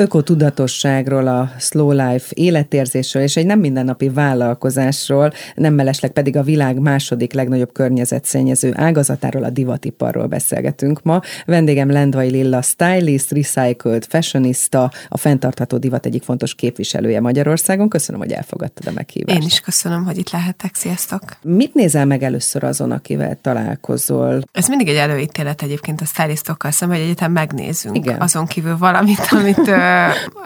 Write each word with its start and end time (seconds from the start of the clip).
ökotudatosságról, 0.00 1.26
a 1.26 1.50
slow 1.58 1.90
life 1.90 2.26
életérzésről 2.34 3.22
és 3.22 3.36
egy 3.36 3.46
nem 3.46 3.58
mindennapi 3.58 4.08
vállalkozásról, 4.08 5.32
nem 5.54 5.74
mellesleg 5.74 6.10
pedig 6.10 6.36
a 6.36 6.42
világ 6.42 6.78
második 6.78 7.32
legnagyobb 7.32 7.72
környezetszennyező 7.72 8.72
ágazatáról, 8.76 9.44
a 9.44 9.50
divatiparról 9.50 10.26
beszélgetünk 10.26 11.02
ma. 11.02 11.20
Vendégem 11.46 11.90
Lendvai 11.90 12.30
Lilla 12.30 12.62
stylist, 12.62 13.30
recycled 13.30 14.04
fashionista, 14.08 14.90
a 15.08 15.16
fenntartható 15.16 15.76
divat 15.76 16.06
egyik 16.06 16.22
fontos 16.22 16.54
képviselője 16.54 17.20
Magyarországon. 17.20 17.88
Köszönöm, 17.88 18.20
hogy 18.20 18.32
elfogadtad 18.32 18.86
a 18.86 18.90
meghívást. 18.94 19.38
Én 19.38 19.46
is 19.46 19.60
köszönöm, 19.60 20.04
hogy 20.04 20.18
itt 20.18 20.30
lehetek. 20.30 20.74
Sziasztok! 20.74 21.20
Mit 21.42 21.74
nézel 21.74 22.06
meg 22.06 22.22
először 22.22 22.64
azon, 22.64 22.90
akivel 22.90 23.38
találkozol? 23.40 24.42
Ez 24.52 24.68
mindig 24.68 24.88
egy 24.88 24.96
előítélet 24.96 25.62
egyébként 25.62 26.00
a 26.00 26.04
stylistokkal 26.04 26.70
szemben, 26.70 26.98
hogy 26.98 27.06
egyetem 27.06 27.32
megnézzünk 27.32 27.96
Igen. 27.96 28.20
azon 28.20 28.46
kívül 28.46 28.78
valamit, 28.78 29.28
amit 29.30 29.68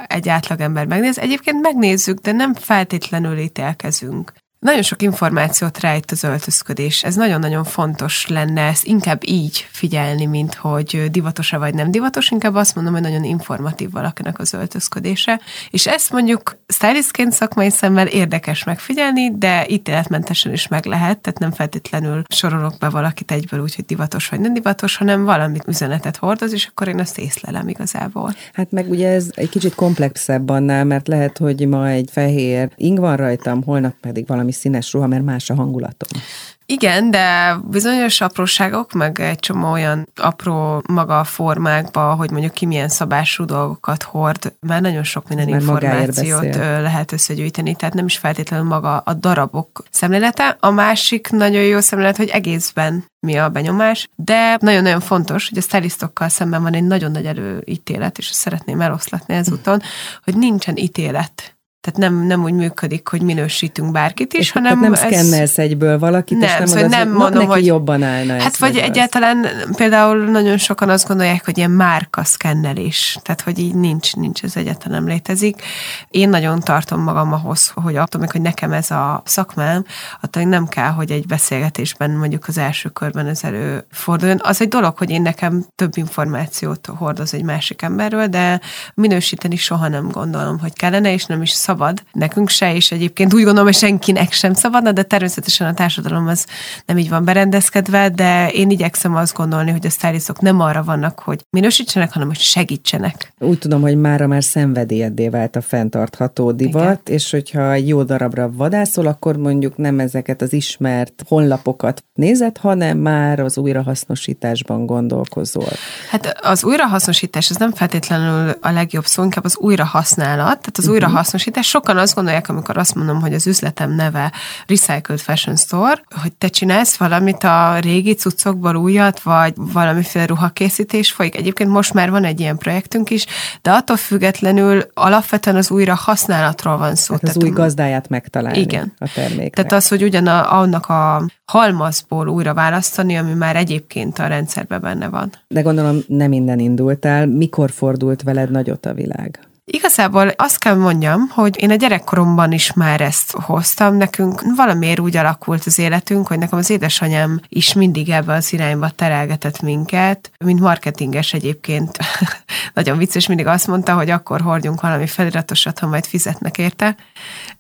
egy 0.07 0.29
átlagember 0.29 0.87
megnéz. 0.87 1.19
Egyébként 1.19 1.61
megnézzük, 1.61 2.19
de 2.19 2.33
nem 2.33 2.55
feltétlenül 2.55 3.39
ítélkezünk. 3.39 4.33
Nagyon 4.65 4.83
sok 4.83 5.03
információt 5.03 5.81
rejt 5.81 6.11
az 6.11 6.25
öltözködés. 6.25 7.03
Ez 7.05 7.15
nagyon-nagyon 7.15 7.65
fontos 7.65 8.27
lenne 8.27 8.61
ezt 8.61 8.85
inkább 8.85 9.21
így 9.25 9.67
figyelni, 9.71 10.27
mint 10.27 10.55
hogy 10.55 11.07
divatos-e 11.11 11.59
vagy 11.59 11.75
nem 11.75 11.91
divatos, 11.91 12.31
inkább 12.31 12.55
azt 12.55 12.75
mondom, 12.75 12.93
hogy 12.93 13.03
nagyon 13.03 13.25
informatív 13.25 13.91
valakinek 13.91 14.39
az 14.39 14.53
öltözködése. 14.53 15.41
És 15.71 15.87
ezt 15.87 16.13
mondjuk 16.13 16.59
stylistként 16.67 17.33
szakmai 17.33 17.71
szemmel 17.71 18.07
érdekes 18.07 18.65
megfigyelni, 18.65 19.39
de 19.39 19.67
ítéletmentesen 19.69 20.53
is 20.53 20.69
meg 20.69 20.85
lehet, 20.85 21.19
tehát 21.19 21.39
nem 21.39 21.53
feltétlenül 21.53 22.23
sorolok 22.29 22.79
be 22.79 22.89
valakit 22.89 23.31
egyből 23.31 23.61
úgy, 23.61 23.75
hogy 23.75 23.85
divatos 23.85 24.29
vagy 24.29 24.41
nem 24.41 24.55
divatos, 24.55 24.97
hanem 24.97 25.25
valamit 25.25 25.65
üzenetet 25.67 26.17
hordoz, 26.17 26.53
és 26.53 26.67
akkor 26.67 26.89
én 26.89 27.01
azt 27.01 27.19
észlelem 27.19 27.69
igazából. 27.69 28.35
Hát 28.53 28.71
meg 28.71 28.91
ugye 28.91 29.09
ez 29.09 29.27
egy 29.35 29.49
kicsit 29.49 29.75
komplexebb 29.75 30.49
annál, 30.49 30.85
mert 30.85 31.09
lehet, 31.09 31.39
hogy 31.39 31.69
ma 31.69 31.89
egy 31.89 32.09
fehér 32.13 32.71
ing 32.77 32.99
van 32.99 33.17
rajtam, 33.17 33.63
holnap 33.63 33.95
pedig 34.01 34.27
valami 34.27 34.53
színes 34.55 34.93
ruha, 34.93 35.07
mert 35.07 35.25
más 35.25 35.51
a 35.51 35.55
hangulatom. 35.55 36.23
Igen, 36.67 37.11
de 37.11 37.57
bizonyos 37.71 38.21
apróságok, 38.21 38.93
meg 38.93 39.21
egy 39.21 39.39
csomó 39.39 39.71
olyan 39.71 40.09
apró 40.15 40.83
maga 40.89 41.25
formákba, 41.25 42.15
hogy 42.15 42.31
mondjuk 42.31 42.53
ki 42.53 42.67
milyen 42.67 42.89
szabású 42.89 43.45
dolgokat 43.45 44.03
hord, 44.03 44.53
már 44.61 44.81
nagyon 44.81 45.03
sok 45.03 45.29
minden 45.29 45.49
már 45.49 45.61
információt 45.61 46.55
lehet 46.55 47.13
összegyűjteni, 47.13 47.75
tehát 47.75 47.95
nem 47.95 48.05
is 48.05 48.17
feltétlenül 48.17 48.67
maga 48.67 48.99
a 48.99 49.13
darabok 49.13 49.85
szemlélete. 49.91 50.57
A 50.61 50.71
másik 50.71 51.31
nagyon 51.31 51.63
jó 51.63 51.81
szemlélet, 51.81 52.17
hogy 52.17 52.29
egészben 52.29 53.05
mi 53.21 53.37
a 53.37 53.49
benyomás, 53.49 54.09
de 54.17 54.57
nagyon-nagyon 54.61 55.01
fontos, 55.01 55.49
hogy 55.49 55.59
a 55.59 55.63
stylistokkal 55.63 56.29
szemben 56.29 56.63
van 56.63 56.75
egy 56.75 56.85
nagyon 56.85 57.11
nagy 57.11 57.27
előítélet, 57.27 58.19
és 58.19 58.27
szeretném 58.27 58.81
eloszlatni 58.81 59.35
ezúton, 59.35 59.83
hogy 60.25 60.37
nincsen 60.37 60.77
ítélet 60.77 61.54
tehát 61.85 62.11
nem, 62.11 62.27
nem 62.27 62.43
úgy 62.43 62.53
működik, 62.53 63.09
hogy 63.09 63.23
minősítünk 63.23 63.93
bárkit 63.93 64.33
is, 64.33 64.39
és 64.39 64.51
hanem 64.51 64.81
nem 64.81 64.93
ez... 64.93 64.99
szkennelsz 64.99 65.59
egyből 65.59 65.99
valakit, 65.99 66.39
nem, 66.39 66.49
és 66.49 66.57
nem, 66.59 66.67
szóval 66.67 66.89
nem 66.89 67.13
mondom, 67.13 67.33
neki 67.33 67.47
hogy 67.47 67.67
jobban 67.67 68.03
állna 68.03 68.43
Hát 68.43 68.57
vagy 68.57 68.77
egyáltalán 68.77 69.45
az. 69.45 69.77
például 69.77 70.17
nagyon 70.17 70.59
sokan 70.59 70.89
azt 70.89 71.09
gondolják, 71.09 71.45
hogy 71.45 71.59
ilyen 71.59 71.71
márka 71.71 72.25
szkennelés, 72.25 73.19
tehát 73.23 73.41
hogy 73.41 73.59
így 73.59 73.75
nincs, 73.75 74.17
nincs 74.17 74.43
ez 74.43 74.57
egyáltalán 74.57 75.03
nem 75.03 75.13
létezik. 75.13 75.63
Én 76.09 76.29
nagyon 76.29 76.61
tartom 76.61 77.03
magam 77.03 77.33
ahhoz, 77.33 77.73
hogy 77.75 77.97
attól 77.97 78.21
még, 78.21 78.31
hogy 78.31 78.43
nekem 78.43 78.73
ez 78.73 78.91
a 78.91 79.23
szakmám, 79.25 79.85
attól 80.21 80.43
nem 80.43 80.67
kell, 80.67 80.91
hogy 80.91 81.11
egy 81.11 81.27
beszélgetésben 81.27 82.11
mondjuk 82.11 82.45
az 82.49 82.59
első 82.59 82.89
körben 82.89 83.27
ez 83.27 83.41
előforduljon. 83.43 84.41
Az 84.43 84.61
egy 84.61 84.69
dolog, 84.69 84.99
hogy 84.99 85.11
én 85.11 85.23
nekem 85.23 85.67
több 85.77 85.97
információt 85.97 86.87
hordoz 86.97 87.35
egy 87.35 87.45
másik 87.45 87.83
emberről, 87.83 88.27
de 88.27 88.61
minősíteni 88.95 89.57
soha 89.57 89.89
nem 89.89 90.09
gondolom, 90.09 90.59
hogy 90.59 90.73
kellene, 90.73 91.13
és 91.13 91.25
nem 91.25 91.43
is 91.43 91.51
szab 91.51 91.74
szabad, 91.75 92.03
nekünk 92.13 92.49
se, 92.49 92.75
és 92.75 92.91
egyébként 92.93 93.35
úgy 93.35 93.43
gondolom, 93.43 93.65
hogy 93.65 93.75
senkinek 93.75 94.33
sem 94.33 94.55
szabadna, 94.55 94.93
de 94.93 95.03
természetesen 95.03 95.67
a 95.67 95.75
társadalom 95.75 96.27
az 96.27 96.47
nem 96.87 96.99
így 96.99 97.09
van 97.09 97.25
berendezkedve, 97.25 98.09
de 98.09 98.49
én 98.51 98.71
igyekszem 98.71 99.17
azt 99.17 99.35
gondolni, 99.35 99.71
hogy 99.71 99.87
a 99.87 99.91
stylistok 99.91 100.41
nem 100.41 100.61
arra 100.61 100.83
vannak, 100.83 101.19
hogy 101.19 101.41
minősítsenek, 101.51 102.13
hanem 102.13 102.29
hogy 102.29 102.39
segítsenek. 102.39 103.33
Úgy 103.39 103.59
tudom, 103.59 103.81
hogy 103.81 103.97
mára 103.97 104.27
már 104.27 104.45
szenvedélyeddé 104.45 105.29
vált 105.29 105.57
a 105.57 105.61
fenntartható 105.61 106.53
divat, 106.53 106.83
Igen. 106.83 107.19
és 107.19 107.31
hogyha 107.31 107.73
egy 107.73 107.89
jó 107.89 108.03
darabra 108.03 108.51
vadászol, 108.53 109.07
akkor 109.07 109.37
mondjuk 109.37 109.77
nem 109.77 110.01
ezeket 110.01 110.43
az 110.43 110.53
ismert 110.53 111.25
honlapokat 111.29 112.05
nézed, 112.15 112.57
hanem 112.57 112.99
már 112.99 113.41
az 113.41 113.59
újrahasznosításban 113.59 114.87
gondolkozol. 114.87 115.73
Hát 116.11 116.39
az 116.43 116.65
újrahasznosítás 116.65 117.51
az 117.51 117.57
nem 117.57 117.73
feltétlenül 117.73 118.55
a 118.61 118.71
legjobb 118.71 119.05
szó, 119.05 119.23
inkább 119.23 119.45
az 119.45 119.57
újrahasználat, 119.57 120.59
tehát 120.59 120.79
az 120.79 120.85
uh-huh. 120.85 120.95
újrahasznosítás 120.95 121.64
sokan 121.65 121.97
azt 121.97 122.15
gondolják, 122.15 122.49
amikor 122.49 122.77
azt 122.77 122.95
mondom, 122.95 123.21
hogy 123.21 123.35
az 123.35 123.47
üzletem 123.47 123.95
neve 123.95 124.33
Recycled 124.67 125.21
Fashion 125.21 125.57
Store, 125.57 126.03
hogy 126.23 126.33
te 126.33 126.49
csinálsz 126.49 126.97
valamit 126.97 127.45
a 127.45 127.79
régi 127.79 128.15
cuccokból 128.15 128.77
újat, 128.77 129.21
vagy 129.21 129.53
valamiféle 129.57 130.27
ruhakészítés 130.27 131.13
folyik. 131.13 131.37
Egyébként 131.37 131.71
most 131.71 131.95
már 131.95 132.11
van 132.11 132.25
egy 132.25 132.41
ilyen 132.41 132.59
projektünk 132.59 133.11
is, 133.11 133.27
de 133.63 133.71
attól 133.71 133.97
függetlenül 133.97 134.87
alapvetően 134.95 135.57
az 135.57 135.71
újra 135.71 135.95
használatról 135.95 136.77
van 136.77 136.95
szó. 136.95 137.15
Hát 137.15 137.23
az 137.23 137.43
új 137.43 137.51
gazdáját 137.51 138.09
megtalálni 138.09 138.59
Igen. 138.59 138.93
a 138.99 139.09
terméknek. 139.15 139.51
Tehát 139.55 139.73
az, 139.73 139.89
hogy 139.89 140.03
ugyan 140.03 140.27
a, 140.27 140.59
annak 140.59 140.87
a 140.87 141.27
halmazból 141.45 142.29
újra 142.29 142.55
választani, 142.55 143.17
ami 143.17 143.33
már 143.33 143.57
egyébként 143.57 144.19
a 144.19 144.27
rendszerben 144.27 144.81
benne 144.81 145.09
van. 145.09 145.31
De 145.49 145.61
gondolom 145.61 145.99
nem 146.07 146.29
minden 146.29 146.59
indult 146.59 147.05
el. 147.05 147.27
Mikor 147.27 147.71
fordult 147.71 148.23
veled 148.23 148.51
nagyot 148.51 148.87
a 148.87 148.95
világ? 148.95 149.49
Igazából 149.67 150.29
azt 150.29 150.59
kell 150.59 150.75
mondjam, 150.75 151.29
hogy 151.29 151.63
én 151.63 151.71
a 151.71 151.75
gyerekkoromban 151.75 152.53
is 152.53 152.73
már 152.73 153.01
ezt 153.01 153.33
hoztam. 153.33 153.97
Nekünk 153.97 154.43
valamiért 154.57 155.01
úgy 155.01 155.17
alakult 155.17 155.63
az 155.67 155.79
életünk, 155.79 156.27
hogy 156.27 156.39
nekem 156.39 156.59
az 156.59 156.71
édesanyám 156.71 157.41
is 157.49 157.73
mindig 157.73 158.09
ebbe 158.11 158.33
az 158.33 158.53
irányba 158.53 158.89
terelgetett 158.89 159.61
minket, 159.61 160.31
mint 160.45 160.61
marketinges 160.61 161.33
egyébként. 161.33 161.99
Nagyon 162.75 162.99
vicces, 162.99 163.27
mindig 163.27 163.47
azt 163.47 163.67
mondta, 163.67 163.95
hogy 163.95 164.11
akkor 164.11 164.41
hordjunk 164.41 164.81
valami 164.81 165.07
feliratosat, 165.07 165.79
ha 165.79 165.87
majd 165.87 166.07
fizetnek 166.07 166.59
érte. 166.59 166.97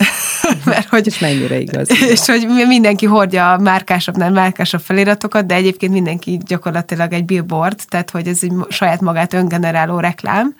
Mert 0.64 0.88
hogy, 0.88 1.06
és 1.06 1.18
mennyire 1.18 1.58
igaz. 1.58 1.88
És 2.14 2.26
hogy 2.26 2.46
mindenki 2.66 3.06
hordja 3.06 3.52
a 3.52 3.58
márkásabbnál 3.58 4.30
márkásabb 4.30 4.80
feliratokat, 4.80 5.46
de 5.46 5.54
egyébként 5.54 5.92
mindenki 5.92 6.40
gyakorlatilag 6.46 7.12
egy 7.12 7.24
billboard, 7.24 7.80
tehát 7.88 8.10
hogy 8.10 8.26
ez 8.26 8.38
egy 8.42 8.52
saját 8.68 9.00
magát 9.00 9.32
öngeneráló 9.32 10.00
reklám. 10.00 10.54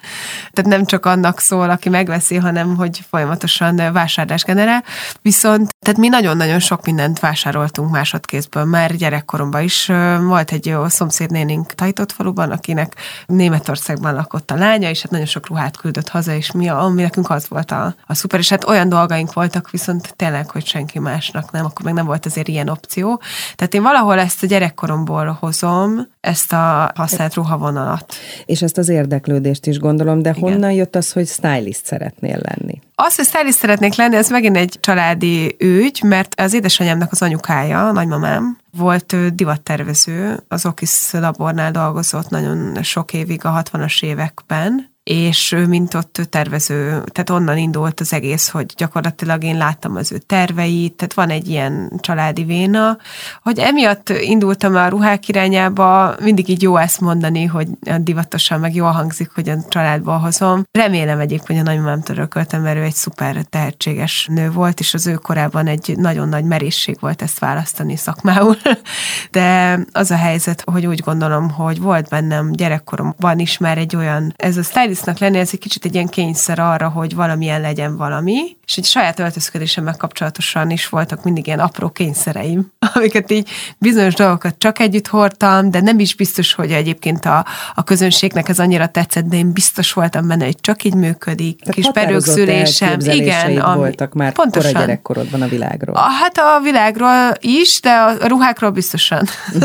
Tehát 0.53 0.71
nem 0.71 0.85
csak 0.85 1.07
annak 1.07 1.34
szól, 1.41 1.71
aki 1.71 1.89
megveszi, 1.89 2.37
hanem 2.37 2.77
hogy 2.77 3.01
folyamatosan 3.11 3.93
vásárlás 3.93 4.43
generál. 4.43 4.85
Viszont 5.23 5.75
tehát 5.85 6.01
mi 6.01 6.09
nagyon-nagyon 6.09 6.59
sok 6.59 6.85
mindent 6.85 7.21
vásároltunk 7.21 7.91
másodkézből. 7.91 8.65
Már 8.65 8.97
gyerekkoromban 8.97 9.63
is 9.63 9.87
volt 10.21 10.53
egy 10.53 10.67
jó 10.67 10.89
szomszédnénink 10.89 11.73
Tajtott 11.73 12.13
faluban, 12.13 12.51
akinek 12.51 12.95
Németországban 13.27 14.15
lakott 14.15 14.51
a 14.51 14.55
lánya, 14.55 14.91
és 14.91 15.03
hát 15.03 15.11
nagyon 15.11 15.27
sok 15.27 15.49
ruhát 15.49 15.77
küldött 15.77 16.09
haza, 16.09 16.33
és 16.33 16.53
mi, 16.53 16.69
ami 16.69 17.03
nekünk 17.03 17.31
az 17.31 17.49
volt 17.49 17.71
a, 17.71 17.95
a 18.07 18.15
szuper, 18.15 18.39
és 18.39 18.49
hát 18.49 18.65
olyan 18.65 18.89
dolgaink 18.89 19.33
voltak 19.33 19.71
viszont 19.71 20.15
tényleg, 20.17 20.51
hogy 20.51 20.67
senki 20.67 20.99
másnak 20.99 21.51
nem, 21.51 21.65
akkor 21.65 21.85
meg 21.85 21.95
nem 21.95 22.07
volt 22.07 22.27
azért 22.27 22.49
ilyen 22.49 22.69
opció. 22.69 23.21
Tehát 23.55 23.75
én 23.75 23.83
valahol 23.83 24.19
ezt 24.19 24.43
a 24.43 24.47
gyerekkoromból 24.47 25.37
hozom, 25.41 26.09
ezt 26.21 26.53
a 26.53 26.93
használt 26.95 27.35
ruhavonalat. 27.35 28.15
És 28.45 28.63
ezt 28.63 28.79
az 28.79 28.89
érdeklődést 28.89 29.67
is 29.67 29.79
gondolom, 29.79 30.23
de 30.23 30.35
Igen. 30.37 30.51
honnan 30.51 30.73
jött 30.73 30.97
az, 30.97 31.13
hogy 31.13 31.24
stylist 31.29 31.85
szeretnél 31.85 32.41
lenni? 32.43 32.81
Az, 32.95 33.17
hogy 33.17 33.25
stylist 33.25 33.59
szeretnék 33.59 33.95
lenni, 33.95 34.17
ez 34.17 34.31
megint 34.31 34.57
egy 34.57 34.77
családi 34.81 35.57
ügy, 35.59 36.03
mert 36.03 36.41
az 36.41 36.53
édesanyámnak 36.53 37.13
az 37.13 37.23
anyukája, 37.23 37.89
a 37.89 37.93
nagymamám, 37.93 38.59
volt 38.77 39.35
divattervező, 39.35 40.43
az 40.49 40.67
Okis 40.67 41.11
labornál 41.13 41.71
dolgozott 41.71 42.29
nagyon 42.29 42.83
sok 42.83 43.13
évig 43.13 43.45
a 43.45 43.63
60-as 43.63 44.03
években, 44.03 44.94
és 45.05 45.53
ő 45.53 45.67
mint 45.67 45.95
ott 45.95 46.21
tervező, 46.31 47.03
tehát 47.13 47.31
onnan 47.31 47.59
indult 47.59 48.01
az 48.01 48.13
egész, 48.13 48.49
hogy 48.49 48.67
gyakorlatilag 48.77 49.45
én 49.45 49.57
láttam 49.57 49.97
az 49.97 50.13
ő 50.13 50.19
terveit, 50.19 50.95
tehát 50.95 51.15
van 51.15 51.31
egy 51.31 51.49
ilyen 51.49 51.93
családi 52.01 52.45
véna, 52.45 52.99
hogy 53.43 53.59
emiatt 53.59 54.09
indultam 54.09 54.75
a 54.75 54.89
ruhák 54.89 55.29
irányába, 55.29 56.15
mindig 56.21 56.49
így 56.49 56.63
jó 56.63 56.77
ezt 56.77 57.01
mondani, 57.01 57.45
hogy 57.45 57.69
divatosan 58.01 58.61
meg 58.61 58.75
jól 58.75 58.91
hangzik, 58.91 59.31
hogy 59.35 59.49
a 59.49 59.57
családból 59.69 60.19
hozom. 60.19 60.63
Remélem 60.73 61.19
egyébként, 61.19 61.59
hogy 61.59 61.69
a 61.69 61.73
nagymamám 61.73 62.03
törököltem, 62.03 62.63
mert 62.63 62.77
ő 62.77 62.83
egy 62.83 62.95
szuper 62.95 63.37
tehetséges 63.51 64.29
nő 64.31 64.51
volt, 64.51 64.81
és 64.81 64.95
az 64.95 65.07
ő 65.07 65.15
korában 65.15 65.67
egy 65.67 65.95
nagyon 65.97 66.29
nagy 66.29 66.45
merészség 66.45 66.97
volt 67.01 67.23
ezt 67.23 67.39
választani 67.39 67.97
szakmául. 67.97 68.57
De 69.31 69.79
az 69.93 70.11
a 70.11 70.17
helyzet, 70.17 70.63
hogy 70.73 70.87
úgy 70.87 71.01
gondolom, 71.01 71.51
hogy 71.51 71.81
volt 71.81 72.09
bennem 72.09 72.53
gyerekkoromban 72.53 73.39
is 73.39 73.59
már 73.59 73.79
egy 73.79 73.97
olyan, 73.97 74.35
ez 74.37 74.57
a 74.57 74.63
style 74.63 74.94
stylistnak 74.95 75.19
lenni, 75.19 75.39
ez 75.39 75.51
egy 75.53 75.59
kicsit 75.59 75.85
egy 75.85 75.95
ilyen 75.95 76.07
kényszer 76.07 76.59
arra, 76.59 76.89
hogy 76.89 77.15
valamilyen 77.15 77.61
legyen 77.61 77.97
valami, 77.97 78.57
és 78.67 78.77
egy 78.77 78.85
saját 78.85 79.19
öltözködésemmel 79.19 79.97
kapcsolatosan 79.97 80.71
is 80.71 80.89
voltak 80.89 81.25
mindig 81.25 81.47
ilyen 81.47 81.59
apró 81.59 81.89
kényszereim, 81.89 82.73
amiket 82.95 83.31
így 83.31 83.51
bizonyos 83.79 84.15
dolgokat 84.15 84.55
csak 84.59 84.79
együtt 84.79 85.07
hordtam, 85.07 85.71
de 85.71 85.81
nem 85.81 85.99
is 85.99 86.15
biztos, 86.15 86.53
hogy 86.53 86.73
egyébként 86.73 87.25
a, 87.25 87.47
a 87.75 87.85
közönségnek 87.85 88.49
ez 88.49 88.59
annyira 88.59 88.87
tetszett, 88.87 89.25
de 89.25 89.37
én 89.37 89.53
biztos 89.53 89.93
voltam 89.93 90.29
benne, 90.29 90.45
hogy 90.45 90.61
csak 90.61 90.85
így 90.85 90.95
működik. 90.95 91.59
Tehát 91.59 91.75
Kis 91.75 91.91
perőkszülésem. 91.93 93.01
Igen, 93.01 93.59
ami, 93.59 93.77
voltak 93.77 94.13
már 94.13 94.33
pontosan. 94.33 94.73
kora 94.73 94.85
gyerekkorodban 94.85 95.43
a 95.43 95.49
világról. 95.49 95.97
A, 95.97 96.01
hát 96.01 96.39
a 96.39 96.61
világról 96.63 97.33
is, 97.41 97.81
de 97.81 97.91
a 97.91 98.27
ruhákról 98.27 98.71
biztosan. 98.71 99.25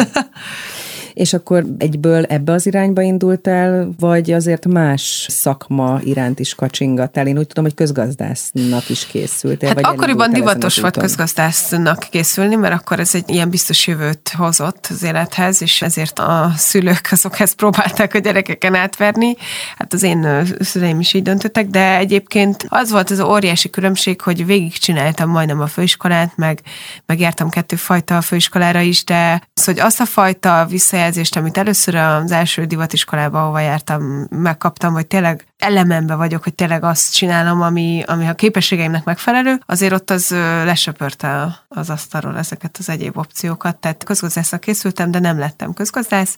És 1.20 1.34
akkor 1.34 1.66
egyből 1.78 2.24
ebbe 2.24 2.52
az 2.52 2.66
irányba 2.66 3.02
indult 3.02 3.48
el, 3.48 3.90
vagy 4.00 4.32
azért 4.32 4.66
más 4.66 5.26
szakma 5.30 6.00
iránt 6.04 6.40
is 6.40 6.56
kacsingattál? 6.56 7.28
Én 7.28 7.38
úgy 7.38 7.48
tudom, 7.48 7.64
hogy 7.64 7.74
közgazdásznak 7.74 8.90
is 8.90 9.06
készültél. 9.06 9.68
Hát 9.68 9.82
vagy 9.82 9.94
akkoriban 9.94 10.34
divatos 10.34 10.80
volt 10.80 10.98
közgazdásznak 10.98 12.08
készülni, 12.10 12.56
mert 12.56 12.74
akkor 12.74 13.00
ez 13.00 13.16
egy 13.16 13.30
ilyen 13.30 13.50
biztos 13.50 13.88
jövőt 13.88 14.32
hozott 14.38 14.88
az 14.90 15.04
élethez, 15.04 15.62
és 15.62 15.82
ezért 15.82 16.20
a 16.20 16.52
szülők 16.56 17.08
azok 17.12 17.40
ezt 17.40 17.56
próbálták 17.56 18.14
a 18.14 18.20
gyerekeken 18.20 18.76
átverni. 18.76 19.36
Hát 19.78 19.94
az 19.94 20.04
én 20.04 20.46
szüleim 20.60 21.00
is 21.00 21.14
így 21.14 21.24
döntöttek, 21.24 21.68
de 21.68 21.98
egyébként 21.98 22.66
az 22.70 22.92
volt 22.92 23.10
az 23.10 23.20
óriási 23.20 23.70
különbség, 23.70 24.22
hogy 24.22 24.46
végigcsináltam 24.46 25.30
majdnem 25.30 25.62
a 25.62 25.68
főiskolát, 25.68 26.32
meg, 26.36 26.62
meg 27.06 27.20
jártam 27.20 27.50
kettőfajta 27.50 28.22
főiskolára 28.22 28.80
is, 28.80 29.04
de 29.04 29.42
az, 29.54 29.66
hogy 29.66 29.80
azt 29.80 30.00
a 30.00 30.06
fajta 30.06 30.66
visszajelzést 30.70 31.08
visszajelzést, 31.10 31.36
amit 31.36 31.58
először 31.58 31.96
az 31.96 32.32
első 32.32 32.66
divatiskolába, 32.66 33.42
ahova 33.42 33.60
jártam, 33.60 34.28
megkaptam, 34.30 34.94
hogy 34.94 35.08
tényleg 35.08 35.46
elemembe 35.60 36.16
vagyok, 36.16 36.44
hogy 36.44 36.54
tényleg 36.54 36.84
azt 36.84 37.14
csinálom, 37.14 37.62
ami, 37.62 38.04
ami 38.06 38.28
a 38.28 38.34
képességeimnek 38.34 39.04
megfelelő, 39.04 39.60
azért 39.66 39.94
ott 39.94 40.10
az 40.10 40.30
lesöpörte 40.64 41.60
az 41.68 41.90
asztalról 41.90 42.38
ezeket 42.38 42.78
az 42.80 42.90
egyéb 42.90 43.18
opciókat. 43.18 43.78
Tehát 43.78 44.04
közgazdászra 44.04 44.58
készültem, 44.58 45.12
de 45.12 45.20
nem 45.20 45.40
lettem 45.40 45.74
közgazdász, 45.74 46.38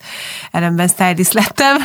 ellenben 0.52 0.88
stylist 0.88 1.34
lettem, 1.34 1.78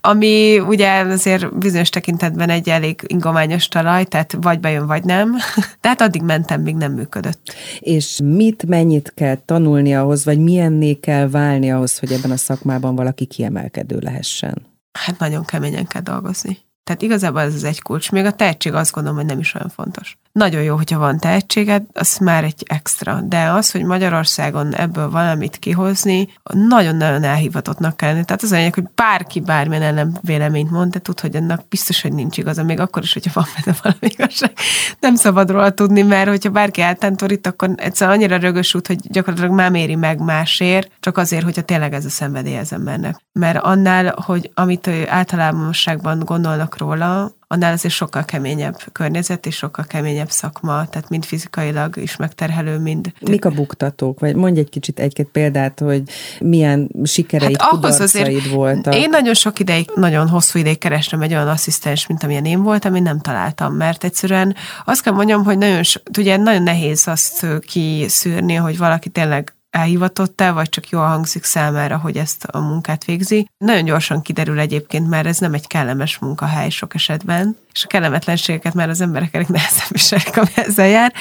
ami 0.00 0.58
ugye 0.58 1.00
azért 1.00 1.58
bizonyos 1.58 1.88
tekintetben 1.88 2.50
egy 2.50 2.68
elég 2.68 3.00
ingományos 3.06 3.68
talaj, 3.68 4.04
tehát 4.04 4.36
vagy 4.40 4.60
bejön, 4.60 4.86
vagy 4.86 5.04
nem. 5.04 5.36
Tehát 5.80 6.00
addig 6.00 6.22
mentem, 6.22 6.60
míg 6.60 6.76
nem 6.76 6.92
működött. 6.92 7.54
És 7.80 8.20
mit, 8.22 8.66
mennyit 8.66 9.12
kell 9.14 9.36
tanulni 9.44 9.94
ahhoz, 9.94 10.24
vagy 10.24 10.38
milyenné 10.38 10.94
kell 10.94 11.28
válni 11.28 11.72
ahhoz, 11.72 11.98
hogy 11.98 12.12
ebben 12.12 12.30
a 12.30 12.36
szakmában 12.36 12.94
valaki 12.94 13.24
kiemelkedő 13.24 13.98
lehessen? 13.98 14.66
Hát 14.92 15.18
nagyon 15.18 15.44
keményen 15.44 15.86
kell 15.86 16.02
dolgozni. 16.02 16.66
Tehát 16.88 17.02
igazából 17.02 17.40
ez 17.40 17.54
az 17.54 17.64
egy 17.64 17.82
kulcs. 17.82 18.12
Még 18.12 18.24
a 18.24 18.32
tehetség 18.32 18.74
azt 18.74 18.92
gondolom, 18.92 19.18
hogy 19.18 19.26
nem 19.26 19.38
is 19.38 19.54
olyan 19.54 19.68
fontos 19.68 20.18
nagyon 20.38 20.62
jó, 20.62 20.76
hogyha 20.76 20.98
van 20.98 21.18
tehetséged, 21.18 21.82
az 21.92 22.18
már 22.18 22.44
egy 22.44 22.62
extra. 22.66 23.20
De 23.20 23.50
az, 23.50 23.70
hogy 23.70 23.84
Magyarországon 23.84 24.74
ebből 24.74 25.10
valamit 25.10 25.56
kihozni, 25.56 26.28
nagyon-nagyon 26.52 27.22
elhivatottnak 27.22 27.96
kell 27.96 28.12
lenni. 28.12 28.24
Tehát 28.24 28.42
az 28.42 28.52
a 28.52 28.56
hogy 28.74 28.88
bárki 28.94 29.40
bármilyen 29.40 29.82
ellen 29.82 30.18
véleményt 30.20 30.70
mond, 30.70 30.92
de 30.92 30.98
tud, 30.98 31.20
hogy 31.20 31.34
ennek 31.34 31.68
biztos, 31.68 32.02
hogy 32.02 32.12
nincs 32.12 32.38
igaza, 32.38 32.62
még 32.62 32.80
akkor 32.80 33.02
is, 33.02 33.12
hogyha 33.12 33.30
van 33.34 33.44
benne 33.54 33.76
valami 33.82 33.98
igazság. 34.00 34.52
Nem 35.00 35.14
szabad 35.14 35.50
róla 35.50 35.70
tudni, 35.70 36.02
mert 36.02 36.28
hogyha 36.28 36.50
bárki 36.50 36.80
eltántorít, 36.80 37.46
akkor 37.46 37.70
egyszer 37.76 38.08
annyira 38.08 38.36
rögös 38.36 38.74
út, 38.74 38.86
hogy 38.86 38.98
gyakorlatilag 39.00 39.54
már 39.54 39.70
méri 39.70 39.94
meg 39.94 40.18
másért, 40.18 40.90
csak 41.00 41.18
azért, 41.18 41.44
hogyha 41.44 41.62
tényleg 41.62 41.92
ez 41.92 42.04
a 42.04 42.10
szenvedély 42.10 42.58
az 42.58 42.72
embernek. 42.72 43.16
Mert 43.32 43.58
annál, 43.62 44.14
hogy 44.26 44.50
amit 44.54 44.90
általánosságban 45.08 46.18
gondolnak 46.18 46.78
róla, 46.78 47.36
annál 47.50 47.72
azért 47.72 47.94
sokkal 47.94 48.24
keményebb 48.24 48.76
környezet 48.92 49.46
és 49.46 49.56
sokkal 49.56 49.84
keményebb 49.84 50.30
szakma, 50.30 50.88
tehát 50.88 51.08
mind 51.08 51.24
fizikailag 51.24 51.96
is 51.96 52.16
megterhelő, 52.16 52.78
mind... 52.78 53.12
Mik 53.20 53.44
a 53.44 53.50
buktatók? 53.50 54.20
Vagy 54.20 54.34
mondj 54.34 54.58
egy 54.60 54.68
kicsit 54.68 54.98
egy-két 55.00 55.26
példát, 55.26 55.80
hogy 55.80 56.02
milyen 56.40 56.90
sikereid, 57.04 57.60
hát 57.60 57.72
ahhoz 57.72 58.00
azért 58.00 58.48
voltak. 58.48 58.94
Én 58.94 59.08
nagyon 59.10 59.34
sok 59.34 59.58
ideig, 59.58 59.90
nagyon 59.94 60.28
hosszú 60.28 60.58
ideig 60.58 60.78
kerestem 60.78 61.22
egy 61.22 61.32
olyan 61.32 61.48
asszisztens, 61.48 62.06
mint 62.06 62.22
amilyen 62.22 62.44
én 62.44 62.62
voltam, 62.62 62.94
én 62.94 63.02
nem 63.02 63.20
találtam, 63.20 63.74
mert 63.74 64.04
egyszerűen 64.04 64.54
azt 64.84 65.02
kell 65.02 65.12
mondjam, 65.12 65.44
hogy 65.44 65.58
nagyon, 65.58 65.82
ugye 66.18 66.36
nagyon 66.36 66.62
nehéz 66.62 67.08
azt 67.08 67.46
kiszűrni, 67.66 68.54
hogy 68.54 68.78
valaki 68.78 69.08
tényleg 69.08 69.52
elhivatott-e, 69.70 70.50
vagy 70.50 70.68
csak 70.68 70.88
jól 70.88 71.06
hangzik 71.06 71.44
számára, 71.44 71.98
hogy 71.98 72.16
ezt 72.16 72.44
a 72.44 72.58
munkát 72.58 73.04
végzi. 73.04 73.48
Nagyon 73.58 73.84
gyorsan 73.84 74.22
kiderül 74.22 74.58
egyébként, 74.58 75.08
mert 75.08 75.26
ez 75.26 75.38
nem 75.38 75.54
egy 75.54 75.66
kellemes 75.66 76.18
munkahely 76.18 76.68
sok 76.70 76.94
esetben, 76.94 77.56
és 77.78 77.84
a 77.84 77.86
kellemetlenségeket 77.86 78.74
már 78.74 78.88
az 78.88 79.00
emberek 79.00 79.34
elég 79.34 79.46
nehezen 79.46 79.86
viselik, 79.88 80.36
ami 80.36 80.50
ezzel 80.54 80.86
jár. 80.86 81.12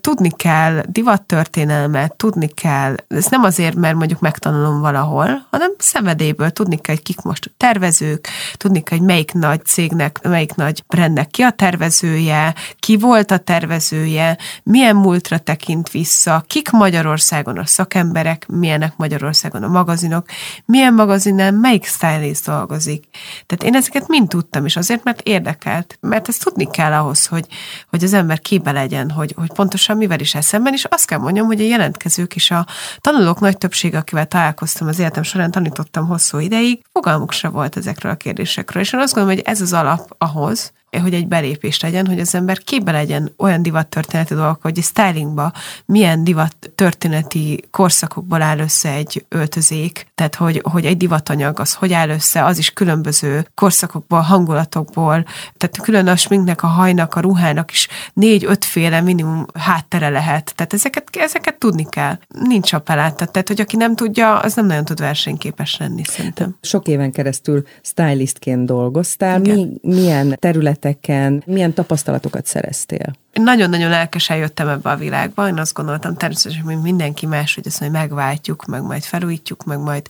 Tudni 0.00 0.30
kell 0.36 0.82
divattörténelmet, 0.88 2.16
tudni 2.16 2.48
kell, 2.48 2.94
ez 3.08 3.26
nem 3.30 3.42
azért, 3.42 3.74
mert 3.74 3.94
mondjuk 3.94 4.20
megtanulom 4.20 4.80
valahol, 4.80 5.46
hanem 5.50 5.70
szemedéből 5.78 6.50
tudni 6.50 6.80
kell, 6.80 6.94
hogy 6.94 7.04
kik 7.04 7.20
most 7.20 7.52
tervezők, 7.56 8.28
tudni 8.56 8.82
kell, 8.82 8.98
hogy 8.98 9.06
melyik 9.06 9.32
nagy 9.32 9.64
cégnek, 9.64 10.18
melyik 10.22 10.54
nagy 10.54 10.84
brandnek 10.86 11.28
ki 11.28 11.42
a 11.42 11.50
tervezője, 11.50 12.54
ki 12.78 12.96
volt 12.96 13.30
a 13.30 13.38
tervezője, 13.38 14.38
milyen 14.62 14.96
múltra 14.96 15.38
tekint 15.38 15.90
vissza, 15.90 16.44
kik 16.46 16.70
Magyarországon 16.70 17.58
a 17.58 17.66
szakemberek, 17.66 18.46
milyenek 18.48 18.96
Magyarországon 18.96 19.62
a 19.62 19.68
magazinok, 19.68 20.26
milyen 20.64 20.94
magazinnál 20.94 21.52
melyik 21.52 21.84
stylist 21.84 22.46
dolgozik. 22.46 23.04
Tehát 23.46 23.64
én 23.64 23.74
ezeket 23.74 24.08
mind 24.08 24.28
tudtam, 24.28 24.64
és 24.64 24.76
azért, 24.76 25.04
mert 25.04 25.20
érdekelt 25.20 25.98
mert 26.08 26.28
ezt 26.28 26.44
tudni 26.44 26.70
kell 26.70 26.92
ahhoz, 26.92 27.26
hogy, 27.26 27.46
hogy 27.88 28.04
az 28.04 28.12
ember 28.12 28.40
képbe 28.40 28.72
legyen, 28.72 29.10
hogy, 29.10 29.34
hogy 29.36 29.52
pontosan 29.52 29.96
mivel 29.96 30.20
is 30.20 30.34
eszemben, 30.34 30.72
és 30.72 30.84
azt 30.84 31.06
kell 31.06 31.18
mondjam, 31.18 31.46
hogy 31.46 31.60
a 31.60 31.64
jelentkezők 31.64 32.34
és 32.34 32.50
a 32.50 32.66
tanulók 33.00 33.40
nagy 33.40 33.58
többsége, 33.58 33.98
akivel 33.98 34.26
találkoztam 34.26 34.88
az 34.88 34.98
életem 34.98 35.22
során, 35.22 35.50
tanítottam 35.50 36.06
hosszú 36.06 36.38
ideig, 36.38 36.82
fogalmuk 36.92 37.32
se 37.32 37.48
volt 37.48 37.76
ezekről 37.76 38.12
a 38.12 38.16
kérdésekről, 38.16 38.82
és 38.82 38.92
én 38.92 39.00
azt 39.00 39.14
gondolom, 39.14 39.38
hogy 39.38 39.46
ez 39.46 39.60
az 39.60 39.72
alap 39.72 40.14
ahhoz, 40.18 40.72
hogy 41.00 41.14
egy 41.14 41.28
belépés 41.28 41.80
legyen, 41.80 42.06
hogy 42.06 42.20
az 42.20 42.34
ember 42.34 42.58
képbe 42.58 42.92
legyen 42.92 43.32
olyan 43.36 43.62
divattörténeti 43.62 44.34
dolgok, 44.34 44.62
hogy 44.62 44.82
stylingba 44.82 45.52
milyen 45.86 46.24
divattörténeti 46.24 47.64
korszakokból 47.70 48.42
áll 48.42 48.58
össze 48.58 48.92
egy 48.92 49.24
öltözék, 49.28 50.06
tehát 50.14 50.34
hogy, 50.34 50.60
hogy 50.70 50.84
egy 50.84 50.96
divatanyag 50.96 51.60
az 51.60 51.74
hogy 51.74 51.92
áll 51.92 52.08
össze, 52.08 52.44
az 52.44 52.58
is 52.58 52.70
különböző 52.70 53.46
korszakokból, 53.54 54.20
hangulatokból, 54.20 55.24
tehát 55.56 55.80
külön 55.82 56.06
a 56.06 56.16
sminknek, 56.16 56.62
a 56.62 56.66
hajnak, 56.66 57.14
a 57.14 57.20
ruhának 57.20 57.70
is 57.70 57.88
négy-ötféle 58.12 59.00
minimum 59.00 59.46
háttere 59.54 60.08
lehet. 60.08 60.52
Tehát 60.54 60.72
ezeket, 60.72 61.08
ezeket 61.12 61.58
tudni 61.58 61.86
kell. 61.88 62.18
Nincs 62.28 62.72
a 62.72 62.78
peláta. 62.78 63.26
Tehát, 63.26 63.48
hogy 63.48 63.60
aki 63.60 63.76
nem 63.76 63.94
tudja, 63.94 64.38
az 64.38 64.54
nem 64.54 64.66
nagyon 64.66 64.84
tud 64.84 65.00
versenyképes 65.00 65.76
lenni, 65.76 66.04
szerintem. 66.04 66.56
Sok 66.60 66.86
éven 66.86 67.12
keresztül 67.12 67.62
stylistként 67.82 68.66
dolgoztál. 68.66 69.38
Mi, 69.38 69.68
milyen 69.82 70.36
terület 70.38 70.81
területeken 70.82 71.42
milyen 71.46 71.72
tapasztalatokat 71.72 72.46
szereztél? 72.46 73.12
Nagyon-nagyon 73.32 73.90
lelkesen 73.90 74.36
jöttem 74.36 74.68
ebbe 74.68 74.90
a 74.90 74.96
világba, 74.96 75.48
én 75.48 75.58
azt 75.58 75.74
gondoltam 75.74 76.14
természetesen, 76.14 76.62
hogy 76.62 76.80
mindenki 76.80 77.26
más, 77.26 77.54
hogy 77.54 77.66
ezt 77.66 77.80
majd 77.80 77.92
megváltjuk, 77.92 78.64
meg 78.64 78.82
majd 78.82 79.02
felújítjuk, 79.02 79.64
meg 79.64 79.78
majd 79.78 80.06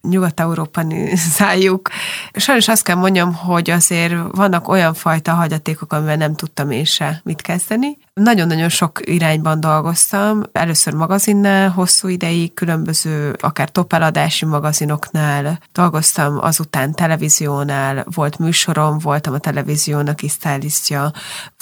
nyugat-európanizáljuk. 0.00 1.90
Sajnos 2.32 2.68
azt 2.68 2.82
kell 2.82 2.96
mondjam, 2.96 3.34
hogy 3.34 3.70
azért 3.70 4.14
vannak 4.30 4.68
olyan 4.68 4.94
fajta 4.94 5.32
hagyatékok, 5.32 5.92
amivel 5.92 6.16
nem 6.16 6.34
tudtam 6.34 6.70
én 6.70 6.84
se 6.84 7.20
mit 7.24 7.40
kezdeni. 7.40 7.98
Nagyon-nagyon 8.20 8.68
sok 8.68 9.00
irányban 9.04 9.60
dolgoztam. 9.60 10.42
Először 10.52 10.92
magazinnál, 10.92 11.70
hosszú 11.70 12.08
ideig, 12.08 12.54
különböző, 12.54 13.36
akár 13.40 13.70
topeladási 13.70 14.44
magazinoknál 14.44 15.58
dolgoztam, 15.72 16.38
azután 16.40 16.92
televíziónál, 16.92 18.04
volt 18.14 18.38
műsorom, 18.38 18.98
voltam 18.98 19.34
a 19.34 19.38
televíziónak 19.38 20.22
is 20.22 20.32
stylistja, 20.32 21.10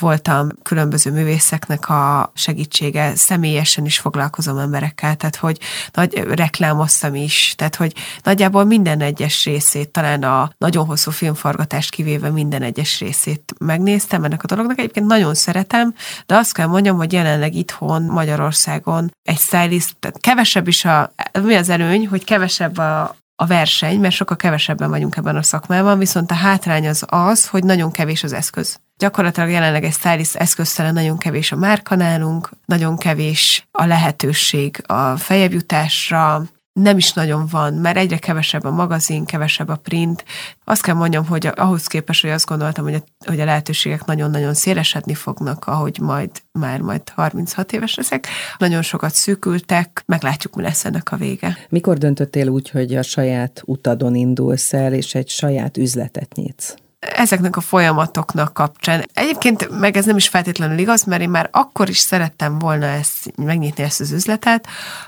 voltam 0.00 0.48
különböző 0.62 1.10
művészeknek 1.10 1.88
a 1.88 2.32
segítsége, 2.34 3.16
személyesen 3.16 3.84
is 3.84 3.98
foglalkozom 3.98 4.58
emberekkel, 4.58 5.16
tehát 5.16 5.36
hogy 5.36 5.58
nagy 5.92 6.14
reklámoztam 6.14 7.14
is, 7.14 7.54
tehát 7.56 7.76
hogy 7.76 7.94
nagyjából 8.22 8.64
minden 8.64 9.00
egyes 9.00 9.44
részét, 9.44 9.88
talán 9.88 10.22
a 10.22 10.50
nagyon 10.58 10.86
hosszú 10.86 11.10
filmforgatást 11.10 11.90
kivéve 11.90 12.30
minden 12.30 12.62
egyes 12.62 13.00
részét 13.00 13.54
megnéztem 13.58 14.24
ennek 14.24 14.42
a 14.42 14.46
dolognak. 14.46 14.78
Egyébként 14.78 15.06
nagyon 15.06 15.34
szeretem, 15.34 15.94
de 16.26 16.40
azt 16.42 16.52
kell 16.52 16.66
mondjam, 16.66 16.96
hogy 16.96 17.12
jelenleg 17.12 17.54
itthon 17.54 18.02
Magyarországon 18.02 19.10
egy 19.22 19.38
stylist, 19.38 19.96
tehát 19.98 20.20
kevesebb 20.20 20.68
is 20.68 20.84
a, 20.84 21.12
mi 21.42 21.54
az 21.54 21.68
előny, 21.68 22.08
hogy 22.08 22.24
kevesebb 22.24 22.78
a, 22.78 23.16
a 23.36 23.46
verseny, 23.46 24.00
mert 24.00 24.14
sokkal 24.14 24.36
kevesebben 24.36 24.90
vagyunk 24.90 25.16
ebben 25.16 25.36
a 25.36 25.42
szakmában, 25.42 25.98
viszont 25.98 26.30
a 26.30 26.34
hátrány 26.34 26.88
az 26.88 27.04
az, 27.06 27.48
hogy 27.48 27.64
nagyon 27.64 27.90
kevés 27.90 28.22
az 28.22 28.32
eszköz. 28.32 28.80
Gyakorlatilag 28.96 29.50
jelenleg 29.50 29.84
egy 29.84 29.92
stylist 29.92 30.36
eszköztelen 30.36 30.92
nagyon 30.92 31.18
kevés 31.18 31.52
a 31.52 31.56
márkanálunk, 31.56 32.50
nagyon 32.64 32.96
kevés 32.96 33.66
a 33.70 33.84
lehetőség 33.84 34.82
a 34.86 35.16
fejebjutásra, 35.16 36.42
nem 36.72 36.96
is 36.96 37.12
nagyon 37.12 37.46
van, 37.46 37.74
mert 37.74 37.96
egyre 37.96 38.18
kevesebb 38.18 38.64
a 38.64 38.70
magazin, 38.70 39.24
kevesebb 39.24 39.68
a 39.68 39.76
print. 39.76 40.24
Azt 40.64 40.82
kell 40.82 40.94
mondjam, 40.94 41.26
hogy 41.26 41.50
ahhoz 41.54 41.86
képest, 41.86 42.22
hogy 42.22 42.30
azt 42.30 42.46
gondoltam, 42.46 42.84
hogy 42.84 42.94
a, 42.94 43.02
hogy 43.26 43.40
a 43.40 43.44
lehetőségek 43.44 44.04
nagyon-nagyon 44.04 44.54
szélesedni 44.54 45.14
fognak, 45.14 45.66
ahogy 45.66 45.98
majd 46.00 46.30
már 46.52 46.80
majd 46.80 47.02
36 47.08 47.72
éves 47.72 47.94
leszek. 47.94 48.26
Nagyon 48.58 48.82
sokat 48.82 49.14
szűkültek, 49.14 50.02
meglátjuk, 50.06 50.54
mi 50.54 50.62
lesz 50.62 50.84
ennek 50.84 51.12
a 51.12 51.16
vége. 51.16 51.58
Mikor 51.68 51.98
döntöttél 51.98 52.48
úgy, 52.48 52.70
hogy 52.70 52.94
a 52.94 53.02
saját 53.02 53.62
utadon 53.64 54.14
indulsz 54.14 54.72
el, 54.72 54.92
és 54.92 55.14
egy 55.14 55.28
saját 55.28 55.76
üzletet 55.76 56.34
nyitsz? 56.34 56.74
Ezeknek 57.02 57.56
a 57.56 57.60
folyamatoknak 57.60 58.52
kapcsán. 58.52 59.04
Egyébként 59.14 59.78
meg 59.80 59.96
ez 59.96 60.04
nem 60.04 60.16
is 60.16 60.28
feltétlenül 60.28 60.78
igaz, 60.78 61.04
mert 61.04 61.22
én 61.22 61.30
már 61.30 61.48
akkor 61.52 61.88
is 61.88 61.98
szerettem 61.98 62.58
volna 62.58 62.86
ezt, 62.86 63.32
megnyitni 63.36 63.82
ezt 63.82 64.00
az 64.00 64.12
üzletet, 64.12 64.66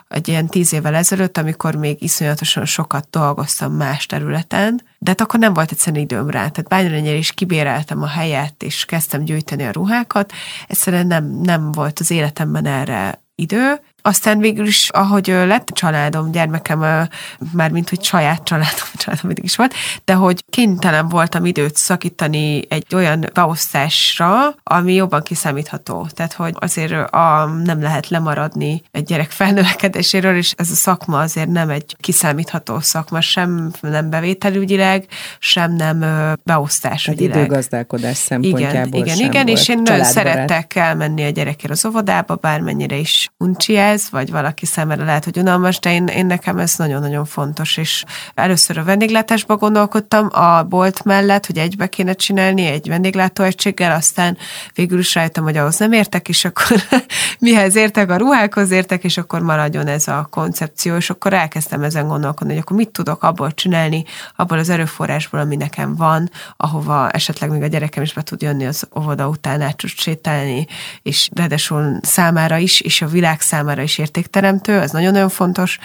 egy 0.08 0.28
ilyen 0.28 0.46
tíz 0.46 0.72
évvel 0.72 0.94
ezelőtt, 0.94 1.38
amikor 1.38 1.74
még 1.74 2.02
iszonyatosan 2.02 2.64
sokat 2.64 3.06
dolgoztam 3.10 3.72
más 3.72 4.06
területen, 4.06 4.82
de 4.98 5.10
hát 5.10 5.20
akkor 5.20 5.40
nem 5.40 5.52
volt 5.52 5.70
egyszerűen 5.70 6.02
időm 6.02 6.30
rá. 6.30 6.48
Tehát 6.48 6.68
bányaranyére 6.68 7.16
is 7.16 7.32
kibéreltem 7.32 8.02
a 8.02 8.08
helyet, 8.08 8.62
és 8.62 8.84
kezdtem 8.84 9.24
gyűjteni 9.24 9.64
a 9.64 9.72
ruhákat. 9.72 10.32
Egyszerűen 10.68 11.06
nem, 11.06 11.40
nem 11.42 11.72
volt 11.72 11.98
az 11.98 12.10
életemben 12.10 12.66
erre 12.66 13.22
idő, 13.34 13.80
aztán 14.06 14.38
végül 14.38 14.66
is, 14.66 14.88
ahogy 14.88 15.26
lett 15.26 15.66
családom, 15.72 16.30
gyermekem, 16.30 17.08
már 17.52 17.70
mint 17.70 17.88
hogy 17.88 18.04
saját 18.04 18.44
családom, 18.44 18.86
családom 19.02 19.26
mindig 19.26 19.44
is 19.44 19.56
volt, 19.56 19.74
de 20.04 20.14
hogy 20.14 20.44
kénytelen 20.50 21.08
voltam 21.08 21.44
időt 21.44 21.76
szakítani 21.76 22.62
egy 22.68 22.94
olyan 22.94 23.30
beosztásra, 23.34 24.54
ami 24.62 24.94
jobban 24.94 25.22
kiszámítható. 25.22 26.06
Tehát, 26.14 26.32
hogy 26.32 26.54
azért 26.58 26.92
a, 26.92 27.44
nem 27.64 27.82
lehet 27.82 28.08
lemaradni 28.08 28.82
egy 28.90 29.04
gyerek 29.04 29.30
felnövekedéséről, 29.30 30.36
és 30.36 30.52
ez 30.56 30.70
a 30.70 30.74
szakma 30.74 31.18
azért 31.18 31.48
nem 31.48 31.70
egy 31.70 31.96
kiszámítható 32.00 32.80
szakma, 32.80 33.20
sem 33.20 33.70
nem 33.80 34.10
bevételügyileg, 34.10 35.06
sem 35.38 35.72
nem 35.72 36.04
beosztás 36.42 37.02
Tehát 37.02 37.20
időgazdálkodás 37.20 38.16
szempontjából 38.16 39.00
Igen, 39.00 39.16
igen, 39.16 39.18
igen 39.18 39.48
és 39.48 39.68
én 39.68 39.82
nagyon 39.82 40.04
szerettek 40.04 40.74
elmenni 40.74 41.24
a 41.24 41.30
gyerekért 41.30 41.72
az 41.72 41.86
óvodába, 41.86 42.34
bármennyire 42.34 42.96
is 42.96 43.28
uncsi 43.38 43.76
ez, 43.94 44.10
vagy 44.10 44.30
valaki 44.30 44.66
számára 44.66 45.04
lehet, 45.04 45.24
hogy 45.24 45.38
unalmas, 45.38 45.78
de 45.78 45.92
én, 45.92 46.06
én 46.06 46.26
nekem 46.26 46.58
ez 46.58 46.74
nagyon-nagyon 46.76 47.24
fontos, 47.24 47.76
és 47.76 48.04
először 48.34 48.78
a 48.78 48.84
vendéglátásba 48.84 49.56
gondolkodtam 49.56 50.28
a 50.32 50.62
bolt 50.62 51.04
mellett, 51.04 51.46
hogy 51.46 51.58
egybe 51.58 51.86
kéne 51.86 52.12
csinálni 52.12 52.66
egy 52.66 52.88
vendéglátóegységgel, 52.88 53.92
aztán 53.96 54.36
végül 54.74 54.98
is 54.98 55.14
rájöttem, 55.14 55.44
hogy 55.44 55.56
ahhoz 55.56 55.78
nem 55.78 55.92
értek, 55.92 56.28
és 56.28 56.44
akkor 56.44 56.82
mihez 57.38 57.76
értek, 57.76 58.10
a 58.10 58.16
ruhákhoz 58.16 58.70
értek, 58.70 59.04
és 59.04 59.16
akkor 59.16 59.40
maradjon 59.40 59.86
ez 59.86 60.08
a 60.08 60.28
koncepció, 60.30 60.96
és 60.96 61.10
akkor 61.10 61.32
elkezdtem 61.32 61.82
ezen 61.82 62.08
gondolkodni, 62.08 62.52
hogy 62.52 62.62
akkor 62.62 62.76
mit 62.76 62.90
tudok 62.90 63.22
abból 63.22 63.52
csinálni, 63.52 64.04
abból 64.36 64.58
az 64.58 64.68
erőforrásból, 64.68 65.40
ami 65.40 65.56
nekem 65.56 65.96
van, 65.96 66.30
ahova 66.56 67.10
esetleg 67.10 67.50
még 67.50 67.62
a 67.62 67.66
gyerekem 67.66 68.02
is 68.02 68.12
be 68.12 68.22
tud 68.22 68.42
jönni 68.42 68.66
az 68.66 68.88
óvoda 68.98 69.28
után 69.28 69.60
át 69.60 69.80
sétálni, 69.86 70.66
és 71.02 71.28
ráadásul 71.34 71.98
számára 72.02 72.56
is, 72.56 72.80
és 72.80 73.02
a 73.02 73.06
világ 73.06 73.40
számára 73.40 73.82
is 73.84 73.98
értékteremtő, 73.98 74.80
ez 74.80 74.90
nagyon-nagyon 74.90 75.28
fontos 75.28 75.78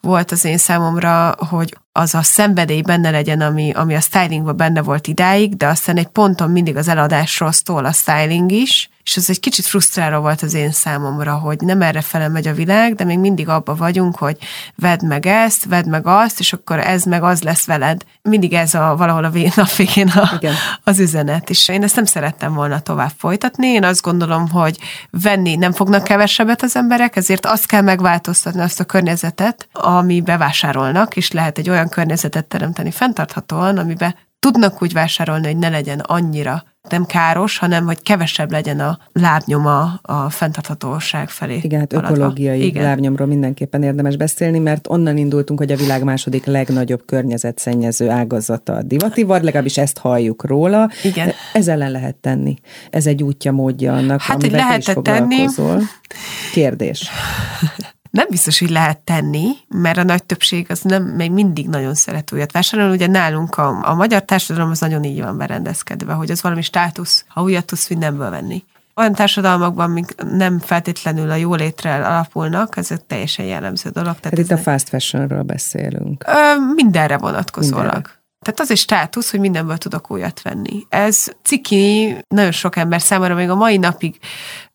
volt 0.00 0.30
az 0.30 0.44
én 0.44 0.58
számomra, 0.58 1.34
hogy 1.38 1.76
az 1.92 2.14
a 2.14 2.22
szenvedély 2.22 2.80
benne 2.80 3.10
legyen, 3.10 3.40
ami, 3.40 3.72
ami 3.72 3.94
a 3.94 4.00
stylingban 4.00 4.56
benne 4.56 4.82
volt 4.82 5.06
idáig, 5.06 5.56
de 5.56 5.66
aztán 5.66 5.96
egy 5.96 6.06
ponton 6.06 6.50
mindig 6.50 6.76
az 6.76 6.88
eladásról 6.88 7.52
szól 7.52 7.84
a 7.84 7.92
styling 7.92 8.52
is, 8.52 8.90
és 9.04 9.16
ez 9.16 9.30
egy 9.30 9.40
kicsit 9.40 9.64
frusztráló 9.64 10.20
volt 10.20 10.42
az 10.42 10.54
én 10.54 10.70
számomra, 10.70 11.34
hogy 11.34 11.60
nem 11.60 11.82
erre 11.82 12.00
fele 12.00 12.28
megy 12.28 12.46
a 12.46 12.54
világ, 12.54 12.94
de 12.94 13.04
még 13.04 13.18
mindig 13.18 13.48
abba 13.48 13.74
vagyunk, 13.74 14.16
hogy 14.16 14.36
vedd 14.74 15.06
meg 15.06 15.26
ezt, 15.26 15.64
vedd 15.64 15.88
meg 15.88 16.06
azt, 16.06 16.40
és 16.40 16.52
akkor 16.52 16.78
ez 16.78 17.02
meg 17.02 17.22
az 17.22 17.42
lesz 17.42 17.64
veled. 17.64 18.04
Mindig 18.22 18.52
ez 18.52 18.74
a 18.74 18.94
valahol 18.96 19.24
a 19.24 19.30
nap 19.56 19.74
végén 19.76 20.08
a, 20.08 20.40
az 20.84 20.98
üzenet, 20.98 21.50
és 21.50 21.68
én 21.68 21.82
ezt 21.82 21.96
nem 21.96 22.04
szerettem 22.04 22.54
volna 22.54 22.80
tovább 22.80 23.12
folytatni. 23.16 23.66
Én 23.66 23.84
azt 23.84 24.02
gondolom, 24.02 24.50
hogy 24.50 24.78
venni 25.10 25.56
nem 25.56 25.72
fognak 25.72 26.04
kevesebbet 26.04 26.62
az 26.62 26.76
emberek, 26.76 27.16
ezért 27.16 27.46
azt 27.46 27.66
kell 27.66 27.82
megváltoztatni 27.82 28.60
azt 28.60 28.80
a 28.80 28.84
környezetet, 28.84 29.68
ami 29.72 30.20
bevásárolnak, 30.20 31.16
és 31.16 31.30
lehet 31.30 31.58
egy 31.58 31.70
olyan 31.70 31.88
környezetet 31.88 32.44
teremteni 32.44 32.90
fenntarthatóan, 32.90 33.78
amiben 33.78 34.14
tudnak 34.44 34.82
úgy 34.82 34.92
vásárolni, 34.92 35.46
hogy 35.46 35.56
ne 35.56 35.68
legyen 35.68 35.98
annyira 35.98 36.64
nem 36.88 37.04
káros, 37.04 37.58
hanem 37.58 37.84
hogy 37.84 38.02
kevesebb 38.02 38.50
legyen 38.50 38.80
a 38.80 38.98
lábnyoma 39.12 39.98
a 40.02 40.30
fenntarthatóság 40.30 41.28
felé. 41.28 41.60
Igen, 41.62 41.80
hát 41.80 41.92
ökológiai 41.92 42.64
Igen. 42.64 42.82
lábnyomról 42.82 43.26
mindenképpen 43.26 43.82
érdemes 43.82 44.16
beszélni, 44.16 44.58
mert 44.58 44.88
onnan 44.88 45.16
indultunk, 45.16 45.58
hogy 45.58 45.72
a 45.72 45.76
világ 45.76 46.02
második 46.02 46.44
legnagyobb 46.44 47.02
környezetszennyező 47.06 48.10
ágazata 48.10 48.72
a 48.72 48.82
divativar, 48.82 49.40
legalábbis 49.42 49.78
ezt 49.78 49.98
halljuk 49.98 50.44
róla. 50.44 50.90
Igen. 51.02 51.32
Ez 51.52 51.68
ellen 51.68 51.90
lehet 51.90 52.16
tenni. 52.16 52.56
Ez 52.90 53.06
egy 53.06 53.22
útja, 53.22 53.52
módja 53.52 53.92
annak, 53.92 54.20
hát, 54.20 54.36
amivel 54.36 54.58
lehet 54.58 54.78
is 54.78 54.94
tenni. 55.02 55.44
Kérdés. 56.52 57.10
Nem 58.14 58.26
biztos, 58.30 58.58
hogy 58.58 58.70
lehet 58.70 58.98
tenni, 58.98 59.46
mert 59.68 59.98
a 59.98 60.02
nagy 60.02 60.24
többség 60.24 60.66
az 60.68 60.80
nem 60.80 61.02
még 61.02 61.30
mindig 61.30 61.68
nagyon 61.68 61.94
szeret 61.94 62.32
újat 62.32 62.52
vásárolni. 62.52 62.94
Ugye 62.94 63.06
nálunk 63.06 63.58
a, 63.58 63.88
a 63.88 63.94
magyar 63.94 64.24
társadalom 64.24 64.70
az 64.70 64.80
nagyon 64.80 65.04
így 65.04 65.22
van 65.22 65.36
berendezkedve, 65.36 66.12
hogy 66.12 66.30
az 66.30 66.42
valami 66.42 66.62
státusz, 66.62 67.24
ha 67.28 67.42
újat 67.42 67.64
tudsz 67.64 67.88
mindenből 67.88 68.30
venni. 68.30 68.64
Olyan 68.94 69.14
társadalmakban, 69.14 69.90
amik 69.90 70.14
nem 70.32 70.58
feltétlenül 70.58 71.30
a 71.30 71.34
jólétre 71.34 71.94
alapulnak, 71.94 72.76
ez 72.76 72.90
egy 72.90 73.04
teljesen 73.04 73.44
jellemző 73.44 73.90
dolog. 73.90 74.16
Tehát 74.20 74.38
hát 74.38 74.46
itt 74.46 74.50
a 74.50 74.58
fast 74.58 74.88
fashionről 74.88 75.42
beszélünk. 75.42 76.24
Ö, 76.26 76.74
mindenre 76.74 77.18
vonatkozólag. 77.18 77.84
Mindenre. 77.84 78.23
Tehát 78.44 78.60
az 78.60 78.70
is 78.70 78.80
státusz, 78.80 79.30
hogy 79.30 79.40
mindenből 79.40 79.78
tudok 79.78 80.10
újat 80.10 80.42
venni. 80.42 80.86
Ez 80.88 81.26
ciki 81.42 82.16
nagyon 82.28 82.52
sok 82.52 82.76
ember 82.76 83.00
számára 83.00 83.34
még 83.34 83.50
a 83.50 83.54
mai 83.54 83.76
napig 83.76 84.18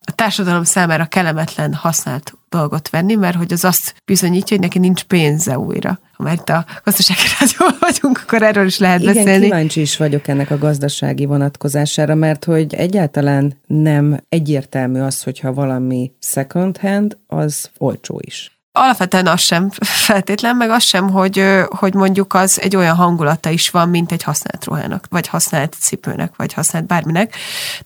a 0.06 0.12
társadalom 0.12 0.64
számára 0.64 1.04
kellemetlen 1.04 1.74
használt 1.74 2.32
dolgot 2.48 2.90
venni, 2.90 3.14
mert 3.14 3.36
hogy 3.36 3.52
az 3.52 3.64
azt 3.64 3.94
bizonyítja, 4.04 4.56
hogy 4.56 4.64
neki 4.64 4.78
nincs 4.78 5.02
pénze 5.02 5.58
újra. 5.58 5.98
Ha 6.16 6.22
már 6.22 6.34
itt 6.34 6.48
a 6.48 6.64
gazdasági 6.84 7.20
rádióban 7.40 7.78
vagyunk, 7.80 8.20
akkor 8.22 8.42
erről 8.42 8.66
is 8.66 8.78
lehet 8.78 9.00
Igen, 9.00 9.14
beszélni. 9.14 9.44
kíváncsi 9.44 9.80
is 9.80 9.96
vagyok 9.96 10.28
ennek 10.28 10.50
a 10.50 10.58
gazdasági 10.58 11.24
vonatkozására, 11.24 12.14
mert 12.14 12.44
hogy 12.44 12.74
egyáltalán 12.74 13.58
nem 13.66 14.20
egyértelmű 14.28 15.00
az, 15.00 15.22
hogyha 15.22 15.52
valami 15.52 16.12
second 16.20 16.78
hand, 16.78 17.18
az 17.26 17.70
olcsó 17.78 18.20
is. 18.24 18.59
Alapvetően 18.72 19.26
az 19.26 19.40
sem 19.40 19.70
feltétlen, 19.80 20.56
meg 20.56 20.70
az 20.70 20.82
sem, 20.82 21.10
hogy, 21.10 21.44
hogy 21.68 21.94
mondjuk 21.94 22.34
az 22.34 22.60
egy 22.60 22.76
olyan 22.76 22.96
hangulata 22.96 23.50
is 23.50 23.70
van, 23.70 23.88
mint 23.88 24.12
egy 24.12 24.22
használt 24.22 24.64
ruhának, 24.64 25.06
vagy 25.08 25.26
használt 25.26 25.76
cipőnek, 25.78 26.32
vagy 26.36 26.52
használt 26.52 26.86
bárminek. 26.86 27.36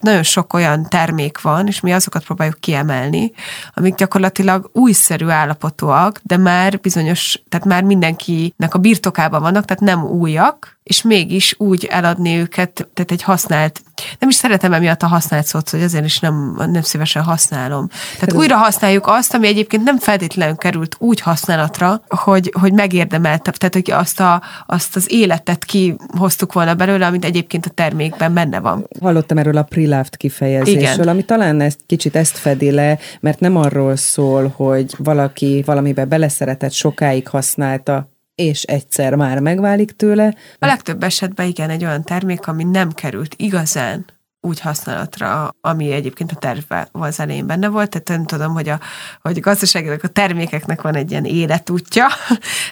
Nagyon 0.00 0.22
sok 0.22 0.52
olyan 0.52 0.88
termék 0.88 1.40
van, 1.40 1.66
és 1.66 1.80
mi 1.80 1.92
azokat 1.92 2.24
próbáljuk 2.24 2.60
kiemelni, 2.60 3.32
amik 3.74 3.94
gyakorlatilag 3.94 4.70
újszerű 4.72 5.28
állapotúak, 5.28 6.20
de 6.22 6.36
már 6.36 6.80
bizonyos, 6.80 7.42
tehát 7.48 7.66
már 7.66 7.82
mindenkinek 7.82 8.74
a 8.74 8.78
birtokában 8.78 9.40
vannak, 9.40 9.64
tehát 9.64 9.82
nem 9.82 10.04
újak, 10.04 10.73
és 10.84 11.02
mégis 11.02 11.54
úgy 11.58 11.84
eladni 11.90 12.36
őket, 12.36 12.88
tehát 12.94 13.10
egy 13.10 13.22
használt, 13.22 13.82
nem 14.18 14.28
is 14.28 14.34
szeretem 14.34 14.72
emiatt 14.72 15.02
a 15.02 15.06
használt 15.06 15.46
szót, 15.46 15.70
hogy 15.70 15.82
azért 15.82 16.04
is 16.04 16.18
nem, 16.18 16.54
nem 16.56 16.82
szívesen 16.82 17.22
használom. 17.22 17.88
Tehát 17.88 18.28
Ez 18.28 18.34
újra 18.34 18.56
használjuk 18.56 19.06
azt, 19.06 19.34
ami 19.34 19.46
egyébként 19.46 19.84
nem 19.84 19.98
feltétlenül 19.98 20.56
került 20.56 20.96
úgy 20.98 21.20
használatra, 21.20 22.02
hogy, 22.08 22.52
hogy 22.60 22.72
megérdemelte, 22.72 23.50
tehát 23.50 23.74
hogy 23.74 23.90
azt, 23.90 24.20
a, 24.20 24.42
azt 24.66 24.96
az 24.96 25.12
életet 25.12 25.64
kihoztuk 25.64 26.52
volna 26.52 26.74
belőle, 26.74 27.06
amit 27.06 27.24
egyébként 27.24 27.66
a 27.66 27.70
termékben 27.70 28.34
benne 28.34 28.60
van. 28.60 28.88
Hallottam 29.00 29.38
erről 29.38 29.56
a 29.56 29.62
pre-loved 29.62 30.16
kifejezésről, 30.16 30.92
Igen. 30.92 31.08
ami 31.08 31.22
talán 31.22 31.60
ezt, 31.60 31.78
kicsit 31.86 32.16
ezt 32.16 32.38
fedi 32.38 32.70
le, 32.70 32.98
mert 33.20 33.40
nem 33.40 33.56
arról 33.56 33.96
szól, 33.96 34.52
hogy 34.56 34.94
valaki 34.98 35.62
valamibe 35.66 36.04
beleszeretett, 36.04 36.72
sokáig 36.72 37.28
használta, 37.28 38.12
és 38.34 38.62
egyszer 38.62 39.14
már 39.14 39.40
megválik 39.40 39.90
tőle. 39.90 40.34
A 40.58 40.66
legtöbb 40.66 41.02
esetben 41.02 41.46
igen, 41.46 41.70
egy 41.70 41.84
olyan 41.84 42.04
termék, 42.04 42.46
ami 42.46 42.64
nem 42.64 42.92
került 42.92 43.34
igazán 43.36 44.04
úgy 44.44 44.60
használatra, 44.60 45.56
ami 45.60 45.92
egyébként 45.92 46.32
a 46.32 46.34
tervben 46.34 46.88
az 46.92 47.20
elején 47.20 47.46
benne 47.46 47.68
volt. 47.68 47.90
Tehát 47.90 48.08
nem 48.08 48.26
tudom, 48.26 48.52
hogy 48.52 48.68
a, 48.68 48.80
hogy 49.22 49.36
a 49.36 49.40
gazdaságnak 49.40 50.02
a 50.02 50.08
termékeknek 50.08 50.82
van 50.82 50.94
egy 50.94 51.10
ilyen 51.10 51.24
életútja. 51.24 52.06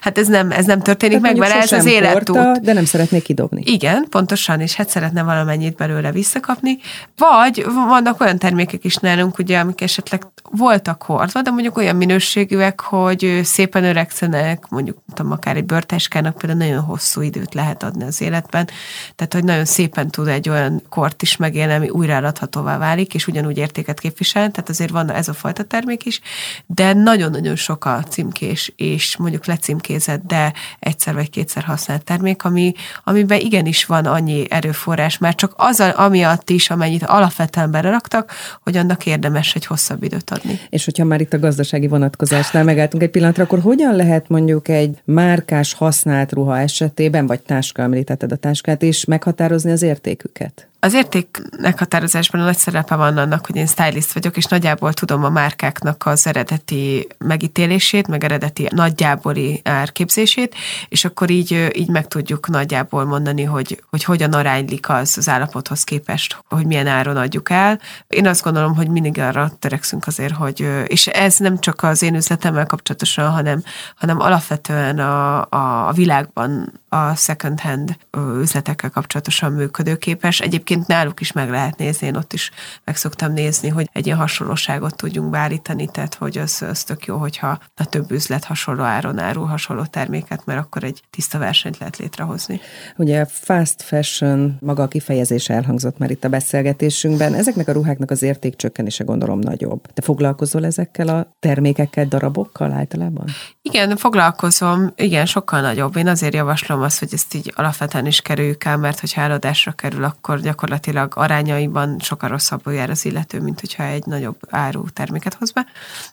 Hát 0.00 0.18
ez 0.18 0.28
nem, 0.28 0.50
ez 0.50 0.64
nem 0.64 0.80
történik 0.80 1.14
hát 1.14 1.22
meg, 1.22 1.36
mert 1.36 1.52
ez 1.52 1.72
az 1.72 1.84
életút. 1.84 2.36
Porta, 2.36 2.60
de 2.62 2.72
nem 2.72 2.84
szeretnék 2.84 3.22
kidobni. 3.22 3.62
Igen, 3.64 4.06
pontosan, 4.08 4.60
és 4.60 4.74
hát 4.74 4.88
szeretne 4.88 5.22
valamennyit 5.22 5.76
belőle 5.76 6.12
visszakapni. 6.12 6.78
Vagy 7.16 7.64
vannak 7.88 8.20
olyan 8.20 8.38
termékek 8.38 8.84
is 8.84 8.96
nálunk, 8.96 9.38
ugye, 9.38 9.58
amik 9.58 9.80
esetleg 9.80 10.22
voltak 10.50 11.02
hordva, 11.02 11.42
de 11.42 11.50
mondjuk 11.50 11.76
olyan 11.76 11.96
minőségűek, 11.96 12.80
hogy 12.80 13.40
szépen 13.44 13.84
öregszenek, 13.84 14.68
mondjuk 14.68 14.98
tudom, 15.14 15.32
akár 15.32 15.56
egy 15.56 15.64
bőrtáskának 15.64 16.36
például 16.36 16.66
nagyon 16.66 16.82
hosszú 16.82 17.20
időt 17.20 17.54
lehet 17.54 17.82
adni 17.82 18.04
az 18.04 18.20
életben, 18.20 18.68
tehát 19.16 19.32
hogy 19.32 19.44
nagyon 19.44 19.64
szépen 19.64 20.10
tud 20.10 20.28
egy 20.28 20.48
olyan 20.48 20.82
kort 20.88 21.22
is 21.22 21.36
megélni, 21.36 21.61
ami 21.70 21.88
újra 21.88 22.32
válik, 22.52 23.14
és 23.14 23.26
ugyanúgy 23.26 23.58
értéket 23.58 24.00
képvisel, 24.00 24.50
tehát 24.50 24.68
azért 24.68 24.90
van 24.90 25.10
ez 25.10 25.28
a 25.28 25.32
fajta 25.32 25.62
termék 25.62 26.04
is, 26.04 26.20
de 26.66 26.92
nagyon-nagyon 26.92 27.56
sok 27.56 27.84
a 27.84 28.02
címkés, 28.08 28.72
és 28.76 29.16
mondjuk 29.16 29.46
lecímkézett, 29.46 30.22
de 30.26 30.52
egyszer 30.78 31.14
vagy 31.14 31.30
kétszer 31.30 31.62
használt 31.62 32.04
termék, 32.04 32.44
ami, 32.44 32.72
amiben 33.04 33.40
igenis 33.40 33.84
van 33.84 34.04
annyi 34.04 34.46
erőforrás, 34.50 35.18
már 35.18 35.34
csak 35.34 35.52
az, 35.56 35.80
amiatt 35.80 36.50
is, 36.50 36.70
amennyit 36.70 37.04
alapvetően 37.04 37.70
beleraktak, 37.70 38.32
hogy 38.62 38.76
annak 38.76 39.06
érdemes 39.06 39.54
egy 39.54 39.66
hosszabb 39.66 40.02
időt 40.02 40.30
adni. 40.30 40.60
És 40.70 40.84
hogyha 40.84 41.04
már 41.04 41.20
itt 41.20 41.32
a 41.32 41.38
gazdasági 41.38 41.86
vonatkozásnál 41.88 42.64
megálltunk 42.64 43.02
egy 43.02 43.10
pillanatra, 43.10 43.44
akkor 43.44 43.60
hogyan 43.60 43.96
lehet 43.96 44.28
mondjuk 44.28 44.68
egy 44.68 44.98
márkás 45.04 45.74
használt 45.74 46.32
ruha 46.32 46.58
esetében, 46.58 47.26
vagy 47.26 47.40
táska, 47.40 47.82
említetted 47.82 48.32
a 48.32 48.36
táskát 48.36 48.82
is, 48.82 49.04
meghatározni 49.04 49.70
az 49.70 49.82
értéküket? 49.82 50.66
Az 50.84 50.94
érték 50.94 51.42
a 51.80 52.36
nagy 52.36 52.56
szerepe 52.56 52.94
van 52.94 53.16
annak, 53.16 53.46
hogy 53.46 53.56
én 53.56 53.66
stylist 53.66 54.12
vagyok, 54.12 54.36
és 54.36 54.44
nagyjából 54.44 54.92
tudom 54.92 55.24
a 55.24 55.28
márkáknak 55.28 56.06
az 56.06 56.26
eredeti 56.26 57.06
megítélését, 57.18 58.06
meg 58.06 58.24
eredeti 58.24 58.68
nagyjáboli 58.70 59.60
árképzését, 59.64 60.54
és 60.88 61.04
akkor 61.04 61.30
így, 61.30 61.70
így 61.74 61.88
meg 61.88 62.08
tudjuk 62.08 62.48
nagyjából 62.48 63.04
mondani, 63.04 63.42
hogy, 63.42 63.82
hogy 63.90 64.04
hogyan 64.04 64.32
aránylik 64.32 64.88
az 64.88 65.14
az 65.16 65.28
állapothoz 65.28 65.84
képest, 65.84 66.36
hogy 66.48 66.66
milyen 66.66 66.86
áron 66.86 67.16
adjuk 67.16 67.50
el. 67.50 67.80
Én 68.06 68.26
azt 68.26 68.42
gondolom, 68.42 68.74
hogy 68.74 68.88
mindig 68.88 69.18
arra 69.18 69.52
törekszünk 69.58 70.06
azért, 70.06 70.34
hogy, 70.34 70.68
és 70.86 71.06
ez 71.06 71.36
nem 71.36 71.58
csak 71.58 71.82
az 71.82 72.02
én 72.02 72.14
üzletemmel 72.14 72.66
kapcsolatosan, 72.66 73.30
hanem, 73.30 73.62
hanem 73.96 74.20
alapvetően 74.20 74.98
a, 74.98 75.40
a 75.88 75.92
világban 75.92 76.81
a 76.92 77.14
second 77.14 77.60
hand 77.60 77.96
üzletekkel 78.40 78.90
kapcsolatosan 78.90 79.52
működőképes. 79.52 80.40
Egyébként 80.40 80.86
náluk 80.86 81.20
is 81.20 81.32
meg 81.32 81.50
lehet 81.50 81.78
nézni, 81.78 82.06
én 82.06 82.16
ott 82.16 82.32
is 82.32 82.50
meg 82.84 82.96
szoktam 82.96 83.32
nézni, 83.32 83.68
hogy 83.68 83.88
egy 83.92 84.06
ilyen 84.06 84.18
hasonlóságot 84.18 84.96
tudjunk 84.96 85.30
beállítani, 85.30 85.88
tehát 85.92 86.14
hogy 86.14 86.38
az, 86.38 86.62
az 86.68 86.84
tök 86.84 87.04
jó, 87.04 87.16
hogyha 87.16 87.58
a 87.76 87.84
több 87.84 88.10
üzlet 88.10 88.44
hasonló 88.44 88.82
áron 88.82 89.18
árul 89.18 89.46
hasonló 89.46 89.84
terméket, 89.84 90.44
mert 90.44 90.60
akkor 90.60 90.84
egy 90.84 91.02
tiszta 91.10 91.38
versenyt 91.38 91.78
lehet 91.78 91.96
létrehozni. 91.96 92.60
Ugye 92.96 93.24
fast 93.24 93.82
fashion 93.82 94.56
maga 94.60 94.82
a 94.82 94.88
kifejezés 94.88 95.48
elhangzott 95.48 95.98
már 95.98 96.10
itt 96.10 96.24
a 96.24 96.28
beszélgetésünkben. 96.28 97.34
Ezeknek 97.34 97.68
a 97.68 97.72
ruháknak 97.72 98.10
az 98.10 98.22
értékcsökkenése 98.22 99.04
gondolom 99.04 99.38
nagyobb. 99.38 99.92
Te 99.92 100.02
foglalkozol 100.02 100.64
ezekkel 100.64 101.08
a 101.08 101.36
termékekkel, 101.40 102.06
darabokkal 102.06 102.72
általában? 102.72 103.24
Igen, 103.62 103.96
foglalkozom, 103.96 104.92
igen, 104.96 105.26
sokkal 105.26 105.60
nagyobb. 105.60 105.96
Én 105.96 106.08
azért 106.08 106.34
javaslom 106.34 106.80
az, 106.82 106.98
hogy 106.98 107.08
ezt 107.12 107.34
így 107.34 107.52
alapvetően 107.56 108.06
is 108.06 108.20
kerüljük 108.20 108.64
el, 108.64 108.76
mert 108.76 109.00
hogyha 109.00 109.20
eladásra 109.20 109.72
kerül, 109.72 110.04
akkor 110.04 110.40
gyakorlatilag 110.40 111.12
arányaiban 111.16 111.98
sokkal 111.98 112.28
rosszabbul 112.28 112.72
jár 112.72 112.90
az 112.90 113.04
illető, 113.04 113.40
mint 113.40 113.60
hogyha 113.60 113.82
egy 113.82 114.04
nagyobb 114.06 114.38
áru 114.50 114.84
terméket 114.90 115.34
hoz 115.34 115.52
be. 115.52 115.66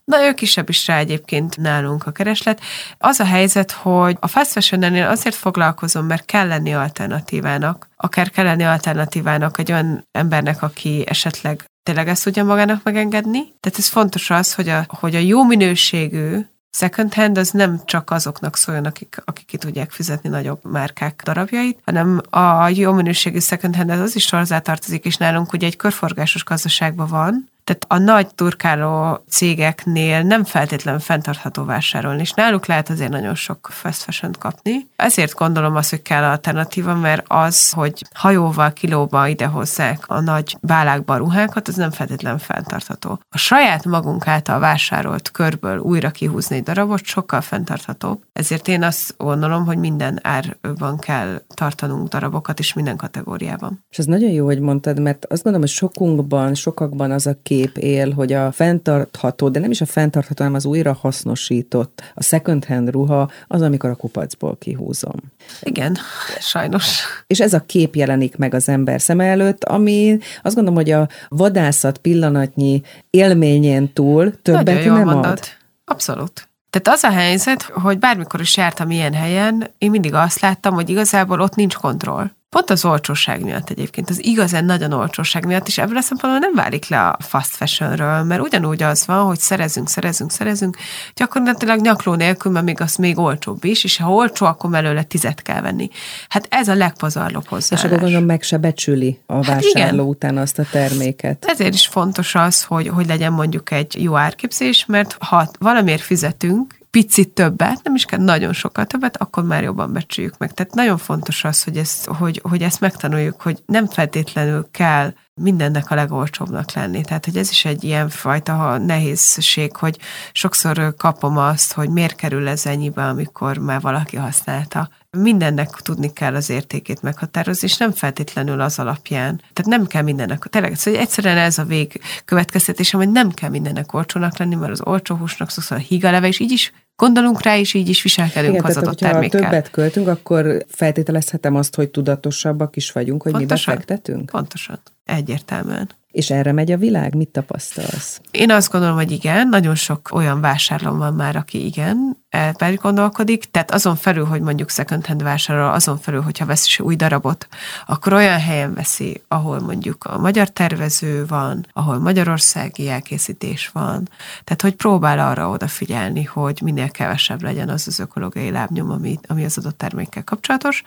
Na, 0.04 0.28
ő 0.28 0.34
kisebb 0.34 0.70
is 0.70 0.88
rá 0.88 0.98
egyébként 0.98 1.58
nálunk 1.58 2.06
a 2.06 2.12
kereslet. 2.12 2.62
Az 2.98 3.20
a 3.20 3.26
helyzet, 3.26 3.72
hogy 3.72 4.18
a 4.20 4.28
fast 4.28 4.52
fashion 4.52 4.84
azért 4.84 5.36
foglalkozom, 5.36 6.06
mert 6.06 6.26
kell 6.26 6.48
lenni 6.48 6.74
alternatívának, 6.74 7.90
akár 7.96 8.30
kell 8.30 8.46
lenni 8.46 8.64
alternatívának 8.64 9.58
egy 9.58 9.72
olyan 9.72 10.08
embernek, 10.12 10.62
aki 10.62 11.04
esetleg 11.08 11.64
tényleg 11.84 12.08
ezt 12.08 12.24
tudja 12.24 12.44
magának 12.44 12.84
megengedni. 12.84 13.40
Tehát 13.60 13.78
ez 13.78 13.88
fontos 13.88 14.30
az, 14.30 14.54
hogy 14.54 14.70
a, 14.70 14.86
hogy 14.88 15.16
a 15.16 15.20
jó 15.20 15.44
minőségű 15.44 16.40
second 16.72 17.14
hand 17.14 17.38
az 17.38 17.52
nem 17.52 17.82
csak 17.86 18.12
azoknak 18.12 18.58
szóljon, 18.58 18.86
akik, 18.86 19.22
akik 19.26 19.46
ki 19.46 19.58
tudják 19.58 19.92
fizetni 19.92 20.30
nagyobb 20.30 20.60
márkák 20.64 21.22
darabjait, 21.24 21.80
hanem 21.86 22.22
a 22.30 22.68
jó 22.68 22.94
minőségű 22.94 23.40
second 23.40 23.76
hand 23.76 23.90
az 23.90 24.16
is 24.16 24.30
hozzátartozik, 24.30 25.06
és 25.06 25.18
nálunk 25.18 25.54
ugye 25.54 25.68
egy 25.68 25.76
körforgásos 25.76 26.44
gazdaságban 26.44 27.08
van, 27.08 27.50
tehát 27.70 27.86
a 27.88 28.12
nagy 28.12 28.28
turkáló 28.36 29.24
cégeknél 29.30 30.22
nem 30.22 30.44
feltétlenül 30.44 31.00
fenntartható 31.00 31.64
vásárolni, 31.64 32.22
és 32.22 32.32
náluk 32.32 32.66
lehet 32.66 32.90
azért 32.90 33.12
nagyon 33.12 33.36
sok 33.36 33.68
fast 33.72 34.02
fashion 34.02 34.32
kapni. 34.40 34.88
Ezért 34.96 35.34
gondolom 35.34 35.76
azt, 35.76 35.90
hogy 35.90 36.02
kell 36.02 36.24
alternatíva, 36.24 36.96
mert 36.96 37.26
az, 37.28 37.72
hogy 37.72 38.04
hajóval, 38.14 38.74
kilóba 38.74 39.28
idehozzák 39.28 40.04
a 40.08 40.20
nagy 40.20 40.58
bálákba 40.62 41.14
a 41.14 41.18
ruhákat, 41.18 41.68
az 41.68 41.76
nem 41.76 41.92
feltétlenül 41.92 42.40
fenntartható. 42.40 43.20
A 43.30 43.38
saját 43.38 43.86
magunk 43.86 44.28
által 44.28 44.60
vásárolt 44.60 45.32
körből 45.32 45.78
újra 45.78 46.10
kihúzni 46.10 46.56
egy 46.56 46.64
darabot 46.64 47.06
sokkal 47.06 47.42
fenntarthatóbb. 47.42 48.22
Ezért 48.34 48.68
én 48.68 48.84
azt 48.84 49.14
gondolom, 49.18 49.66
hogy 49.66 49.78
minden 49.78 50.20
árban 50.24 51.00
kell 51.00 51.42
tartanunk 51.54 52.08
darabokat, 52.08 52.60
és 52.60 52.74
minden 52.74 52.96
kategóriában. 52.98 53.86
És 53.90 53.98
ez 53.98 54.06
nagyon 54.06 54.30
jó, 54.30 54.46
hogy 54.46 54.60
mondtad, 54.60 55.00
mert 55.00 55.26
azt 55.26 55.44
gondolom, 55.44 55.68
hogy 55.68 55.78
sokunkban, 55.78 56.54
sokakban 56.54 57.12
az 57.12 57.28
a 57.28 57.38
kép, 57.44 57.59
kép 57.60 57.78
él, 57.78 58.12
hogy 58.12 58.34
a 58.34 58.52
fenntartható, 58.52 59.50
de 59.50 59.60
nem 59.60 59.72
is 59.72 59.82
a 59.82 59.86
fenntartható, 59.86 60.44
hanem 60.44 60.56
az 60.56 60.66
újra 60.66 60.94
hasznosított, 60.94 62.12
a 62.14 62.24
second 62.24 62.66
hand 62.66 62.90
ruha 62.90 63.30
az, 63.48 63.62
amikor 63.62 63.90
a 63.90 63.96
kupacból 63.96 64.58
kihúzom. 64.60 65.16
Igen, 65.62 65.98
sajnos. 66.40 67.02
És 67.28 67.40
ez 67.40 67.54
a 67.54 67.60
kép 67.60 67.96
jelenik 67.96 68.38
meg 68.38 68.54
az 68.54 68.70
ember 68.70 69.02
szem 69.02 69.20
előtt, 69.20 69.64
ami 69.64 70.18
azt 70.44 70.56
gondolom, 70.56 70.80
hogy 70.80 70.92
a 70.92 71.08
vadászat 71.30 71.98
pillanatnyi 71.98 72.82
élményén 73.10 73.94
túl 73.94 74.42
többet 74.42 74.86
nem 74.86 75.04
mondod. 75.04 75.26
ad. 75.26 75.40
Abszolút. 75.86 76.48
Tehát 76.70 77.00
az 77.00 77.04
a 77.04 77.12
helyzet, 77.12 77.62
hogy 77.62 78.00
bármikor 78.00 78.40
is 78.40 78.58
jártam 78.58 78.92
ilyen 78.92 79.14
helyen, 79.14 79.70
én 79.78 79.90
mindig 79.90 80.14
azt 80.14 80.40
láttam, 80.40 80.74
hogy 80.74 80.90
igazából 80.90 81.40
ott 81.40 81.56
nincs 81.56 81.76
kontroll. 81.76 82.30
Pont 82.50 82.70
az 82.70 82.86
olcsóság 82.86 83.44
miatt 83.44 83.70
egyébként, 83.70 84.10
az 84.10 84.26
igazán 84.26 84.66
nagyon 84.66 84.94
olcsóság 84.94 85.46
miatt, 85.46 85.68
és 85.68 85.78
ebből 85.78 85.98
a 85.98 86.02
szempontból 86.02 86.40
nem 86.40 86.56
válik 86.56 86.88
le 86.88 87.08
a 87.08 87.18
fast 87.20 87.56
fashionről, 87.56 88.24
mert 88.24 88.42
ugyanúgy 88.42 88.84
az 88.84 89.06
van, 89.06 89.26
hogy 89.26 89.40
szerezünk, 89.40 89.90
szerezünk, 89.90 90.32
szerezünk, 90.32 90.78
gyakorlatilag 91.16 91.80
nyakló 91.80 92.14
nélkül, 92.14 92.52
mert 92.52 92.66
még 92.66 92.82
az 92.82 92.96
még 92.96 93.18
olcsóbb 93.18 93.64
is, 93.64 93.84
és 93.84 93.98
ha 93.98 94.14
olcsó, 94.14 94.46
akkor 94.46 94.70
belőle 94.70 95.04
tizet 95.04 95.42
kell 95.42 95.62
venni. 95.62 95.90
Hát 96.30 96.48
ez 96.50 96.68
a 96.68 96.76
legpazarlóbb 96.76 97.48
hozzá. 97.48 97.76
És 97.76 97.84
akkor 97.84 98.00
gondolom 98.00 98.26
meg 98.26 98.42
se 98.42 98.58
becsüli 98.58 99.20
a 99.26 99.34
hát 99.34 99.46
vásárló 99.46 99.94
igen. 99.94 100.00
után 100.00 100.38
azt 100.38 100.60
a 100.60 100.66
terméket. 100.72 101.46
Ezért 101.48 101.74
is 101.74 101.88
fontos 101.88 102.36
az, 102.36 102.64
hogy, 102.64 102.88
hogy 102.88 103.08
legyen 103.08 103.34
mondjuk 103.34 103.72
egy 103.72 104.04
jó 104.04 104.16
árképzés, 104.16 104.86
mert 104.86 105.16
ha 105.20 105.52
valamiért 105.60 106.02
fizetünk, 106.02 106.79
picit 106.92 107.30
többet, 107.30 107.84
nem 107.84 107.96
is 107.96 108.06
kell 108.06 108.20
nagyon 108.20 108.54
sokkal 108.54 108.86
többet, 108.86 109.18
akkor 109.18 109.44
már 109.44 109.64
jobban 109.64 109.94
becsüljük 109.94 110.38
meg. 110.38 110.52
Tehát 110.52 110.74
nagyon 110.74 110.98
fontos 110.98 111.44
az, 111.44 111.64
hogy 111.64 111.78
ezt, 111.78 112.06
hogy, 112.06 112.42
hogy 112.44 112.62
ezt 112.62 112.80
megtanuljuk, 112.80 113.42
hogy 113.42 113.60
nem 113.66 113.88
feltétlenül 113.88 114.68
kell 114.72 115.14
mindennek 115.40 115.92
a 115.92 115.96
legolcsóbbnak 115.96 116.74
lenni. 116.74 117.02
Tehát, 117.02 117.26
hogy 117.26 117.38
ez 117.38 117.50
is 117.50 117.66
egy 117.66 117.84
ilyen 117.84 118.10
fajta 118.10 118.78
nehézség, 118.78 119.76
hogy 119.76 119.98
sokszor 120.32 120.94
kapom 120.98 121.38
azt, 121.38 121.74
hogy 121.74 121.90
miért 121.90 122.16
kerül 122.16 122.48
ez 122.48 122.66
ennyibe, 122.66 123.08
amikor 123.08 123.58
már 123.58 123.82
valaki 123.82 124.16
használta. 124.16 124.90
Mindennek 125.18 125.70
tudni 125.70 126.14
kell 126.14 126.36
az 126.36 126.50
értékét 126.50 127.02
meghatározni, 127.02 127.68
és 127.68 127.78
nem 127.78 127.92
feltétlenül 127.92 128.62
az 128.62 128.80
alapján. 128.80 129.42
Tehát 129.54 129.80
nem 129.80 129.88
kell 129.88 130.02
mindennek, 130.02 130.44
tényleg, 130.50 130.76
szóval 130.76 131.00
egyszerűen 131.00 131.38
ez 131.38 131.58
a 131.58 131.64
vég 131.64 132.02
következtetésem, 132.26 133.00
hogy 133.00 133.12
nem 133.12 133.32
kell 133.32 133.50
mindennek 133.50 133.94
olcsónak 133.94 134.38
lenni, 134.38 134.56
mert 134.56 134.72
az 134.72 134.82
olcsó 134.84 135.16
húsnak 135.16 135.50
sokszor 135.50 135.78
a 135.78 135.80
hígaleve, 135.80 136.28
és 136.28 136.40
így 136.40 136.52
is 136.52 136.74
gondolunk 137.00 137.42
rá, 137.42 137.58
és 137.58 137.74
így 137.74 137.90
is 137.90 138.02
viselkedünk 138.02 138.54
Igen, 138.54 138.66
az 138.66 138.74
tehát, 138.74 138.88
adott 138.88 139.00
termékkel. 139.00 139.42
Ha 139.42 139.50
többet 139.50 139.72
költünk, 139.72 140.08
akkor 140.08 140.66
feltételezhetem 140.68 141.56
azt, 141.56 141.76
hogy 141.76 141.90
tudatosabbak 141.90 142.76
is 142.76 142.92
vagyunk, 142.92 143.22
hogy 143.22 143.32
Pontosan. 143.32 143.74
mibe 143.74 143.86
fektetünk? 143.86 144.30
Pontosan. 144.30 144.80
Egyértelműen. 145.10 145.90
És 146.12 146.30
erre 146.30 146.52
megy 146.52 146.72
a 146.72 146.78
világ? 146.78 147.16
Mit 147.16 147.30
tapasztalsz? 147.30 148.22
Én 148.32 148.52
azt 148.52 148.72
gondolom, 148.72 148.96
hogy 148.96 149.12
igen, 149.12 149.48
nagyon 149.48 149.76
sok 149.76 150.10
olyan 150.12 150.42
vásárló 150.42 150.96
van 150.96 151.14
már, 151.14 151.36
aki 151.36 151.66
igen, 151.66 152.19
ebben 152.30 152.76
gondolkodik, 152.82 153.52
tehát 153.52 153.72
azon 153.72 153.96
felül, 153.96 154.26
hogy 154.26 154.42
mondjuk 154.42 154.70
second 154.70 155.06
hand 155.06 155.24
vásárol, 155.24 155.72
azon 155.72 155.98
felül, 155.98 156.22
hogyha 156.22 156.46
vesz 156.46 156.66
is 156.66 156.80
új 156.80 156.96
darabot, 156.96 157.48
akkor 157.86 158.14
olyan 158.14 158.40
helyen 158.40 158.74
veszi, 158.74 159.22
ahol 159.28 159.60
mondjuk 159.60 160.04
a 160.04 160.18
magyar 160.18 160.50
tervező 160.50 161.26
van, 161.26 161.66
ahol 161.74 162.00
magyarországi 162.00 162.90
elkészítés 162.90 163.68
van, 163.68 164.10
tehát 164.44 164.62
hogy 164.62 164.76
próbál 164.76 165.20
arra 165.20 165.50
odafigyelni, 165.50 166.24
hogy 166.24 166.60
minél 166.64 166.90
kevesebb 166.90 167.42
legyen 167.42 167.70
az 167.70 167.88
az 167.88 168.00
ökológiai 168.00 168.52
lábnyom, 168.52 168.92
ami, 168.92 169.20
ami 169.28 169.46
az 169.46 169.58
adott 169.58 169.78
termékkel 169.78 170.24
kapcsolatos, 170.24 170.84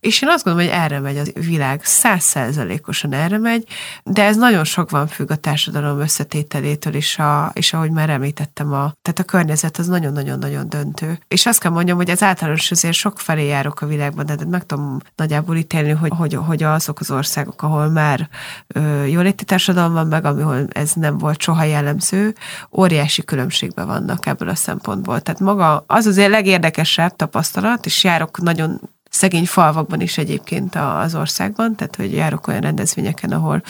és 0.00 0.22
én 0.22 0.28
azt 0.28 0.44
gondolom, 0.44 0.68
hogy 0.68 0.78
erre 0.78 1.00
megy 1.00 1.18
a 1.18 1.40
világ, 1.40 1.84
százszerzelékosan 1.84 3.12
erre 3.12 3.38
megy, 3.38 3.66
de 4.04 4.24
ez 4.24 4.36
nagyon 4.36 4.64
sok 4.64 4.90
van 4.90 5.06
függ 5.06 5.30
a 5.30 5.36
társadalom 5.36 6.00
összetételétől, 6.00 6.94
és, 6.94 7.18
a, 7.18 7.50
és 7.54 7.72
ahogy 7.72 7.90
már 7.90 8.10
említettem, 8.10 8.72
a, 8.72 8.92
tehát 9.02 9.18
a 9.18 9.24
környezet 9.24 9.78
az 9.78 9.86
nagyon-nagyon-nagyon 9.86 10.68
döntő. 10.70 11.18
És 11.28 11.46
azt 11.46 11.60
kell 11.60 11.70
mondjam, 11.70 11.96
hogy 11.96 12.10
az 12.10 12.22
általános 12.22 12.70
azért 12.70 12.94
sok 12.94 13.18
felé 13.18 13.46
járok 13.46 13.80
a 13.80 13.86
világban, 13.86 14.26
de 14.26 14.36
meg 14.50 14.66
tudom 14.66 14.98
nagyjából 15.16 15.56
ítélni, 15.56 15.90
hogy, 15.90 16.12
hogy, 16.16 16.34
hogy 16.34 16.62
azok 16.62 17.00
az 17.00 17.10
országok, 17.10 17.62
ahol 17.62 17.88
már 17.88 18.28
ö, 18.66 19.04
jóléti 19.04 19.44
társadalom 19.44 19.92
van 19.92 20.06
meg, 20.06 20.24
ahol 20.24 20.66
ez 20.68 20.92
nem 20.92 21.18
volt 21.18 21.40
soha 21.40 21.64
jellemző, 21.64 22.34
óriási 22.72 23.24
különbségben 23.24 23.86
vannak 23.86 24.26
ebből 24.26 24.48
a 24.48 24.54
szempontból. 24.54 25.20
Tehát 25.20 25.40
maga 25.40 25.84
az 25.86 26.06
azért 26.06 26.30
legérdekesebb 26.30 27.16
tapasztalat, 27.16 27.86
és 27.86 28.04
járok 28.04 28.40
nagyon 28.40 28.80
szegény 29.10 29.46
falvakban 29.46 30.00
is 30.00 30.18
egyébként 30.18 30.74
az 30.74 31.14
országban, 31.14 31.74
tehát 31.74 31.96
hogy 31.96 32.12
járok 32.12 32.46
olyan 32.46 32.60
rendezvényeken, 32.60 33.32
ahol 33.32 33.62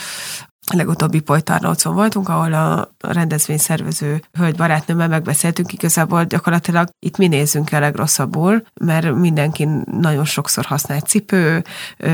legutóbbi 0.73 1.19
Pojtarnócon 1.19 1.95
voltunk, 1.95 2.29
ahol 2.29 2.53
a 2.53 2.91
rendezvényszervező 2.99 4.21
hölgy 4.33 4.55
barátnőmmel 4.55 5.07
megbeszéltünk, 5.07 5.73
igazából 5.73 6.23
gyakorlatilag 6.23 6.89
itt 6.99 7.17
mi 7.17 7.27
nézzünk 7.27 7.71
el 7.71 7.79
legrosszabbul, 7.79 8.63
mert 8.73 9.15
mindenki 9.15 9.67
nagyon 9.85 10.25
sokszor 10.25 10.65
használ 10.65 10.99
cipő, 10.99 11.63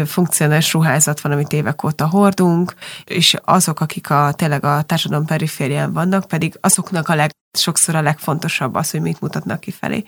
funkcionális 0.05 0.73
ruházat 0.73 1.21
van, 1.21 1.31
amit 1.31 1.53
évek 1.53 1.83
óta 1.83 2.07
hordunk, 2.07 2.73
és 3.03 3.35
azok, 3.43 3.79
akik 3.79 4.09
a, 4.09 4.33
tényleg 4.35 4.63
a 4.63 4.81
társadalom 4.81 5.25
periférián 5.25 5.93
vannak, 5.93 6.27
pedig 6.27 6.57
azoknak 6.61 7.09
a 7.09 7.15
leg 7.15 7.31
sokszor 7.57 7.95
a 7.95 8.01
legfontosabb 8.01 8.75
az, 8.75 8.91
hogy 8.91 9.01
mit 9.01 9.21
mutatnak 9.21 9.59
kifelé. 9.59 10.03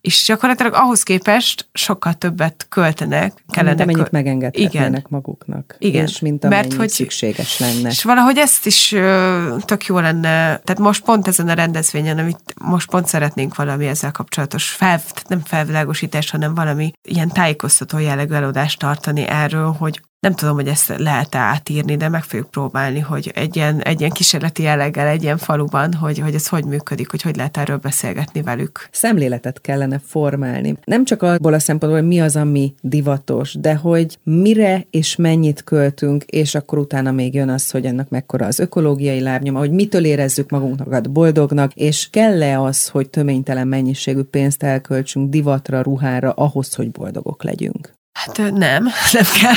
És 0.00 0.24
gyakorlatilag 0.26 0.74
ahhoz 0.74 1.02
képest 1.02 1.68
sokkal 1.72 2.14
többet 2.14 2.66
költenek. 2.68 3.44
Kellene 3.50 3.84
mint 3.84 3.90
amennyit 3.90 4.10
megengedhetnének 4.10 5.08
maguknak. 5.08 5.76
Igen. 5.78 6.06
És 6.06 6.18
mint 6.18 6.48
Mert, 6.48 6.72
hogy 6.72 6.88
szükséges 6.88 7.58
lenne. 7.58 7.88
És 7.88 8.02
valahogy 8.02 8.36
ezt 8.36 8.66
is 8.66 8.92
ö, 8.92 9.56
tök 9.64 9.86
jó 9.86 9.98
lenne, 9.98 10.58
tehát 10.64 10.78
most 10.78 11.04
pont 11.04 11.28
ezen 11.28 11.48
a 11.48 11.52
rendezvényen, 11.52 12.18
amit 12.18 12.54
most 12.60 12.90
pont 12.90 13.06
szeretnénk 13.06 13.56
valami 13.56 13.86
ezzel 13.86 14.10
kapcsolatos, 14.10 14.70
fel, 14.70 15.00
nem 15.28 15.40
felvilágosítás, 15.44 16.30
hanem 16.30 16.54
valami 16.54 16.92
ilyen 17.08 17.28
tájékoztató 17.28 17.98
jellegű 17.98 18.34
előadást 18.34 18.78
tartani 18.78 19.26
erről, 19.26 19.72
hogy 19.78 20.00
nem 20.22 20.34
tudom, 20.34 20.54
hogy 20.54 20.68
ezt 20.68 20.94
lehet-e 20.98 21.38
átírni, 21.38 21.96
de 21.96 22.08
meg 22.08 22.22
fogjuk 22.22 22.50
próbálni, 22.50 22.98
hogy 22.98 23.30
egy 23.34 23.56
ilyen, 23.56 23.80
egy 23.80 24.00
ilyen 24.00 24.12
kísérleti 24.12 24.62
jelleggel, 24.62 25.06
egy 25.06 25.22
ilyen 25.22 25.38
faluban, 25.38 25.94
hogy, 25.94 26.18
hogy 26.18 26.34
ez 26.34 26.48
hogy 26.48 26.64
működik, 26.64 27.10
hogy 27.10 27.22
hogy 27.22 27.36
lehet 27.36 27.56
erről 27.56 27.76
beszélgetni 27.76 28.42
velük. 28.42 28.88
Szemléletet 28.90 29.60
kellene 29.60 30.00
formálni. 30.06 30.76
Nem 30.84 31.04
csak 31.04 31.22
abból 31.22 31.52
a 31.52 31.58
szempontból, 31.58 32.00
hogy 32.00 32.10
mi 32.10 32.20
az, 32.20 32.36
ami 32.36 32.74
divatos, 32.80 33.54
de 33.54 33.74
hogy 33.74 34.18
mire 34.22 34.86
és 34.90 35.16
mennyit 35.16 35.64
költünk, 35.64 36.24
és 36.24 36.54
akkor 36.54 36.78
utána 36.78 37.10
még 37.10 37.34
jön 37.34 37.48
az, 37.48 37.70
hogy 37.70 37.84
ennek 37.84 38.08
mekkora 38.08 38.46
az 38.46 38.58
ökológiai 38.58 39.20
lábnyoma, 39.20 39.58
hogy 39.58 39.70
mitől 39.70 40.04
érezzük 40.04 40.50
magunknak 40.50 41.10
boldognak, 41.10 41.72
és 41.74 42.10
kell-e 42.10 42.60
az, 42.60 42.88
hogy 42.88 43.10
töménytelen 43.10 43.68
mennyiségű 43.68 44.22
pénzt 44.22 44.62
elköltsünk 44.62 45.30
divatra, 45.30 45.82
ruhára, 45.82 46.30
ahhoz, 46.30 46.74
hogy 46.74 46.90
boldogok 46.90 47.42
legyünk. 47.42 48.00
Hát 48.12 48.36
nem, 48.36 48.88
nem 49.12 49.24
kell. 49.40 49.54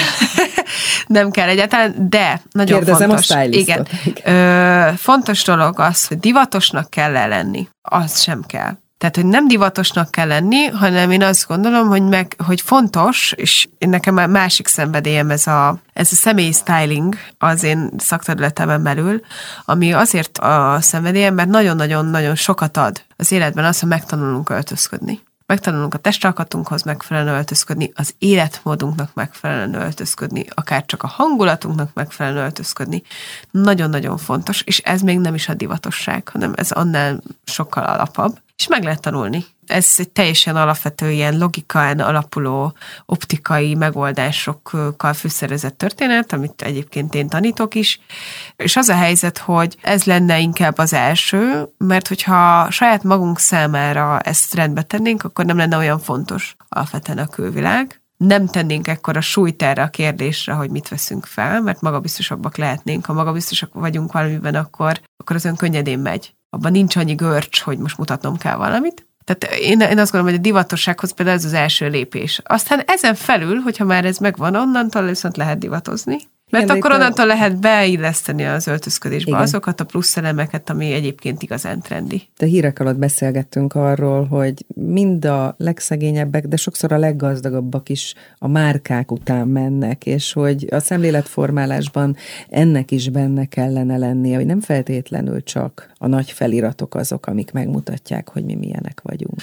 Nem 1.08 1.32
kell 1.32 1.48
egyáltalán, 1.48 2.10
de 2.10 2.42
nagyon 2.52 2.78
Kérdezem 2.78 3.08
fontos. 3.10 3.30
a 3.30 3.44
igen. 3.44 3.88
Ö, 4.24 4.90
fontos 4.98 5.44
dolog 5.44 5.80
az, 5.80 6.08
hogy 6.08 6.20
divatosnak 6.20 6.90
kell 6.90 7.16
-e 7.16 7.28
lenni. 7.28 7.68
Az 7.82 8.22
sem 8.22 8.42
kell. 8.48 8.78
Tehát, 8.98 9.16
hogy 9.16 9.26
nem 9.26 9.48
divatosnak 9.48 10.12
kell 10.12 10.28
lenni, 10.28 10.66
hanem 10.66 11.12
én 11.12 11.24
azt 11.24 11.48
gondolom, 11.48 11.88
hogy, 11.88 12.02
meg, 12.02 12.36
hogy 12.46 12.62
fontos, 12.62 13.34
és 13.36 13.68
nekem 13.80 14.18
a 14.18 14.28
másik 14.28 14.68
szenvedélyem 14.68 15.30
ez 15.30 15.48
a, 15.48 15.78
ez 15.94 16.12
a 16.12 16.16
személyi 16.16 16.52
styling 16.52 17.16
az 17.38 17.64
én 17.64 17.92
szakterületemen 17.98 18.84
belül, 18.84 19.22
ami 19.66 19.94
azért 19.94 20.38
a 20.38 20.78
szenvedélyem, 20.82 21.34
mert 21.34 21.50
nagyon-nagyon-nagyon 21.50 22.36
sokat 22.36 22.78
ad 22.78 23.04
az 23.16 23.32
életben 23.32 23.66
az, 23.66 23.80
hogy 23.80 23.90
megtanulunk 23.90 24.50
öltözködni 24.50 25.22
megtanulunk 25.46 25.94
a 25.94 25.98
testalkatunkhoz 25.98 26.84
megfelelően 26.84 27.36
öltözködni, 27.36 27.92
az 27.96 28.16
életmódunknak 28.18 29.14
megfelelően 29.14 29.74
öltözködni, 29.74 30.46
akár 30.50 30.86
csak 30.86 31.04
a 31.04 31.08
hangulatunknak 31.08 31.94
megfelelően 31.94 32.44
öltözködni. 32.44 33.04
Nagyon-nagyon 33.52 34.18
fontos, 34.18 34.62
és 34.62 34.80
ez 34.80 35.02
még 35.02 35.20
nem 35.20 35.36
is 35.36 35.50
a 35.50 35.54
divatosság, 35.54 36.28
hanem 36.28 36.54
ez 36.56 36.72
annál 36.72 37.22
sokkal 37.44 37.84
alapabb 37.84 38.40
és 38.58 38.68
meg 38.68 38.84
lehet 38.84 39.02
tanulni. 39.02 39.46
Ez 39.66 39.90
egy 39.98 40.10
teljesen 40.10 40.56
alapvető 40.56 41.12
ilyen 41.12 41.38
logikán 41.38 42.00
alapuló 42.00 42.74
optikai 43.06 43.76
megoldásokkal 43.76 45.14
fűszerezett 45.14 45.78
történet, 45.78 46.34
amit 46.34 46.62
egyébként 46.62 47.16
én 47.16 47.28
tanítok 47.28 47.76
is, 47.76 48.00
és 48.56 48.76
az 48.76 48.90
a 48.90 48.96
helyzet, 48.96 49.38
hogy 49.38 49.78
ez 49.82 50.04
lenne 50.04 50.40
inkább 50.40 50.78
az 50.78 50.94
első, 50.94 51.70
mert 51.78 52.08
hogyha 52.08 52.72
saját 52.72 53.04
magunk 53.04 53.40
számára 53.40 54.20
ezt 54.20 54.54
rendbe 54.54 54.82
tennénk, 54.82 55.24
akkor 55.24 55.46
nem 55.46 55.58
lenne 55.58 55.78
olyan 55.78 56.00
fontos 56.00 56.56
alapvetően 56.70 57.18
a 57.18 57.28
külvilág, 57.28 58.00
nem 58.18 58.48
tennénk 58.48 58.88
ekkora 58.88 59.22
súlyt 59.22 59.64
erre 59.64 59.84
a 59.84 59.90
kérdésre, 59.90 60.54
hogy 60.54 60.70
mit 60.70 60.88
veszünk 60.88 61.26
fel, 61.26 61.62
mert 61.62 61.82
magabiztosabbak 61.82 62.58
lehetnénk. 62.58 63.06
Ha 63.06 63.14
magabiztosak 63.14 63.74
vagyunk 63.74 64.12
valamiben, 64.12 64.56
akkor, 64.56 65.02
akkor 65.18 65.36
az 65.36 65.46
ön 65.46 65.56
könnyedén 65.56 66.00
megy 66.00 66.36
abban 66.56 66.72
nincs 66.72 66.96
annyi 66.96 67.14
görcs, 67.14 67.62
hogy 67.62 67.78
most 67.78 67.98
mutatnom 67.98 68.38
kell 68.38 68.56
valamit. 68.56 69.08
Tehát 69.24 69.56
én, 69.60 69.80
én 69.80 70.00
azt 70.00 70.12
gondolom, 70.12 70.26
hogy 70.26 70.34
a 70.34 70.50
divatossághoz 70.50 71.14
például 71.14 71.38
ez 71.38 71.46
az 71.46 71.54
első 71.54 71.90
lépés. 71.90 72.42
Aztán 72.44 72.82
ezen 72.86 73.16
felül, 73.16 73.60
hogyha 73.60 73.86
már 73.86 74.06
ez 74.06 74.18
megvan, 74.18 74.56
onnantól 74.56 75.06
viszont 75.06 75.38
lehet 75.38 75.58
divatozni. 75.58 76.18
Mert 76.52 76.64
Igen, 76.64 76.78
akkor 76.78 76.92
onnantól 76.92 77.24
a... 77.24 77.28
lehet 77.28 77.60
beilleszteni 77.60 78.46
az 78.46 78.68
öltözködésbe 78.68 79.30
Igen. 79.30 79.42
azokat 79.42 79.80
a 79.80 79.84
plusz 79.84 80.18
elemeket, 80.18 80.70
ami 80.70 80.94
egyébként 80.94 81.42
igazán 81.42 81.80
trendi. 81.80 82.22
De 82.38 82.46
hírek 82.46 82.80
alatt 82.80 82.98
beszélgettünk 82.98 83.74
arról, 83.74 84.26
hogy 84.26 84.66
mind 84.76 85.26
a 85.26 85.56
legszegényebbek, 85.58 86.48
de 86.48 86.56
sokszor 86.56 86.92
a 86.92 86.98
leggazdagabbak 86.98 87.90
is 87.90 88.14
a 88.38 88.48
márkák 88.48 89.12
után 89.12 89.48
mennek, 89.48 90.06
és 90.06 90.34
hogy 90.34 90.68
a 90.72 90.80
szemléletformálásban 90.80 92.16
ennek 92.50 92.92
is 92.92 93.10
benne 93.10 93.46
kellene 93.46 93.98
lennie, 93.98 94.36
hogy 94.36 94.46
nem 94.46 94.62
feltétlenül 94.62 95.44
csak 95.44 95.90
a 95.98 96.08
nagy 96.08 96.32
feliratok 96.32 96.96
azok, 96.96 97.26
amik 97.28 97.52
megmutatják, 97.52 98.30
hogy 98.30 98.44
mi 98.44 98.56
milyenek 98.56 99.02
vagyunk. 99.04 99.36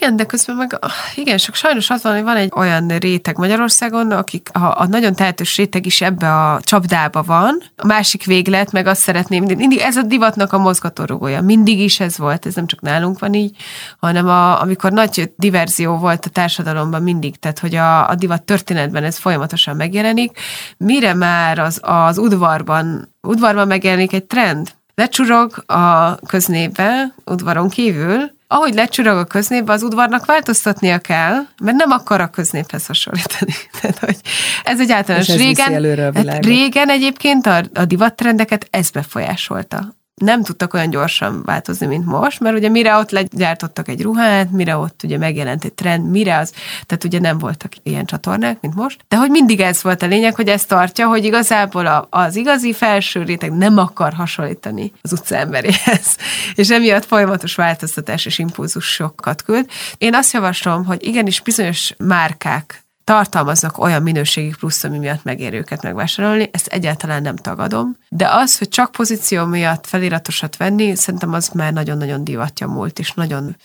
Igen, 0.00 0.16
de 0.16 0.24
közben 0.24 0.56
meg 0.56 0.78
igen, 1.14 1.36
csak 1.36 1.54
sajnos 1.54 1.90
az 1.90 2.02
van, 2.02 2.14
hogy 2.14 2.22
van 2.22 2.36
egy 2.36 2.52
olyan 2.56 2.88
réteg 2.88 3.36
Magyarországon, 3.36 4.10
akik 4.10 4.48
a, 4.52 4.80
a 4.80 4.86
nagyon 4.86 5.14
tehetős 5.14 5.56
réteg 5.56 5.86
is 5.86 6.00
ebbe 6.00 6.34
a 6.34 6.60
csapdába 6.62 7.22
van. 7.22 7.62
A 7.76 7.86
másik 7.86 8.24
véglet, 8.24 8.72
meg 8.72 8.86
azt 8.86 9.00
szeretném, 9.00 9.44
mindig 9.44 9.78
ez 9.78 9.96
a 9.96 10.02
divatnak 10.02 10.52
a 10.52 10.58
mozgatórugója. 10.58 11.42
Mindig 11.42 11.80
is 11.80 12.00
ez 12.00 12.18
volt, 12.18 12.46
ez 12.46 12.54
nem 12.54 12.66
csak 12.66 12.80
nálunk 12.80 13.18
van 13.18 13.34
így, 13.34 13.56
hanem 14.00 14.28
a, 14.28 14.60
amikor 14.60 14.92
nagy 14.92 15.32
diverzió 15.36 15.96
volt 15.96 16.26
a 16.26 16.30
társadalomban 16.30 17.02
mindig, 17.02 17.36
tehát 17.36 17.58
hogy 17.58 17.74
a, 17.74 18.08
a 18.08 18.14
divat 18.14 18.42
történetben 18.42 19.04
ez 19.04 19.18
folyamatosan 19.18 19.76
megjelenik. 19.76 20.38
Mire 20.76 21.14
már 21.14 21.58
az, 21.58 21.80
az 21.82 22.18
udvarban, 22.18 23.14
udvarban 23.22 23.66
megjelenik 23.66 24.12
egy 24.12 24.24
trend, 24.24 24.72
lecsurog 24.94 25.64
a 25.66 26.14
köznébe, 26.14 27.14
udvaron 27.24 27.68
kívül, 27.68 28.36
ahogy 28.48 28.74
lecsurog 28.74 29.16
a 29.16 29.24
köznépbe, 29.24 29.72
az 29.72 29.82
udvarnak 29.82 30.26
változtatnia 30.26 30.98
kell, 30.98 31.34
mert 31.62 31.76
nem 31.76 31.90
akar 31.90 32.20
a 32.20 32.30
köznéphez 32.30 32.86
hasonlítani. 32.86 33.52
Tehát, 33.80 33.98
hogy 33.98 34.16
ez 34.64 34.80
egy 34.80 34.92
általános. 34.92 35.28
Régen, 35.28 36.14
hát 36.14 36.44
régen 36.44 36.88
egyébként 36.90 37.46
a, 37.46 37.62
a 37.74 37.84
divattrendeket 37.84 38.66
ez 38.70 38.90
befolyásolta 38.90 39.96
nem 40.18 40.42
tudtak 40.42 40.74
olyan 40.74 40.90
gyorsan 40.90 41.42
változni, 41.44 41.86
mint 41.86 42.04
most, 42.04 42.40
mert 42.40 42.56
ugye 42.56 42.68
mire 42.68 42.96
ott 42.96 43.10
legyártottak 43.10 43.88
egy 43.88 44.02
ruhát, 44.02 44.50
mire 44.50 44.76
ott 44.76 45.00
ugye 45.04 45.18
megjelent 45.18 45.64
egy 45.64 45.72
trend, 45.72 46.10
mire 46.10 46.38
az, 46.38 46.52
tehát 46.86 47.04
ugye 47.04 47.20
nem 47.20 47.38
voltak 47.38 47.72
ilyen 47.82 48.04
csatornák, 48.04 48.60
mint 48.60 48.74
most, 48.74 49.04
de 49.08 49.16
hogy 49.16 49.30
mindig 49.30 49.60
ez 49.60 49.82
volt 49.82 50.02
a 50.02 50.06
lényeg, 50.06 50.34
hogy 50.34 50.48
ez 50.48 50.64
tartja, 50.64 51.06
hogy 51.06 51.24
igazából 51.24 51.86
a, 51.86 52.06
az 52.10 52.36
igazi 52.36 52.72
felső 52.72 53.22
réteg 53.22 53.52
nem 53.52 53.78
akar 53.78 54.12
hasonlítani 54.12 54.92
az 55.02 55.12
utca 55.12 55.36
emberéhez, 55.36 56.16
és 56.54 56.70
emiatt 56.70 57.04
folyamatos 57.04 57.54
változtatás 57.54 58.26
és 58.26 58.38
impulzusokat 58.38 59.42
küld. 59.42 59.66
Én 59.98 60.14
azt 60.14 60.32
javaslom, 60.32 60.84
hogy 60.84 61.06
igenis 61.06 61.40
bizonyos 61.40 61.94
márkák 61.98 62.86
tartalmaznak 63.08 63.78
olyan 63.78 64.02
minőségi 64.02 64.54
plusz, 64.58 64.84
ami 64.84 64.98
miatt 64.98 65.24
megér 65.24 65.54
őket 65.54 65.82
megvásárolni, 65.82 66.48
ezt 66.52 66.66
egyáltalán 66.66 67.22
nem 67.22 67.36
tagadom, 67.36 67.96
de 68.08 68.28
az, 68.30 68.58
hogy 68.58 68.68
csak 68.68 68.90
pozíció 68.90 69.44
miatt 69.44 69.86
feliratosat 69.86 70.56
venni, 70.56 70.94
szerintem 70.94 71.32
az 71.32 71.48
már 71.48 71.72
nagyon-nagyon 71.72 72.24
divatja 72.24 72.66
múlt, 72.66 72.98
és 72.98 73.12
nagyon 73.12 73.56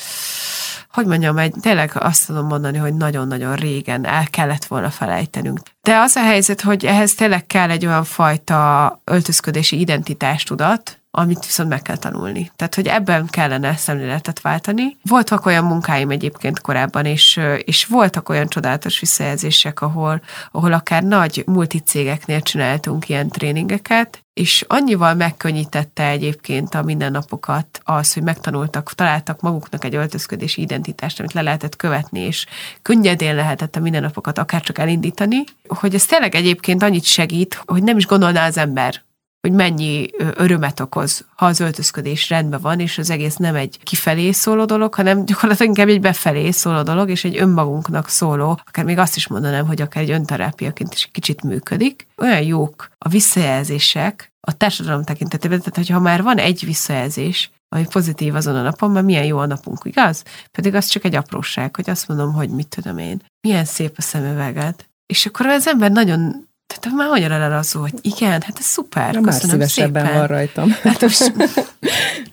hogy 0.92 1.06
mondjam, 1.06 1.38
egy, 1.38 1.54
tényleg 1.62 1.92
azt 1.94 2.28
tudom 2.28 2.48
mondani, 2.48 2.78
hogy 2.78 2.94
nagyon-nagyon 2.94 3.56
régen 3.56 4.06
el 4.06 4.28
kellett 4.30 4.66
volna 4.66 4.90
felejtenünk. 4.90 5.60
De 5.82 5.98
az 5.98 6.16
a 6.16 6.24
helyzet, 6.24 6.62
hogy 6.62 6.86
ehhez 6.86 7.14
tényleg 7.14 7.46
kell 7.46 7.70
egy 7.70 7.86
olyan 7.86 8.04
fajta 8.04 9.02
öltözködési 9.04 9.80
identitástudat, 9.80 11.03
amit 11.16 11.46
viszont 11.46 11.70
meg 11.70 11.82
kell 11.82 11.98
tanulni. 11.98 12.52
Tehát, 12.56 12.76
hogy 12.76 12.88
ebben 12.88 13.28
kellene 13.28 13.76
szemléletet 13.76 14.42
váltani. 14.42 14.98
Voltak 15.04 15.46
olyan 15.46 15.66
munkáim 15.66 16.10
egyébként 16.10 16.62
korábban, 16.62 17.06
és, 17.06 17.40
és 17.64 17.86
voltak 17.86 18.30
olyan 18.30 18.48
csodálatos 18.48 19.00
visszajelzések, 19.00 19.82
ahol, 19.82 20.22
ahol 20.52 20.74
akár 20.74 21.04
nagy 21.04 21.44
multicégeknél 21.46 22.42
csináltunk 22.42 23.10
ilyen 23.10 23.28
tréningeket, 23.28 24.24
és 24.34 24.66
annyival 24.68 25.14
megkönnyítette 25.14 26.08
egyébként 26.08 26.76
a 26.76 26.84
mindennapokat 26.84 27.82
az, 27.84 28.14
hogy 28.14 28.24
megtanultak, 28.24 28.94
találtak 28.94 29.42
maguknak 29.42 29.84
egy 29.84 29.96
öltözködési 29.96 30.62
identitást, 30.62 31.20
amit 31.20 31.34
le 31.34 31.42
lehetett 31.42 31.76
követni, 31.76 32.20
és 32.20 32.46
könnyedén 32.82 33.36
lehetett 33.36 33.76
a 33.76 33.80
mindennapokat 33.80 34.38
akár 34.38 34.62
csak 34.62 34.78
elindítani, 34.78 35.44
hogy 35.68 35.96
ez 35.96 36.06
tényleg 36.06 36.36
egyébként 36.36 36.84
annyit 36.84 37.04
segít, 37.04 37.62
hogy 37.66 37.84
nem 37.84 37.98
is 37.98 38.06
gondolná 38.06 38.46
az 38.46 38.58
ember, 38.58 39.02
hogy 39.48 39.52
mennyi 39.52 40.10
örömet 40.18 40.80
okoz, 40.80 41.26
ha 41.36 41.46
az 41.46 41.60
öltözködés 41.60 42.30
rendben 42.30 42.62
van, 42.62 42.80
és 42.80 42.98
az 42.98 43.10
egész 43.10 43.36
nem 43.36 43.56
egy 43.56 43.80
kifelé 43.84 44.32
szóló 44.32 44.66
dolog, 44.66 44.94
hanem 44.94 45.26
gyakorlatilag 45.26 45.68
inkább 45.68 45.94
egy 45.94 46.02
befelé 46.02 46.52
szóló 46.52 46.82
dolog, 46.82 47.10
és 47.10 47.24
egy 47.24 47.38
önmagunknak 47.38 48.08
szóló, 48.08 48.60
akár 48.66 48.86
még 48.86 48.98
azt 48.98 49.16
is 49.16 49.28
mondanám, 49.28 49.66
hogy 49.66 49.82
akár 49.82 50.04
egy 50.04 50.12
önterápiaként 50.12 50.94
is 50.94 51.10
kicsit 51.12 51.44
működik. 51.44 52.08
Olyan 52.18 52.42
jók 52.42 52.90
a 52.98 53.10
visszajelzések 53.10 54.34
a 54.48 54.58
társadalom 54.58 55.04
tekintetében, 55.04 55.60
tehát 55.60 55.76
hogyha 55.76 56.00
már 56.00 56.24
van 56.24 56.38
egy 56.38 56.66
visszajelzés, 56.66 57.52
ami 57.70 57.86
pozitív 57.88 58.36
azon 58.36 58.56
a 58.56 58.62
napon, 58.62 58.92
mert 58.92 59.06
milyen 59.06 59.26
jó 59.26 59.38
a 59.38 59.46
napunk, 59.46 59.80
igaz? 59.84 60.24
Pedig 60.52 60.76
az 60.76 60.86
csak 60.86 61.04
egy 61.04 61.16
apróság, 61.16 61.76
hogy 61.76 61.90
azt 61.90 62.08
mondom, 62.08 62.34
hogy 62.34 62.50
mit 62.50 62.68
tudom 62.68 62.98
én, 62.98 63.22
milyen 63.42 63.66
szép 63.66 63.94
a 63.98 64.02
szemüveged. 64.02 64.76
És 65.06 65.26
akkor 65.26 65.46
az 65.46 65.68
ember 65.68 65.92
nagyon 65.92 66.48
tehát 66.68 66.98
már 66.98 67.08
annyira 67.10 67.38
lerazó, 67.38 67.80
hogy 67.80 67.94
igen, 68.02 68.42
hát 68.42 68.58
ez 68.60 68.66
szuper, 68.66 69.14
Na, 69.14 69.20
már 69.20 69.34
szívesebben 69.34 70.04
szépen. 70.06 70.20
van 70.20 70.28
rajtam. 70.28 70.70
Hát 70.84 71.02
most... 71.02 71.34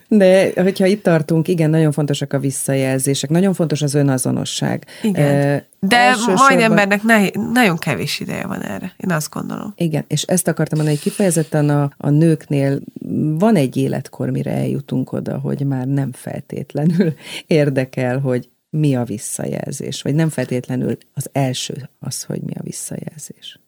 De 0.09 0.53
hogyha 0.55 0.87
itt 0.87 1.03
tartunk, 1.03 1.49
igen, 1.49 1.71
nagyon 1.71 1.93
fontosak 1.93 2.33
a 2.33 2.39
visszajelzések, 2.39 3.31
nagyon 3.31 3.55
fontos 3.55 3.83
az 3.83 3.95
önazonosság. 3.95 4.87
Igen. 5.03 5.65
De 5.81 5.97
elsősorban... 5.97 6.45
majd 6.49 6.61
embernek 6.61 7.03
ne, 7.03 7.29
nagyon 7.53 7.79
kevés 7.79 8.21
ideje 8.21 8.47
van 8.47 8.63
erre, 8.63 8.93
én 8.97 9.11
azt 9.11 9.31
gondolom. 9.31 9.73
Igen, 9.77 10.05
és 10.09 10.23
ezt 10.23 10.49
akartam 10.49 10.79
mondani, 10.79 10.99
hogy 11.03 11.11
kifejezetten 11.11 11.69
a, 11.69 11.91
a 11.97 12.11
nőknél 12.11 12.81
van 13.39 13.57
egy 13.57 13.77
életkor, 13.77 14.31
mire 14.31 14.53
eljutunk 14.53 15.13
oda, 15.13 15.39
hogy 15.39 15.67
már 15.67 15.87
nem 15.87 16.13
feltétlenül 16.13 17.15
érdekel, 17.47 18.19
hogy 18.19 18.49
mi 18.71 18.97
a 18.97 19.05
visszajelzés, 19.05 20.03
vagy 20.03 20.15
nem 20.15 20.29
feltétlenül 20.29 20.97
az 21.15 21.29
első 21.33 21.89
az, 21.99 22.23
hogy 22.23 22.41
mi 22.41 22.53
a 22.55 22.63
visszajelzés. 22.63 23.61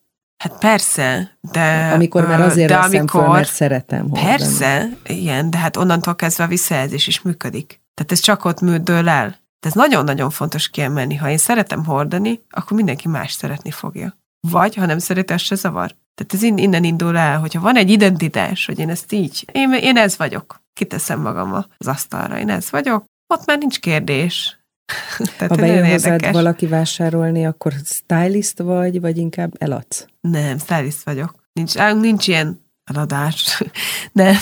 Hát 0.42 0.58
persze, 0.58 1.38
de... 1.40 1.90
Amikor 1.94 2.26
már 2.26 2.40
azért 2.40 2.68
de 2.68 2.76
amikor, 2.76 3.22
föl, 3.22 3.32
mert 3.32 3.52
szeretem 3.52 4.00
hordani. 4.00 4.26
Persze, 4.26 4.88
igen, 5.06 5.50
de 5.50 5.58
hát 5.58 5.76
onnantól 5.76 6.14
kezdve 6.14 6.44
a 6.44 6.46
visszajelzés 6.46 7.06
is 7.06 7.22
működik. 7.22 7.80
Tehát 7.94 8.12
ez 8.12 8.18
csak 8.18 8.44
ott 8.44 8.60
műdől 8.60 9.08
el. 9.08 9.28
De 9.28 9.68
ez 9.68 9.72
nagyon-nagyon 9.72 10.30
fontos 10.30 10.68
kiemelni. 10.68 11.16
Ha 11.16 11.30
én 11.30 11.38
szeretem 11.38 11.84
hordani, 11.84 12.40
akkor 12.50 12.76
mindenki 12.76 13.08
más 13.08 13.32
szeretni 13.32 13.70
fogja. 13.70 14.18
Vagy, 14.48 14.74
ha 14.74 14.86
nem 14.86 14.98
szereti, 14.98 15.32
az 15.32 15.40
se 15.40 15.54
zavar. 15.54 15.94
Tehát 16.14 16.34
ez 16.34 16.42
innen 16.42 16.84
indul 16.84 17.16
el, 17.16 17.38
hogyha 17.38 17.60
van 17.60 17.76
egy 17.76 17.90
identitás, 17.90 18.66
hogy 18.66 18.78
én 18.78 18.90
ezt 18.90 19.12
így, 19.12 19.44
én, 19.52 19.72
én 19.72 19.96
ez 19.96 20.16
vagyok. 20.16 20.62
Kiteszem 20.72 21.20
magam 21.20 21.52
az 21.78 21.86
asztalra, 21.86 22.38
én 22.38 22.48
ez 22.48 22.70
vagyok, 22.70 23.04
ott 23.34 23.46
már 23.46 23.58
nincs 23.58 23.80
kérdés. 23.80 24.61
Tehát 25.38 25.54
ha 25.54 25.60
bejön 25.60 25.90
hozzád 25.90 26.32
valaki 26.32 26.66
vásárolni, 26.66 27.46
akkor 27.46 27.72
stylist 27.84 28.58
vagy, 28.58 29.00
vagy 29.00 29.16
inkább 29.16 29.52
eladsz? 29.58 30.06
Nem, 30.20 30.58
stylist 30.58 31.02
vagyok. 31.02 31.34
Nincs, 31.52 31.74
nincs 32.00 32.28
ilyen 32.28 32.60
eladás. 32.84 33.62
Nem. 34.12 34.34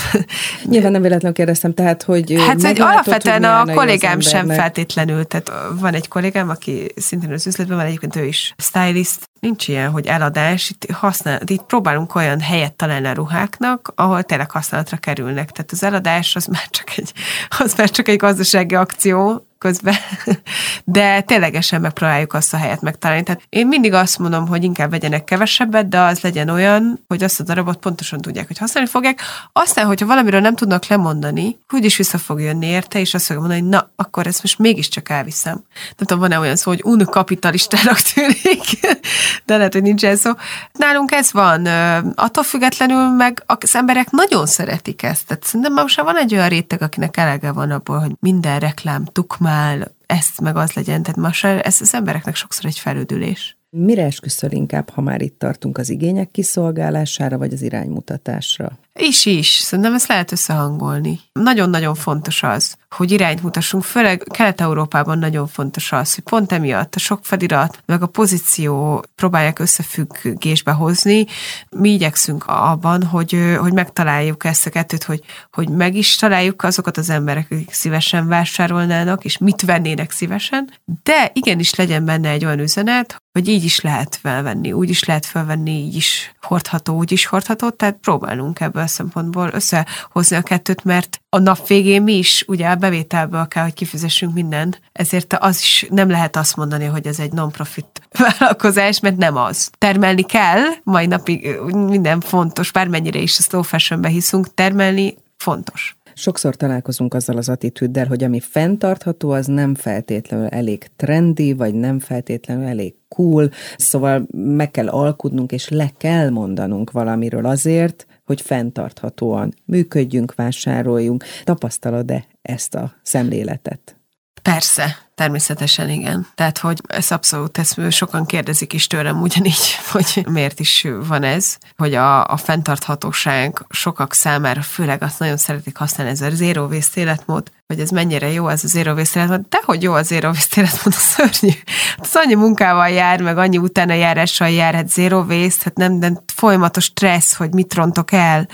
Nyilván 0.64 0.92
nem 0.92 1.02
véletlenül 1.02 1.36
kérdeztem, 1.36 1.74
tehát, 1.74 2.02
hogy 2.02 2.34
Hát, 2.46 2.62
hogy 2.62 2.80
alapvetően 2.80 3.44
a 3.44 3.64
kollégám 3.64 4.20
sem 4.20 4.48
feltétlenül, 4.48 5.24
tehát 5.24 5.52
van 5.80 5.94
egy 5.94 6.08
kollégám, 6.08 6.48
aki 6.48 6.92
szintén 6.96 7.32
az 7.32 7.46
üzletben 7.46 7.76
van, 7.76 7.86
egyébként 7.86 8.16
ő 8.16 8.24
is 8.24 8.54
stylist, 8.58 9.30
nincs 9.40 9.68
ilyen, 9.68 9.90
hogy 9.90 10.06
eladás, 10.06 10.70
itt, 10.70 10.90
használ, 10.90 11.40
itt 11.46 11.62
próbálunk 11.62 12.14
olyan 12.14 12.40
helyet 12.40 12.74
találni 12.74 13.06
a 13.06 13.12
ruháknak, 13.12 13.92
ahol 13.94 14.22
tényleg 14.22 14.50
használatra 14.50 14.96
kerülnek. 14.96 15.50
Tehát 15.50 15.72
az 15.72 15.82
eladás 15.82 16.36
az 16.36 16.46
már 16.46 16.68
csak 16.70 16.96
egy, 16.96 17.12
az 17.58 17.74
már 17.74 17.90
csak 17.90 18.08
egy 18.08 18.16
gazdasági 18.16 18.74
akció, 18.74 19.44
közben, 19.60 19.94
de 20.84 21.20
ténylegesen 21.20 21.80
megpróbáljuk 21.80 22.32
azt 22.32 22.54
a 22.54 22.56
helyet 22.56 22.80
megtalálni. 22.80 23.22
Tehát 23.22 23.42
én 23.48 23.66
mindig 23.66 23.92
azt 23.92 24.18
mondom, 24.18 24.46
hogy 24.48 24.64
inkább 24.64 24.90
vegyenek 24.90 25.24
kevesebbet, 25.24 25.88
de 25.88 26.00
az 26.00 26.20
legyen 26.20 26.48
olyan, 26.48 27.04
hogy 27.08 27.22
azt 27.22 27.40
a 27.40 27.42
darabot 27.42 27.76
pontosan 27.76 28.20
tudják, 28.20 28.46
hogy 28.46 28.58
használni 28.58 28.90
fogják. 28.90 29.20
Aztán, 29.52 29.86
hogyha 29.86 30.06
valamiről 30.06 30.40
nem 30.40 30.54
tudnak 30.54 30.86
lemondani, 30.86 31.58
úgyis 31.72 31.96
vissza 31.96 32.18
fog 32.18 32.40
jönni 32.40 32.66
érte, 32.66 33.00
és 33.00 33.14
azt 33.14 33.26
fogja 33.26 33.40
mondani, 33.40 33.60
hogy 33.60 33.70
na, 33.70 33.90
akkor 33.96 34.26
ezt 34.26 34.42
most 34.42 34.58
mégiscsak 34.58 35.08
elviszem. 35.08 35.54
Nem 35.54 36.06
tudom, 36.06 36.18
van-e 36.18 36.38
olyan 36.38 36.56
szó, 36.56 36.70
hogy 36.70 36.82
unkapitalistának 36.84 38.00
tűnik, 38.00 38.62
de 39.46 39.56
lehet, 39.56 39.72
hogy 39.72 39.82
nincsen 39.82 40.16
szó. 40.16 40.30
Nálunk 40.72 41.12
ez 41.12 41.32
van. 41.32 41.66
Attól 42.14 42.44
függetlenül 42.44 43.08
meg 43.08 43.42
az 43.46 43.74
emberek 43.74 44.10
nagyon 44.10 44.46
szeretik 44.46 45.02
ezt. 45.02 45.26
Tehát 45.26 45.44
szerintem 45.44 45.72
most 45.72 46.00
van 46.00 46.16
egy 46.16 46.34
olyan 46.34 46.48
réteg, 46.48 46.82
akinek 46.82 47.16
elege 47.16 47.52
van 47.52 47.70
abból, 47.70 47.98
hogy 47.98 48.12
minden 48.20 48.58
reklám 48.58 49.04
tukmá 49.04 49.49
normál, 49.50 49.94
ezt 50.06 50.40
meg 50.40 50.56
az 50.56 50.72
legyen. 50.72 51.02
Tehát 51.02 51.18
most 51.18 51.44
ez 51.44 51.80
az 51.80 51.94
embereknek 51.94 52.34
sokszor 52.34 52.64
egy 52.64 52.78
felüdülés. 52.78 53.58
Mire 53.70 54.04
esküszöl 54.04 54.50
inkább, 54.50 54.88
ha 54.88 55.00
már 55.00 55.22
itt 55.22 55.38
tartunk 55.38 55.78
az 55.78 55.90
igények 55.90 56.30
kiszolgálására, 56.30 57.38
vagy 57.38 57.52
az 57.52 57.62
iránymutatásra? 57.62 58.78
Is 58.98 59.26
is, 59.26 59.48
szerintem 59.48 59.94
ezt 59.94 60.08
lehet 60.08 60.32
összehangolni. 60.32 61.20
Nagyon-nagyon 61.32 61.94
fontos 61.94 62.42
az, 62.42 62.76
hogy 62.96 63.10
irányt 63.10 63.42
mutassunk, 63.42 63.82
főleg 63.82 64.26
Kelet-Európában 64.30 65.18
nagyon 65.18 65.46
fontos 65.46 65.92
az, 65.92 66.14
hogy 66.14 66.24
pont 66.24 66.52
emiatt 66.52 66.94
a 66.94 66.98
sok 66.98 67.18
felirat, 67.22 67.82
meg 67.86 68.02
a 68.02 68.06
pozíció 68.06 69.04
próbálják 69.14 69.58
összefüggésbe 69.58 70.72
hozni. 70.72 71.26
Mi 71.70 71.90
igyekszünk 71.90 72.44
abban, 72.46 73.02
hogy, 73.02 73.56
hogy 73.58 73.72
megtaláljuk 73.72 74.44
ezt 74.44 74.66
a 74.66 74.70
kettőt, 74.70 75.04
hogy, 75.04 75.22
hogy 75.50 75.68
meg 75.68 75.94
is 75.94 76.16
találjuk 76.16 76.62
azokat 76.62 76.96
az 76.96 77.10
emberek, 77.10 77.46
akik 77.50 77.72
szívesen 77.72 78.28
vásárolnának, 78.28 79.24
és 79.24 79.38
mit 79.38 79.62
vennének 79.62 80.10
szívesen, 80.10 80.70
de 81.02 81.30
igenis 81.32 81.74
legyen 81.74 82.04
benne 82.04 82.28
egy 82.28 82.44
olyan 82.44 82.58
üzenet, 82.58 83.16
hogy 83.32 83.48
így 83.48 83.64
is 83.64 83.80
lehet 83.80 84.16
felvenni, 84.16 84.72
úgy 84.72 84.88
is 84.88 85.04
lehet 85.04 85.26
felvenni, 85.26 85.70
így 85.70 85.94
is 85.94 86.34
hordható, 86.40 86.96
úgy 86.96 87.12
is 87.12 87.26
hordható, 87.26 87.70
tehát 87.70 87.96
próbálunk 88.00 88.60
ebből 88.60 88.79
a 88.82 88.86
szempontból 88.86 89.50
összehozni 89.52 90.36
a 90.36 90.42
kettőt, 90.42 90.84
mert 90.84 91.20
a 91.28 91.38
nap 91.38 91.66
végén 91.66 92.02
mi 92.02 92.12
is 92.12 92.44
ugye 92.46 92.68
a 92.68 92.74
bevételből 92.74 93.48
kell, 93.48 93.62
hogy 93.62 93.74
kifizessünk 93.74 94.34
mindent, 94.34 94.80
ezért 94.92 95.36
az 95.38 95.60
is 95.60 95.86
nem 95.90 96.10
lehet 96.10 96.36
azt 96.36 96.56
mondani, 96.56 96.84
hogy 96.84 97.06
ez 97.06 97.18
egy 97.18 97.32
non-profit 97.32 98.00
vállalkozás, 98.38 99.00
mert 99.00 99.16
nem 99.16 99.36
az. 99.36 99.70
Termelni 99.78 100.22
kell, 100.22 100.62
mai 100.82 101.06
napig 101.06 101.58
minden 101.72 102.20
fontos, 102.20 102.72
bármennyire 102.72 103.18
is 103.18 103.38
a 103.38 103.42
slow 103.42 103.62
fashionbe 103.62 104.08
hiszünk, 104.08 104.54
termelni 104.54 105.16
fontos. 105.36 105.94
Sokszor 106.14 106.56
találkozunk 106.56 107.14
azzal 107.14 107.36
az 107.36 107.48
attitűddel, 107.48 108.06
hogy 108.06 108.24
ami 108.24 108.40
fenntartható, 108.40 109.30
az 109.30 109.46
nem 109.46 109.74
feltétlenül 109.74 110.46
elég 110.46 110.90
trendi, 110.96 111.52
vagy 111.52 111.74
nem 111.74 111.98
feltétlenül 111.98 112.64
elég 112.64 112.94
cool, 113.08 113.50
szóval 113.76 114.26
meg 114.32 114.70
kell 114.70 114.88
alkudnunk, 114.88 115.52
és 115.52 115.68
le 115.68 115.90
kell 115.96 116.30
mondanunk 116.30 116.90
valamiről 116.90 117.46
azért, 117.46 118.06
hogy 118.30 118.40
fenntarthatóan 118.40 119.54
működjünk, 119.64 120.34
vásároljunk. 120.34 121.24
Tapasztalod-e 121.44 122.26
ezt 122.42 122.74
a 122.74 122.92
szemléletet? 123.02 123.96
Persze, 124.42 124.96
természetesen 125.14 125.90
igen. 125.90 126.26
Tehát, 126.34 126.58
hogy 126.58 126.80
ez 126.86 127.10
abszolút, 127.10 127.58
ezt 127.58 127.90
sokan 127.90 128.26
kérdezik 128.26 128.72
is 128.72 128.86
tőlem 128.86 129.20
ugyanígy, 129.20 129.74
hogy 129.92 130.26
miért 130.28 130.60
is 130.60 130.86
van 131.06 131.22
ez, 131.22 131.58
hogy 131.76 131.94
a, 131.94 132.26
a 132.26 132.36
fenntarthatóság 132.36 133.66
sokak 133.68 134.12
számára, 134.12 134.62
főleg 134.62 135.02
azt 135.02 135.18
nagyon 135.18 135.36
szeretik 135.36 135.76
használni, 135.76 136.12
ez 136.12 136.20
a 136.20 136.30
zero 136.30 136.66
waste 136.66 137.00
életmód, 137.00 137.50
hogy 137.70 137.80
ez 137.80 137.90
mennyire 137.90 138.30
jó 138.30 138.48
ez 138.48 138.64
az 138.64 138.74
életmód. 138.74 139.40
De 139.48 139.60
hogy 139.64 139.82
jó 139.82 139.92
az 139.92 140.12
waste 140.12 140.60
életmód, 140.60 140.86
a 140.86 140.90
szörnyű. 140.90 141.54
Az 141.96 142.10
annyi 142.12 142.34
munkával 142.34 142.88
jár, 142.88 143.22
meg 143.22 143.38
annyi 143.38 143.58
utána 143.58 143.92
járással 143.92 144.48
jár, 144.48 144.74
hát 144.74 144.90
zero 144.90 145.24
waste, 145.28 145.60
hát 145.64 145.76
nem, 145.76 145.92
nem 145.92 146.18
folyamatos 146.34 146.84
stressz, 146.84 147.34
hogy 147.34 147.52
mit 147.52 147.74
rontok 147.74 148.12
el. 148.12 148.48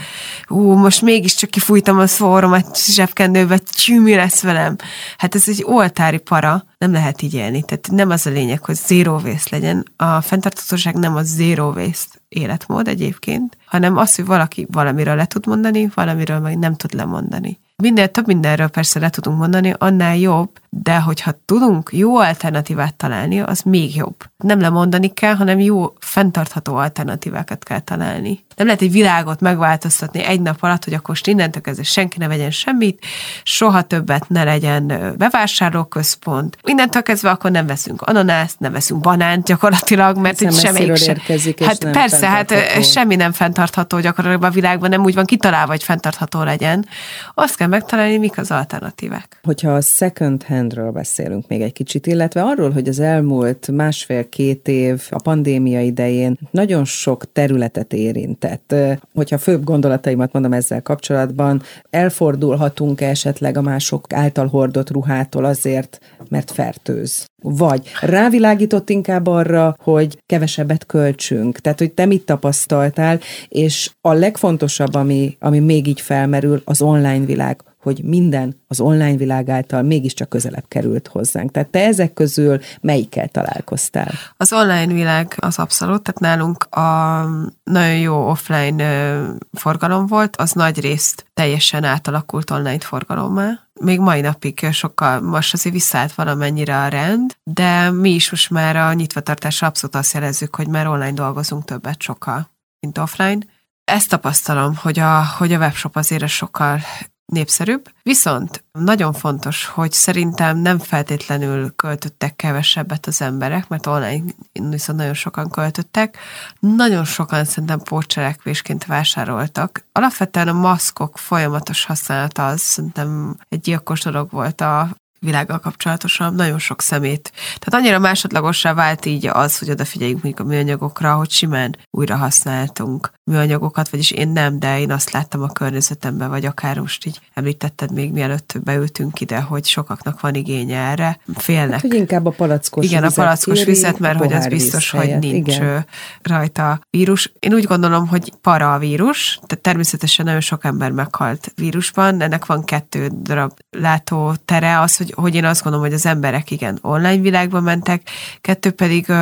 Ú, 0.48 0.72
most 0.72 1.02
mégiscsak 1.02 1.50
kifújtam 1.50 1.98
a 1.98 2.06
szóromat 2.06 2.84
zsebkendőbe, 2.84 3.58
csű, 3.58 4.14
lesz 4.14 4.42
velem? 4.42 4.76
Hát 5.18 5.34
ez 5.34 5.44
egy 5.46 5.62
oltári 5.66 6.18
para, 6.18 6.64
nem 6.78 6.92
lehet 6.92 7.22
így 7.22 7.34
élni. 7.34 7.62
Tehát 7.62 7.88
nem 7.90 8.10
az 8.10 8.26
a 8.26 8.30
lényeg, 8.30 8.64
hogy 8.64 8.74
zero 8.74 9.20
waste 9.24 9.56
legyen. 9.56 9.84
A 9.96 10.20
fenntarthatóság 10.20 10.94
nem 10.94 11.16
a 11.16 11.22
zero 11.22 11.70
waste 11.70 12.18
életmód 12.28 12.88
egyébként, 12.88 13.56
hanem 13.64 13.96
az, 13.96 14.14
hogy 14.14 14.26
valaki 14.26 14.66
valamiről 14.70 15.16
le 15.16 15.26
tud 15.26 15.46
mondani, 15.46 15.90
valamiről 15.94 16.38
meg 16.38 16.58
nem 16.58 16.74
tud 16.74 16.94
lemondani. 16.94 17.58
Minél 17.82 18.08
több 18.08 18.26
mindenről 18.26 18.68
persze 18.68 18.98
le 18.98 19.10
tudunk 19.10 19.38
mondani, 19.38 19.74
annál 19.78 20.16
jobb, 20.16 20.50
de 20.70 20.98
hogyha 20.98 21.32
tudunk 21.44 21.90
jó 21.92 22.16
alternatívát 22.16 22.94
találni, 22.94 23.40
az 23.40 23.60
még 23.60 23.96
jobb. 23.96 24.16
Nem 24.36 24.60
lemondani 24.60 25.12
kell, 25.12 25.34
hanem 25.34 25.58
jó, 25.60 25.92
fenntartható 25.98 26.74
alternatívákat 26.74 27.64
kell 27.64 27.80
találni. 27.80 28.44
Nem 28.56 28.66
lehet 28.66 28.82
egy 28.82 28.92
világot 28.92 29.40
megváltoztatni 29.40 30.24
egy 30.24 30.40
nap 30.40 30.62
alatt, 30.62 30.84
hogy 30.84 30.92
akkor 30.92 31.08
most 31.08 31.26
innentől 31.26 31.62
kezdve 31.62 31.82
senki 31.82 32.18
ne 32.18 32.28
vegyen 32.28 32.50
semmit, 32.50 33.04
soha 33.42 33.82
többet 33.82 34.28
ne 34.28 34.44
legyen 34.44 35.14
bevásárlóközpont. 35.16 36.58
Innentől 36.62 37.02
kezdve 37.02 37.30
akkor 37.30 37.50
nem 37.50 37.66
veszünk 37.66 38.02
ananászt, 38.02 38.58
nem 38.58 38.72
veszünk 38.72 39.00
banánt 39.00 39.44
gyakorlatilag, 39.44 40.16
mert 40.16 40.40
itt 40.40 40.54
semmelyik 40.54 40.96
sem. 40.96 41.14
Érkezik, 41.14 41.64
hát 41.64 41.90
persze, 41.90 42.28
hát 42.28 42.54
semmi 42.82 43.16
nem 43.16 43.32
fenntartható 43.32 44.00
gyakorlatilag 44.00 44.50
a 44.50 44.54
világban, 44.54 44.90
nem 44.90 45.04
úgy 45.04 45.14
van 45.14 45.24
kitalálva, 45.24 45.70
hogy 45.70 45.82
fenntartható 45.82 46.42
legyen. 46.42 46.86
Azt 47.34 47.56
kell 47.56 47.65
megtalálni, 47.66 48.16
mik 48.16 48.38
az 48.38 48.50
alternatívák. 48.50 49.40
Hogyha 49.42 49.74
a 49.74 49.80
second 49.80 50.42
handről 50.42 50.90
beszélünk 50.90 51.48
még 51.48 51.60
egy 51.60 51.72
kicsit, 51.72 52.06
illetve 52.06 52.42
arról, 52.42 52.70
hogy 52.70 52.88
az 52.88 52.98
elmúlt 52.98 53.70
másfél-két 53.70 54.68
év 54.68 55.06
a 55.10 55.22
pandémia 55.22 55.80
idején 55.80 56.38
nagyon 56.50 56.84
sok 56.84 57.32
területet 57.32 57.92
érintett. 57.92 58.74
Hogyha 59.14 59.38
főbb 59.38 59.64
gondolataimat 59.64 60.32
mondom 60.32 60.52
ezzel 60.52 60.82
kapcsolatban, 60.82 61.62
elfordulhatunk 61.90 63.00
esetleg 63.00 63.56
a 63.56 63.62
mások 63.62 64.12
által 64.12 64.46
hordott 64.46 64.90
ruhától 64.90 65.44
azért, 65.44 65.98
mert 66.28 66.50
fertőz 66.50 67.26
vagy 67.48 67.90
rávilágított 68.00 68.90
inkább 68.90 69.26
arra, 69.26 69.76
hogy 69.82 70.22
kevesebbet 70.26 70.86
költsünk. 70.86 71.58
Tehát, 71.58 71.78
hogy 71.78 71.92
te 71.92 72.04
mit 72.04 72.24
tapasztaltál, 72.24 73.20
és 73.48 73.90
a 74.00 74.12
legfontosabb, 74.12 74.94
ami, 74.94 75.36
ami 75.40 75.58
még 75.58 75.86
így 75.86 76.00
felmerül, 76.00 76.62
az 76.64 76.82
online 76.82 77.24
világ 77.24 77.55
hogy 77.86 78.04
minden 78.04 78.56
az 78.68 78.80
online 78.80 79.16
világ 79.16 79.48
által 79.48 79.82
mégiscsak 79.82 80.28
közelebb 80.28 80.64
került 80.68 81.08
hozzánk. 81.08 81.50
Tehát 81.50 81.68
te 81.68 81.84
ezek 81.84 82.12
közül 82.12 82.60
melyikkel 82.80 83.28
találkoztál? 83.28 84.10
Az 84.36 84.52
online 84.52 84.92
világ 84.92 85.34
az 85.36 85.58
abszolút, 85.58 86.02
tehát 86.02 86.20
nálunk 86.20 86.64
a 86.64 87.20
nagyon 87.64 87.98
jó 87.98 88.28
offline 88.28 89.20
forgalom 89.52 90.06
volt, 90.06 90.36
az 90.36 90.52
nagy 90.52 90.80
részt 90.80 91.24
teljesen 91.34 91.84
átalakult 91.84 92.50
online 92.50 92.78
forgalommá. 92.78 93.60
Még 93.80 93.98
mai 93.98 94.20
napig 94.20 94.68
sokkal, 94.72 95.20
most 95.20 95.52
azért 95.52 95.74
visszaállt 95.74 96.14
valamennyire 96.14 96.78
a 96.78 96.88
rend, 96.88 97.36
de 97.44 97.90
mi 97.90 98.10
is 98.10 98.30
most 98.30 98.50
már 98.50 98.76
a 98.76 98.92
nyitvatartásra 98.92 99.66
abszolút 99.66 99.96
azt 99.96 100.14
jelezzük, 100.14 100.56
hogy 100.56 100.68
már 100.68 100.86
online 100.86 101.12
dolgozunk 101.12 101.64
többet 101.64 102.02
sokkal, 102.02 102.50
mint 102.80 102.98
offline. 102.98 103.38
Ezt 103.84 104.08
tapasztalom, 104.08 104.76
hogy 104.76 104.98
a, 104.98 105.24
hogy 105.38 105.52
a 105.52 105.58
webshop 105.58 105.96
azért 105.96 106.28
sokkal 106.28 106.80
népszerűbb. 107.26 107.90
Viszont 108.02 108.64
nagyon 108.72 109.12
fontos, 109.12 109.66
hogy 109.66 109.92
szerintem 109.92 110.58
nem 110.58 110.78
feltétlenül 110.78 111.74
költöttek 111.74 112.36
kevesebbet 112.36 113.06
az 113.06 113.20
emberek, 113.20 113.68
mert 113.68 113.86
online 113.86 114.24
viszont 114.52 114.98
nagyon 114.98 115.14
sokan 115.14 115.50
költöttek. 115.50 116.18
Nagyon 116.60 117.04
sokan 117.04 117.44
szerintem 117.44 117.78
pótcselekvésként 117.78 118.84
vásároltak. 118.84 119.84
Alapvetően 119.92 120.48
a 120.48 120.52
maszkok 120.52 121.18
folyamatos 121.18 121.84
használata 121.84 122.46
az 122.46 122.60
szerintem 122.60 123.36
egy 123.48 123.60
gyilkos 123.60 124.00
dolog 124.00 124.30
volt 124.30 124.60
a 124.60 124.96
világgal 125.26 125.58
kapcsolatosan 125.58 126.34
nagyon 126.34 126.58
sok 126.58 126.82
szemét. 126.82 127.32
Tehát 127.58 127.84
annyira 127.84 127.98
másodlagossá 127.98 128.74
vált 128.74 129.06
így 129.06 129.26
az, 129.26 129.58
hogy 129.58 129.70
odafigyeljünk 129.70 130.22
mondjuk 130.22 130.46
a 130.46 130.50
műanyagokra, 130.50 131.14
hogy 131.14 131.30
simán 131.30 131.76
újra 131.90 132.16
használtunk 132.16 133.10
műanyagokat, 133.30 133.88
vagyis 133.88 134.10
én 134.10 134.28
nem, 134.28 134.58
de 134.58 134.80
én 134.80 134.92
azt 134.92 135.10
láttam 135.10 135.42
a 135.42 135.48
környezetemben, 135.48 136.28
vagy 136.28 136.46
akár 136.46 136.78
most 136.78 137.06
így 137.06 137.20
említetted 137.34 137.92
még 137.92 138.12
mielőtt 138.12 138.54
beültünk 138.64 139.20
ide, 139.20 139.40
hogy 139.40 139.66
sokaknak 139.66 140.20
van 140.20 140.34
igénye 140.34 140.78
erre, 140.78 141.18
félnek. 141.34 141.72
Hát, 141.72 141.80
hogy 141.80 141.94
inkább 141.94 142.26
a 142.26 142.30
palackos 142.30 142.84
Igen, 142.84 143.04
a 143.04 143.10
palackos 143.14 143.58
kéri, 143.58 143.70
vizet, 143.70 143.98
mert 143.98 144.18
hogy 144.18 144.32
az 144.32 144.46
biztos, 144.46 144.90
hogy 144.90 145.18
nincs 145.18 145.56
igen. 145.56 145.86
rajta 146.22 146.80
vírus. 146.90 147.32
Én 147.38 147.54
úgy 147.54 147.64
gondolom, 147.64 148.06
hogy 148.06 148.32
para 148.40 148.74
a 148.74 148.78
vírus, 148.78 149.40
tehát 149.46 149.62
természetesen 149.62 150.24
nagyon 150.24 150.40
sok 150.40 150.64
ember 150.64 150.90
meghalt 150.90 151.52
vírusban, 151.54 152.20
ennek 152.20 152.46
van 152.46 152.64
kettő 152.64 153.10
darab 153.22 153.52
látótere, 153.70 154.80
az, 154.80 154.96
hogy, 154.96 155.12
hogy 155.16 155.34
én 155.34 155.44
azt 155.44 155.62
gondolom, 155.62 155.86
hogy 155.86 155.96
az 155.96 156.06
emberek 156.06 156.50
igen 156.50 156.78
online 156.82 157.22
világba 157.22 157.60
mentek, 157.60 158.08
kettő 158.40 158.70
pedig 158.70 159.12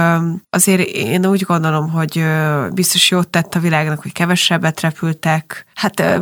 azért 0.51 0.89
én 0.89 1.27
úgy 1.27 1.43
gondolom, 1.43 1.91
hogy 1.91 2.25
biztos 2.73 3.11
jót 3.11 3.29
tett 3.29 3.55
a 3.55 3.61
világnak 3.61 4.03
hogy 4.03 4.13
kevesebbet 4.13 4.81
repültek. 4.81 5.67
Hát 5.75 6.21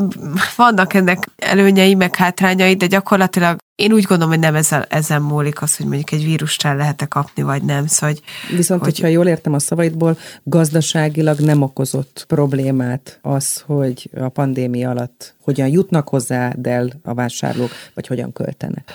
vannak 0.56 0.94
ennek 0.94 1.28
előnyei, 1.37 1.94
meg 1.94 2.16
hátrányai, 2.16 2.74
de 2.74 2.87
gyakorlatilag 2.87 3.61
én 3.74 3.92
úgy 3.92 4.02
gondolom, 4.02 4.32
hogy 4.32 4.42
nem 4.42 4.54
ezzel, 4.54 4.87
ezen 4.88 5.22
múlik 5.22 5.62
az, 5.62 5.76
hogy 5.76 5.87
mondjuk 5.87 6.12
egy 6.12 6.24
vírust 6.24 6.64
el 6.64 6.76
lehet-e 6.76 7.06
kapni, 7.06 7.42
vagy 7.42 7.62
nem. 7.62 7.87
Szóval, 7.87 8.14
hogy, 8.14 8.22
Viszont, 8.56 8.85
hogy... 8.85 8.90
hogyha 8.92 9.08
jól 9.08 9.26
értem 9.26 9.52
a 9.52 9.58
szavaidból, 9.58 10.18
gazdaságilag 10.42 11.38
nem 11.38 11.62
okozott 11.62 12.24
problémát 12.28 13.18
az, 13.22 13.62
hogy 13.66 14.11
a 14.16 14.28
pandémia 14.28 14.90
alatt 14.90 15.35
hogyan 15.42 15.68
jutnak 15.68 16.08
hozzá 16.08 16.54
el 16.62 16.92
a 17.02 17.14
vásárlók, 17.14 17.70
vagy 17.94 18.06
hogyan 18.06 18.32
költenek. 18.32 18.92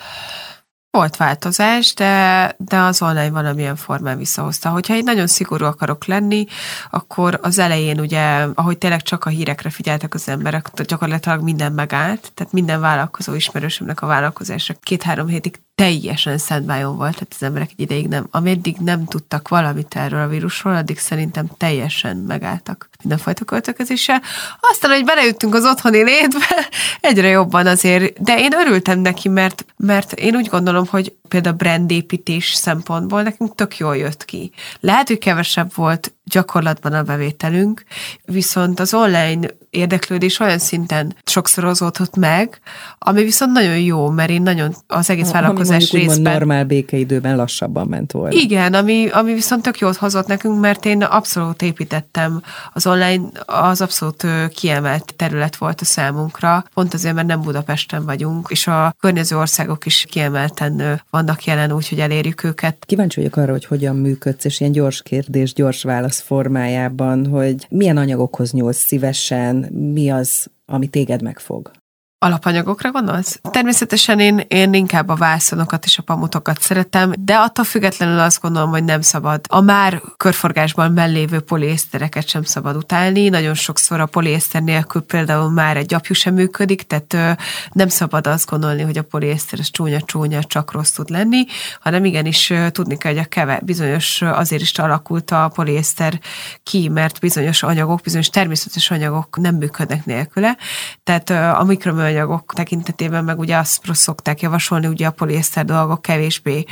Volt 0.98 1.18
változás, 1.18 1.94
de, 1.94 2.56
de 2.58 2.78
az 2.78 3.02
online 3.02 3.30
valamilyen 3.30 3.76
formán 3.76 4.18
visszahozta. 4.18 4.70
Hogyha 4.70 4.96
én 4.96 5.04
nagyon 5.04 5.28
szigorú 5.28 5.66
akarok 5.66 6.06
lenni, 6.06 6.46
akkor 6.90 7.40
az 7.42 7.60
elején 7.60 8.00
ugye, 8.00 8.48
ahogy 8.54 8.78
tényleg 8.78 9.02
csak 9.02 9.26
a 9.26 9.30
hírekre 9.30 9.70
figyeltek 9.70 10.14
az 10.14 10.28
emberek, 10.30 10.70
gyakorlatilag 10.84 11.42
minden 11.42 11.72
megállt, 11.72 12.32
tehát 12.34 12.54
minden 12.54 12.80
vállalkozó 12.80 13.34
ismerősömnek 13.34 14.02
a 14.02 14.08
vállalkozásra 14.08 14.76
két-három 14.82 15.28
hétig 15.28 15.60
teljesen 15.82 16.38
szentbájon 16.38 16.98
volt, 16.98 17.14
tehát 17.14 17.34
az 17.36 17.44
emberek 17.44 17.70
egy 17.72 17.80
ideig 17.80 18.08
nem, 18.08 18.28
ameddig 18.32 18.78
nem 18.78 19.06
tudtak 19.06 19.48
valamit 19.48 19.96
erről 19.96 20.22
a 20.22 20.28
vírusról, 20.28 20.76
addig 20.76 21.00
szerintem 21.00 21.48
teljesen 21.58 22.18
megálltak 22.18 22.90
mindenfajta 23.02 23.46
költökezéssel. 23.46 24.22
Aztán, 24.60 24.92
hogy 24.92 25.06
beleüttünk 25.06 25.54
az 25.54 25.66
otthoni 25.66 26.04
létbe, 26.04 26.70
egyre 27.00 27.28
jobban 27.28 27.68
azért, 27.68 28.22
de 28.22 28.40
én 28.40 28.54
örültem 28.54 29.00
neki, 29.00 29.30
mert, 29.30 29.66
mert 29.78 30.14
én 30.14 30.36
úgy 30.36 30.48
gondolom, 30.48 30.86
hogy 30.88 31.14
például 31.28 31.56
brandépítés 31.56 32.54
szempontból 32.54 33.22
nekünk 33.22 33.56
tök 33.56 33.78
jól 33.78 33.98
jött 33.98 34.26
ki. 34.26 34.52
Lehet, 34.80 35.08
hogy 35.08 35.18
kevesebb 35.18 35.72
volt 35.76 36.14
gyakorlatban 36.24 36.94
a 36.94 37.04
bevételünk, 37.04 37.84
viszont 38.26 38.80
az 38.80 38.94
online 38.94 39.48
érdeklődés 39.70 40.40
olyan 40.40 40.60
szinten 40.60 41.16
sokszorozódott 41.26 42.16
meg, 42.16 42.60
ami 43.00 43.24
viszont 43.24 43.52
nagyon 43.52 43.80
jó, 43.80 44.10
mert 44.10 44.30
én 44.30 44.42
nagyon 44.42 44.76
az 44.88 45.10
egész 45.10 45.32
vállalkozás 45.32 45.67
ami 45.70 45.86
részben... 45.92 46.22
normál 46.22 46.66
békeidőben 46.66 47.36
lassabban 47.36 47.88
ment 47.88 48.12
volna. 48.12 48.36
Igen, 48.36 48.74
ami, 48.74 49.08
ami 49.10 49.34
viszont 49.34 49.62
tök 49.62 49.80
jót 49.80 49.96
hozott 49.96 50.28
nekünk, 50.28 50.60
mert 50.60 50.86
én 50.86 51.02
abszolút 51.02 51.62
építettem 51.62 52.42
az 52.74 52.88
online, 52.88 53.30
az 53.46 53.82
abszolút 53.82 54.26
kiemelt 54.56 55.14
terület 55.16 55.56
volt 55.56 55.82
a 55.82 55.86
számunkra, 55.86 56.66
pont 56.74 56.94
azért, 56.94 57.16
mert 57.16 57.28
nem 57.28 57.42
Budapesten 57.42 58.06
vagyunk, 58.06 58.48
és 58.50 58.68
a 58.68 58.96
környező 59.00 59.38
országok 59.38 59.86
is 59.86 60.06
kiemelten 60.10 61.02
vannak 61.10 61.44
jelen, 61.44 61.72
úgyhogy 61.72 62.00
elérjük 62.00 62.44
őket. 62.44 62.84
Kíváncsi 62.86 63.20
vagyok 63.20 63.36
arra, 63.36 63.52
hogy 63.52 63.66
hogyan 63.66 63.96
működsz, 63.96 64.46
és 64.46 64.60
ilyen 64.60 64.72
gyors 64.72 65.02
kérdés, 65.02 65.54
gyors 65.54 65.84
válasz 65.84 66.22
formájában, 66.22 67.26
hogy 67.28 67.68
milyen 67.70 67.98
anyagokhoz 67.98 68.52
nyúlsz 68.52 68.86
szívesen, 68.86 69.56
mi 69.94 70.10
az, 70.10 70.48
ami 70.66 70.88
téged 70.88 71.22
megfog? 71.22 71.72
Alapanyagokra 72.20 72.92
gondolsz? 72.92 73.40
Természetesen 73.52 74.20
én, 74.20 74.46
én 74.48 74.74
inkább 74.74 75.10
a 75.10 75.16
vászonokat 75.16 75.86
és 75.86 75.98
a 75.98 76.02
pamutokat 76.02 76.62
szeretem, 76.62 77.14
de 77.20 77.36
attól 77.36 77.66
függetlenül 77.66 78.20
azt 78.20 78.42
gondolom, 78.42 78.70
hogy 78.70 78.84
nem 78.84 79.02
szabad 79.02 79.42
a 79.50 79.62
már 79.62 80.02
körforgásban 80.18 80.92
mellévő 80.92 81.40
poliésztereket 81.40 82.28
sem 82.28 82.44
szabad 82.44 82.76
utálni. 82.76 83.30
Nagyon 83.30 83.54
sokszor 83.54 84.00
a 84.00 84.06
poliészter 84.06 84.62
nélkül 84.62 85.02
például 85.02 85.50
már 85.50 85.78
egy 85.78 85.94
apjú 85.94 86.14
sem 86.14 86.34
működik, 86.34 86.82
tehát 86.82 87.14
ö, 87.14 87.32
nem 87.72 87.88
szabad 87.88 88.28
azt 88.28 88.50
gondolni, 88.50 88.82
hogy 88.82 88.98
a 88.98 89.04
poliészter 89.04 89.60
az 89.60 89.72
csúnya-csúnya, 89.72 90.44
csak 90.44 90.72
rossz 90.72 90.92
tud 90.92 91.10
lenni, 91.10 91.46
hanem 91.80 92.06
igenis 92.06 92.50
ö, 92.50 92.70
tudni 92.70 92.98
kell, 92.98 93.12
hogy 93.12 93.22
a 93.22 93.28
keve 93.28 93.60
bizonyos 93.64 94.22
azért 94.22 94.62
is 94.62 94.72
alakult 94.80 95.32
a 95.32 95.52
poliészter 95.54 96.20
ki, 96.64 96.90
mert 96.90 97.20
bizonyos 97.20 97.64
anyagok, 97.64 98.02
bizonyos 98.02 98.30
természetes 98.30 98.92
anyagok 98.92 99.38
nem 99.38 99.56
működnek 99.56 100.06
nélküle. 100.06 100.58
Tehát 101.04 101.30
ö, 101.30 101.36
a 101.36 101.64
műanyagok 102.08 102.54
tekintetében 102.54 103.24
meg 103.24 103.40
ugye 103.40 103.58
azt 103.58 103.82
szokták 103.92 104.42
javasolni, 104.42 104.88
ugye 104.88 105.08
a 105.08 105.12
poliészter 105.12 105.66
dolgok 105.66 106.02
kevésbé 106.02 106.66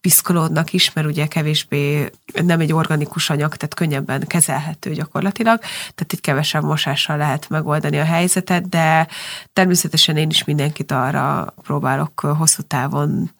piszkolódnak 0.00 0.72
is, 0.72 0.92
mert 0.92 1.06
ugye 1.06 1.26
kevésbé 1.26 2.10
nem 2.32 2.60
egy 2.60 2.72
organikus 2.72 3.30
anyag, 3.30 3.56
tehát 3.56 3.74
könnyebben 3.74 4.26
kezelhető 4.26 4.92
gyakorlatilag, 4.92 5.58
tehát 5.60 6.12
itt 6.12 6.20
kevesebb 6.20 6.62
mosással 6.62 7.16
lehet 7.16 7.48
megoldani 7.48 7.98
a 7.98 8.04
helyzetet, 8.04 8.68
de 8.68 9.08
természetesen 9.52 10.16
én 10.16 10.30
is 10.30 10.44
mindenkit 10.44 10.92
arra 10.92 11.54
próbálok 11.62 12.20
hosszú 12.20 12.62
távon 12.62 13.30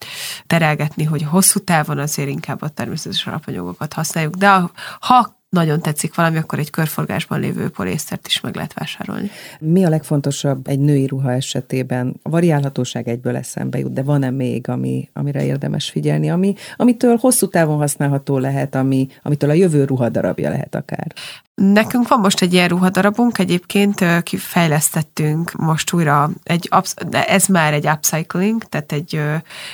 terelgetni, 0.47 1.03
hogy 1.03 1.23
hosszú 1.23 1.59
távon 1.59 1.97
azért 1.97 2.29
inkább 2.29 2.61
a 2.61 2.69
természetes 2.69 3.27
alapanyagokat 3.27 3.93
használjuk, 3.93 4.35
de 4.35 4.61
ha 4.99 5.43
nagyon 5.55 5.81
tetszik 5.81 6.15
valami, 6.15 6.37
akkor 6.37 6.59
egy 6.59 6.69
körforgásban 6.69 7.39
lévő 7.39 7.69
polésztert 7.69 8.27
is 8.27 8.41
meg 8.41 8.55
lehet 8.55 8.73
vásárolni. 8.73 9.29
Mi 9.59 9.83
a 9.83 9.89
legfontosabb 9.89 10.67
egy 10.67 10.79
női 10.79 11.07
ruha 11.07 11.31
esetében? 11.31 12.15
A 12.21 12.29
variálhatóság 12.29 13.07
egyből 13.07 13.35
eszembe 13.35 13.79
jut, 13.79 13.93
de 13.93 14.03
van-e 14.03 14.29
még, 14.29 14.69
ami, 14.69 15.09
amire 15.13 15.45
érdemes 15.45 15.89
figyelni, 15.89 16.29
ami, 16.29 16.55
amitől 16.75 17.17
hosszú 17.19 17.47
távon 17.47 17.77
használható 17.77 18.37
lehet, 18.37 18.75
ami, 18.75 19.07
amitől 19.21 19.49
a 19.49 19.53
jövő 19.53 19.83
ruhadarabja 19.83 20.49
lehet 20.49 20.75
akár? 20.75 21.13
Nekünk 21.55 22.07
van 22.07 22.19
most 22.19 22.41
egy 22.41 22.53
ilyen 22.53 22.67
ruhadarabunk, 22.67 23.37
egyébként 23.37 24.23
kifejlesztettünk 24.23 25.51
most 25.51 25.93
újra 25.93 26.29
egy, 26.43 26.69
de 27.07 27.25
ez 27.25 27.45
már 27.45 27.73
egy 27.73 27.87
upcycling, 27.87 28.63
tehát 28.63 28.91
egy, 28.91 29.21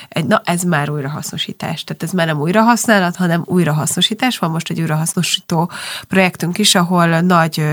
egy 0.10 0.26
na 0.26 0.42
ez 0.46 0.64
már 0.64 0.90
újrahasznosítás, 0.90 1.84
tehát 1.84 2.04
ez 2.04 2.12
már 2.12 2.28
nem 2.28 2.40
újrahasználat, 2.40 3.16
hanem 3.16 3.44
újrahasznosítás. 3.46 4.38
Van 4.38 4.52
most 4.52 4.70
egy 4.70 4.80
újrahasznosító 4.80 5.72
projektünk 6.08 6.58
is, 6.58 6.76
ahol 6.76 7.22
nagy 7.22 7.66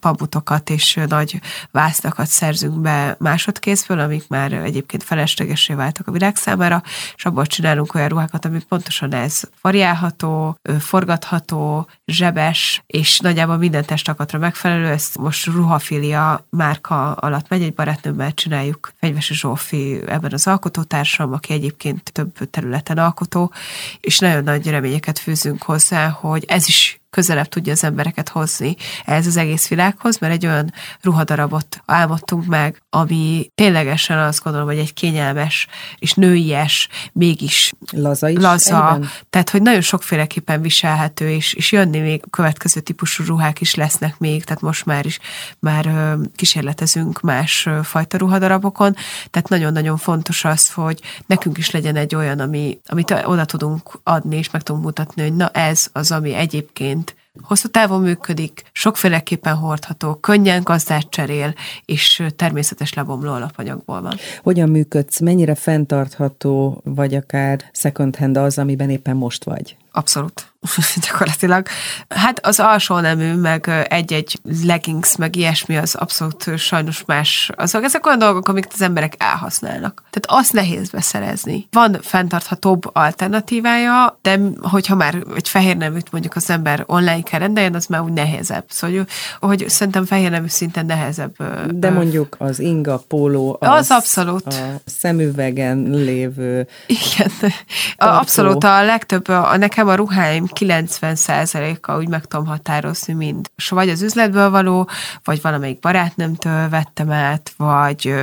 pabutokat 0.00 0.70
és 0.70 0.98
nagy 1.08 1.40
vásztakat 1.70 2.26
szerzünk 2.26 2.80
be 2.80 3.16
másodkézből, 3.18 3.98
amik 3.98 4.28
már 4.28 4.52
egyébként 4.52 5.02
feleslegesé 5.02 5.74
váltak 5.74 6.06
a 6.06 6.12
világ 6.12 6.36
számára, 6.36 6.82
és 7.16 7.24
abból 7.24 7.46
csinálunk 7.46 7.94
olyan 7.94 8.08
ruhákat, 8.08 8.44
amik 8.44 8.64
pontosan 8.64 9.14
ez 9.14 9.40
variálható, 9.60 10.58
forgatható, 10.80 11.88
zsebes, 12.06 12.82
és 12.86 13.18
nagyjából 13.18 13.47
nagyjából 13.48 13.68
minden 13.70 13.84
testakatra 13.84 14.38
megfelelő, 14.38 14.86
ezt 14.86 15.18
most 15.18 15.46
ruhafilia 15.46 16.46
márka 16.50 17.12
alatt 17.12 17.48
megy, 17.48 17.62
egy 17.62 17.74
barátnőmmel 17.74 18.34
csináljuk, 18.34 18.92
Fegyvesi 19.00 19.34
Zsófi 19.34 20.00
ebben 20.06 20.32
az 20.32 20.46
alkotótársam, 20.46 21.32
aki 21.32 21.52
egyébként 21.52 22.12
több 22.12 22.50
területen 22.50 22.98
alkotó, 22.98 23.52
és 24.00 24.18
nagyon 24.18 24.44
nagy 24.44 24.70
reményeket 24.70 25.18
fűzünk 25.18 25.62
hozzá, 25.62 26.08
hogy 26.08 26.44
ez 26.46 26.68
is 26.68 26.97
közelebb 27.10 27.46
tudja 27.46 27.72
az 27.72 27.84
embereket 27.84 28.28
hozni 28.28 28.76
ez 29.04 29.26
az 29.26 29.36
egész 29.36 29.68
világhoz, 29.68 30.18
mert 30.18 30.32
egy 30.32 30.46
olyan 30.46 30.72
ruhadarabot 31.00 31.82
álmodtunk 31.86 32.44
meg, 32.44 32.82
ami 32.90 33.50
ténylegesen 33.54 34.18
azt 34.18 34.42
gondolom, 34.42 34.68
hogy 34.68 34.78
egy 34.78 34.94
kényelmes 34.94 35.66
és 35.98 36.12
nőies, 36.14 36.88
mégis 37.12 37.72
laza, 37.92 38.28
is 38.28 38.38
laza 38.38 38.92
egyben? 38.92 39.10
tehát 39.30 39.50
hogy 39.50 39.62
nagyon 39.62 39.80
sokféleképpen 39.80 40.62
viselhető, 40.62 41.30
és, 41.30 41.52
és 41.52 41.72
jönni 41.72 41.98
még 41.98 42.22
következő 42.30 42.80
típusú 42.80 43.24
ruhák 43.24 43.60
is 43.60 43.74
lesznek 43.74 44.18
még, 44.18 44.44
tehát 44.44 44.62
most 44.62 44.84
már 44.84 45.06
is 45.06 45.18
már 45.58 46.16
kísérletezünk 46.36 47.20
más 47.20 47.68
fajta 47.82 48.16
ruhadarabokon, 48.18 48.96
tehát 49.30 49.48
nagyon-nagyon 49.48 49.96
fontos 49.96 50.44
az, 50.44 50.72
hogy 50.72 51.00
nekünk 51.26 51.58
is 51.58 51.70
legyen 51.70 51.96
egy 51.96 52.14
olyan, 52.14 52.40
ami, 52.40 52.78
amit 52.86 53.10
oda 53.10 53.44
tudunk 53.44 54.00
adni, 54.02 54.36
és 54.36 54.50
meg 54.50 54.62
tudunk 54.62 54.84
mutatni, 54.84 55.22
hogy 55.22 55.36
na 55.36 55.48
ez 55.48 55.86
az, 55.92 56.10
ami 56.10 56.34
egyébként 56.34 57.07
hosszú 57.42 57.68
távon 57.68 58.00
működik, 58.00 58.62
sokféleképpen 58.72 59.54
hordható, 59.54 60.14
könnyen 60.14 60.62
gazdát 60.62 61.10
cserél, 61.10 61.54
és 61.84 62.22
természetes 62.36 62.94
lebomló 62.94 63.32
alapanyagból 63.32 64.02
van. 64.02 64.14
Hogyan 64.42 64.68
működsz, 64.68 65.20
mennyire 65.20 65.54
fenntartható, 65.54 66.80
vagy 66.84 67.14
akár 67.14 67.70
second 67.72 68.16
hand 68.16 68.36
az, 68.36 68.58
amiben 68.58 68.90
éppen 68.90 69.16
most 69.16 69.44
vagy? 69.44 69.76
Abszolút. 69.92 70.52
gyakorlatilag. 71.06 71.66
Hát 72.08 72.46
az 72.46 72.60
alsó 72.60 72.98
nemű, 72.98 73.34
meg 73.34 73.86
egy-egy 73.88 74.40
leggings, 74.64 75.16
meg 75.16 75.36
ilyesmi, 75.36 75.76
az 75.76 75.94
abszolút 75.94 76.58
sajnos 76.58 77.02
más. 77.06 77.50
Azok, 77.56 77.84
ezek 77.84 78.06
olyan 78.06 78.18
dolgok, 78.18 78.48
amiket 78.48 78.72
az 78.72 78.82
emberek 78.82 79.14
elhasználnak. 79.18 80.02
Tehát 80.10 80.40
azt 80.40 80.52
nehéz 80.52 80.90
beszerezni. 80.90 81.68
Van 81.70 81.98
fenntarthatóbb 82.02 82.90
alternatívája, 82.92 84.18
de 84.22 84.40
hogyha 84.60 84.94
már 84.94 85.14
egy 85.34 85.48
fehér 85.48 85.76
neműt 85.76 86.12
mondjuk 86.12 86.36
az 86.36 86.50
ember 86.50 86.84
online 86.86 87.22
kell 87.22 87.40
rendeljen, 87.40 87.74
az 87.74 87.86
már 87.86 88.00
úgy 88.00 88.12
nehezebb. 88.12 88.64
Szóval, 88.68 89.06
hogy 89.40 89.64
szerintem 89.68 90.04
fehér 90.04 90.30
nemű 90.30 90.48
szinten 90.48 90.86
nehezebb. 90.86 91.36
De 91.74 91.90
mondjuk 91.90 92.36
az 92.38 92.58
inga, 92.58 93.02
póló, 93.08 93.56
az, 93.60 93.68
az 93.68 93.90
abszolút. 93.90 94.46
A 94.46 94.80
szemüvegen 94.84 95.90
lévő. 95.90 96.68
Igen. 96.86 97.52
Abszolút 97.96 98.64
a 98.64 98.84
legtöbb, 98.84 99.28
a, 99.28 99.56
nekem 99.56 99.77
a 99.86 99.94
ruháim 99.94 100.46
90%-a 100.54 101.92
úgy 101.92 102.08
meg 102.08 102.24
tudom 102.24 102.46
határozni, 102.46 103.12
mind. 103.12 103.50
És 103.56 103.68
vagy 103.68 103.88
az 103.88 104.02
üzletből 104.02 104.50
való, 104.50 104.88
vagy 105.24 105.42
valamelyik 105.42 105.78
barátnőmtől 105.80 106.68
vettem 106.68 107.10
át, 107.10 107.52
vagy, 107.56 108.14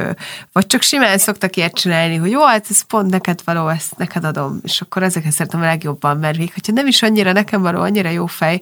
vagy 0.51 0.67
csak 0.67 0.81
simán 0.81 1.17
szoktak 1.17 1.55
ilyet 1.55 1.73
csinálni, 1.73 2.15
hogy 2.15 2.31
jó, 2.31 2.45
hát 2.45 2.65
ez 2.69 2.81
pont 2.81 3.09
neked 3.09 3.39
való, 3.45 3.67
ezt 3.67 3.97
neked 3.97 4.23
adom. 4.23 4.59
És 4.63 4.81
akkor 4.81 5.03
ezeket 5.03 5.31
szeretem 5.31 5.61
a 5.61 5.65
legjobban, 5.65 6.17
mert 6.17 6.37
még, 6.37 6.53
hogyha 6.53 6.73
nem 6.73 6.87
is 6.87 7.01
annyira 7.01 7.31
nekem 7.31 7.61
való, 7.61 7.81
annyira 7.81 8.09
jó 8.09 8.25
fej 8.25 8.61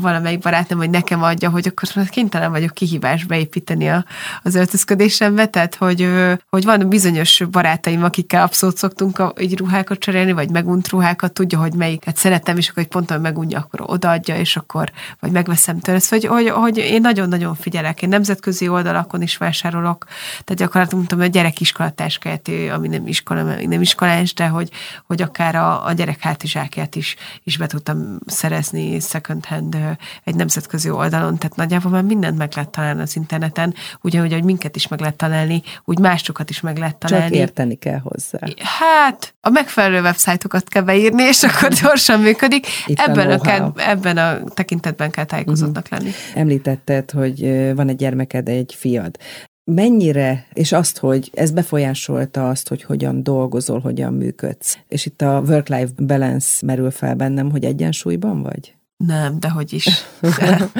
valamelyik 0.00 0.38
barátnőm, 0.38 0.78
hogy 0.78 0.90
nekem 0.90 1.22
adja, 1.22 1.50
hogy 1.50 1.66
akkor 1.66 2.06
kénytelen 2.08 2.50
vagyok 2.50 2.72
kihívás 2.74 3.24
beépíteni 3.24 3.88
a, 3.88 4.04
az 4.42 4.54
öltözködésembe, 4.54 5.46
tehát 5.46 5.74
hogy, 5.74 6.08
hogy 6.48 6.64
van 6.64 6.88
bizonyos 6.88 7.42
barátaim, 7.50 8.04
akikkel 8.04 8.42
abszolút 8.42 8.76
szoktunk 8.76 9.18
a, 9.18 9.32
egy 9.36 9.58
ruhákat 9.58 9.98
cserélni, 9.98 10.32
vagy 10.32 10.50
megunt 10.50 10.88
ruhákat, 10.88 11.32
tudja, 11.32 11.58
hogy 11.58 11.74
melyiket 11.74 12.16
szeretem, 12.16 12.56
és 12.56 12.68
akkor 12.68 12.82
egy 12.82 12.88
ponton 12.88 13.20
megunja, 13.20 13.58
akkor 13.58 13.80
odaadja, 13.86 14.36
és 14.36 14.56
akkor 14.56 14.92
vagy 15.20 15.30
megveszem 15.30 15.78
tőle. 15.78 15.98
Szóval, 15.98 16.30
hogy, 16.30 16.44
hogy, 16.44 16.60
hogy 16.60 16.76
én 16.76 17.00
nagyon-nagyon 17.00 17.54
figyelek. 17.54 18.02
Én 18.02 18.08
nemzetközi 18.08 18.68
oldalakon 18.68 19.22
is 19.22 19.36
vásárolok, 19.36 20.04
tehát 20.44 20.60
gyakorlatilag 20.60 20.94
mondtam, 20.94 21.18
hogy 21.18 21.28
a 21.28 21.30
gyerek 21.30 21.60
iskolatáskáját, 21.60 22.50
ami 22.74 22.88
nem 22.88 23.06
iskola, 23.06 23.42
nem 23.42 23.80
iskolás, 23.80 24.34
de 24.34 24.48
hogy, 24.48 24.70
hogy 25.06 25.22
akár 25.22 25.54
a, 25.54 25.86
a 25.86 25.92
gyerek 25.92 26.20
hátizsákját 26.20 26.96
is, 26.96 27.16
is 27.42 27.56
be 27.56 27.66
tudtam 27.66 28.18
szerezni 28.26 29.00
second 29.00 29.44
hand 29.44 29.87
egy 30.24 30.34
nemzetközi 30.34 30.90
oldalon, 30.90 31.38
tehát 31.38 31.56
nagyjából 31.56 31.90
már 31.90 32.02
mindent 32.02 32.38
meg 32.38 32.52
lehet 32.54 32.70
találni 32.70 33.00
az 33.00 33.16
interneten, 33.16 33.74
ugyanúgy, 34.02 34.32
hogy 34.32 34.44
minket 34.44 34.76
is 34.76 34.88
meg 34.88 35.00
lehet 35.00 35.16
találni, 35.16 35.62
úgy 35.84 35.98
másokat 35.98 36.50
is 36.50 36.60
meg 36.60 36.78
lehet 36.78 36.96
találni. 36.96 37.26
Csak 37.26 37.34
érteni 37.34 37.74
kell 37.74 38.00
hozzá. 38.02 38.38
Hát, 38.78 39.34
a 39.40 39.50
megfelelő 39.50 40.00
websájtokat 40.00 40.68
kell 40.68 40.82
beírni, 40.82 41.22
és 41.22 41.42
akkor 41.42 41.68
gyorsan 41.68 42.20
működik. 42.20 42.66
Itt 42.86 42.98
ebben 42.98 43.30
a, 43.30 43.64
a, 43.64 43.72
ebben 43.76 44.16
a 44.16 44.44
tekintetben 44.54 45.10
kell 45.10 45.24
tájékozottnak 45.24 45.84
uh-huh. 45.84 45.98
lenni. 45.98 46.14
Említetted, 46.34 47.10
hogy 47.10 47.40
van 47.74 47.88
egy 47.88 47.96
gyermeked, 47.96 48.48
egy 48.48 48.74
fiad. 48.78 49.16
Mennyire, 49.64 50.46
és 50.52 50.72
azt, 50.72 50.98
hogy 50.98 51.30
ez 51.34 51.50
befolyásolta 51.50 52.48
azt, 52.48 52.68
hogy 52.68 52.82
hogyan 52.82 53.22
dolgozol, 53.22 53.80
hogyan 53.80 54.12
működsz. 54.12 54.78
És 54.88 55.06
itt 55.06 55.22
a 55.22 55.42
work-life 55.46 55.92
balance 55.96 56.66
merül 56.66 56.90
fel 56.90 57.14
bennem, 57.14 57.50
hogy 57.50 57.64
egyensúlyban 57.64 58.42
vagy? 58.42 58.76
Nem, 59.06 59.40
de 59.40 59.48
hogy 59.48 59.72
is. 59.72 60.04
Nem, 60.20 60.70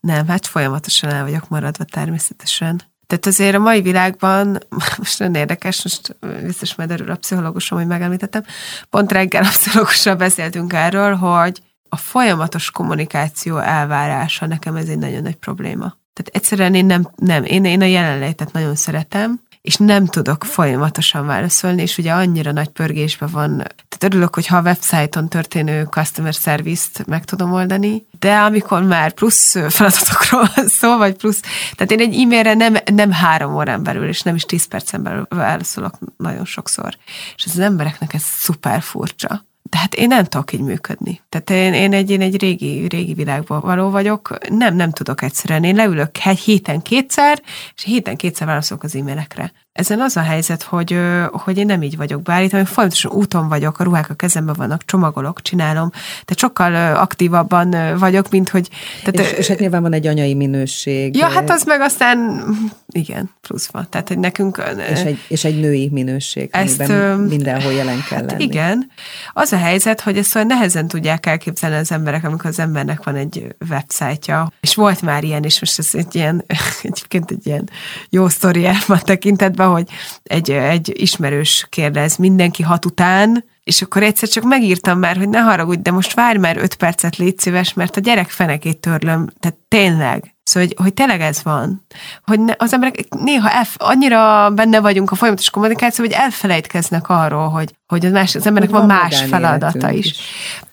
nem, 0.00 0.28
hát 0.28 0.46
folyamatosan 0.46 1.10
el 1.10 1.22
vagyok 1.24 1.48
maradva 1.48 1.84
természetesen. 1.84 2.82
Tehát 3.06 3.26
azért 3.26 3.54
a 3.54 3.58
mai 3.58 3.80
világban, 3.80 4.58
most 4.98 5.18
nagyon 5.18 5.34
érdekes, 5.34 5.82
most 5.82 6.16
biztos 6.42 6.74
majd 6.74 6.90
erről 6.90 7.10
a 7.10 7.16
pszichológusom, 7.16 7.78
hogy 7.78 7.86
megemlítettem, 7.86 8.44
pont 8.90 9.12
reggel 9.12 9.42
a 9.42 9.48
pszichológussal 9.48 10.14
beszéltünk 10.14 10.72
erről, 10.72 11.14
hogy 11.14 11.60
a 11.88 11.96
folyamatos 11.96 12.70
kommunikáció 12.70 13.58
elvárása 13.58 14.46
nekem 14.46 14.76
ez 14.76 14.88
egy 14.88 14.98
nagyon 14.98 15.22
nagy 15.22 15.36
probléma. 15.36 15.96
Tehát 16.12 16.30
egyszerűen 16.32 16.74
én 16.74 16.86
nem, 16.86 17.10
nem 17.16 17.44
én, 17.44 17.64
én 17.64 17.82
a 17.82 17.84
jelenlétet 17.84 18.52
nagyon 18.52 18.74
szeretem, 18.74 19.40
és 19.60 19.76
nem 19.76 20.06
tudok 20.06 20.44
folyamatosan 20.44 21.26
válaszolni, 21.26 21.82
és 21.82 21.98
ugye 21.98 22.12
annyira 22.12 22.52
nagy 22.52 22.68
pörgésben 22.68 23.28
van. 23.32 23.56
Tehát 23.56 24.14
örülök, 24.14 24.34
hogy 24.34 24.46
ha 24.46 24.56
a 24.56 24.62
websájton 24.62 25.28
történő 25.28 25.84
customer 25.84 26.32
service-t 26.32 27.06
meg 27.06 27.24
tudom 27.24 27.52
oldani, 27.52 28.06
de 28.18 28.36
amikor 28.36 28.82
már 28.82 29.12
plusz 29.12 29.56
feladatokról 29.68 30.50
van 30.54 30.68
szó, 30.68 30.96
vagy 30.96 31.16
plusz, 31.16 31.40
tehát 31.74 31.92
én 31.92 32.00
egy 32.00 32.20
e-mailre 32.20 32.54
nem, 32.54 32.76
nem 32.94 33.12
három 33.12 33.54
órán 33.54 33.82
belül, 33.82 34.08
és 34.08 34.22
nem 34.22 34.34
is 34.34 34.42
tíz 34.42 34.64
percen 34.64 35.02
belül 35.02 35.26
válaszolok 35.28 35.98
nagyon 36.16 36.44
sokszor. 36.44 36.96
És 37.36 37.44
az 37.44 37.58
embereknek 37.58 38.14
ez 38.14 38.22
szuper 38.22 38.82
furcsa. 38.82 39.46
De 39.70 39.78
hát 39.78 39.94
én 39.94 40.06
nem 40.06 40.24
tudok 40.24 40.52
így 40.52 40.60
működni. 40.60 41.20
Tehát 41.28 41.50
én, 41.50 41.72
én, 41.72 41.92
egy, 41.92 42.10
én 42.10 42.20
egy 42.20 42.40
régi, 42.40 42.88
régi 42.88 43.14
világban 43.14 43.60
való 43.60 43.90
vagyok, 43.90 44.38
nem, 44.48 44.76
nem 44.76 44.90
tudok 44.90 45.22
egyszerűen. 45.22 45.64
Én 45.64 45.74
leülök 45.74 46.16
héten 46.16 46.82
kétszer, 46.82 47.42
és 47.74 47.84
héten 47.84 48.16
kétszer 48.16 48.46
válaszolok 48.46 48.82
az 48.82 48.94
e-mailekre. 48.94 49.52
Ezen 49.78 50.00
az 50.00 50.16
a 50.16 50.20
helyzet, 50.20 50.62
hogy, 50.62 50.98
hogy 51.30 51.58
én 51.58 51.66
nem 51.66 51.82
így 51.82 51.96
vagyok 51.96 52.22
beállítva, 52.22 52.58
én 52.58 52.64
folyamatosan 52.64 53.12
úton 53.12 53.48
vagyok, 53.48 53.78
a 53.78 53.84
ruhák 53.84 54.10
a 54.10 54.14
kezemben 54.14 54.54
vannak, 54.58 54.84
csomagolok, 54.84 55.42
csinálom, 55.42 55.90
de 56.26 56.34
sokkal 56.36 56.96
aktívabban 56.96 57.96
vagyok, 57.98 58.30
mint 58.30 58.48
hogy... 58.48 58.68
Tehát, 59.04 59.30
és, 59.30 59.38
és 59.38 59.46
hát 59.46 59.58
nyilván 59.58 59.82
van 59.82 59.92
egy 59.92 60.06
anyai 60.06 60.34
minőség. 60.34 61.16
Ja, 61.16 61.26
hát 61.26 61.50
az 61.50 61.62
meg 61.62 61.80
aztán, 61.80 62.44
igen, 62.90 63.30
plusz 63.40 63.66
van. 63.66 63.86
Tehát, 63.90 64.08
hogy 64.08 64.18
nekünk... 64.18 64.62
És 64.90 65.00
egy, 65.00 65.18
és 65.28 65.44
egy 65.44 65.60
női 65.60 65.88
minőség, 65.92 66.48
ezt, 66.52 66.80
amiben 66.80 67.18
mindenhol 67.18 67.72
jelen 67.72 68.04
kell 68.08 68.18
hát 68.18 68.30
lenni. 68.30 68.44
Igen. 68.44 68.90
Az 69.32 69.52
a 69.52 69.58
helyzet, 69.58 70.00
hogy 70.00 70.18
ezt 70.18 70.34
olyan 70.34 70.46
nehezen 70.46 70.88
tudják 70.88 71.26
elképzelni 71.26 71.76
az 71.76 71.92
emberek, 71.92 72.24
amikor 72.24 72.46
az 72.46 72.58
embernek 72.58 73.04
van 73.04 73.14
egy 73.14 73.54
websájtja, 73.70 74.52
és 74.60 74.74
volt 74.74 75.02
már 75.02 75.24
ilyen, 75.24 75.42
és 75.42 75.60
most 75.60 75.78
ez 75.78 75.90
egy 75.92 76.14
ilyen, 76.14 76.44
egyébként 76.82 77.30
egy 77.30 77.46
ilyen 77.46 77.70
jó 78.10 78.28
sztori 78.28 78.66
a 78.66 79.02
tekintetben, 79.02 79.67
hogy 79.70 79.88
egy, 80.22 80.50
egy 80.50 80.92
ismerős 80.94 81.66
kérdez, 81.68 82.16
mindenki 82.16 82.62
hat 82.62 82.84
után, 82.84 83.44
És 83.62 83.82
akkor 83.82 84.02
egyszer 84.02 84.28
csak 84.28 84.44
megírtam 84.44 84.98
már, 84.98 85.16
hogy 85.16 85.28
ne 85.28 85.40
haragudj, 85.40 85.82
de 85.82 85.90
most 85.90 86.14
várj 86.14 86.38
már 86.38 86.56
öt 86.56 86.74
percet, 86.74 87.16
légy 87.16 87.38
szíves, 87.38 87.74
mert 87.74 87.96
a 87.96 88.00
gyerek 88.00 88.30
fenekét 88.30 88.78
törlöm. 88.78 89.28
Tehát 89.40 89.56
tényleg. 89.68 90.36
Szóval, 90.42 90.68
hogy, 90.68 90.84
hogy 90.84 90.94
tényleg 90.94 91.20
ez 91.20 91.42
van. 91.42 91.86
Hogy 92.24 92.40
ne, 92.40 92.52
az 92.56 92.72
emberek 92.72 93.08
néha 93.08 93.50
elf, 93.50 93.74
annyira 93.78 94.50
benne 94.50 94.80
vagyunk 94.80 95.10
a 95.10 95.14
folyamatos 95.14 95.50
kommunikáció, 95.50 96.04
hogy 96.04 96.14
elfelejtkeznek 96.14 97.08
arról, 97.08 97.48
hogy, 97.48 97.74
hogy 97.86 98.06
az, 98.06 98.12
más, 98.12 98.34
az 98.34 98.46
embernek 98.46 98.70
van, 98.70 98.86
van 98.86 98.96
más 98.96 99.22
feladata 99.22 99.90
is. 99.90 100.06
is. 100.06 100.16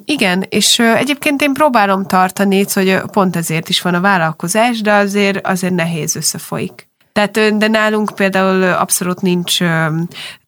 Igen, 0.05 0.45
és 0.49 0.79
egyébként 0.79 1.41
én 1.41 1.53
próbálom 1.53 2.05
tartani, 2.05 2.65
hogy 2.73 3.01
pont 3.11 3.35
ezért 3.35 3.69
is 3.69 3.81
van 3.81 3.93
a 3.93 4.01
vállalkozás, 4.01 4.81
de 4.81 4.93
azért, 4.93 5.47
azért 5.47 5.73
nehéz 5.73 6.15
összefolyik. 6.15 6.89
Tehát, 7.15 7.57
de 7.57 7.67
nálunk 7.67 8.11
például 8.15 8.63
abszolút 8.63 9.21
nincs 9.21 9.59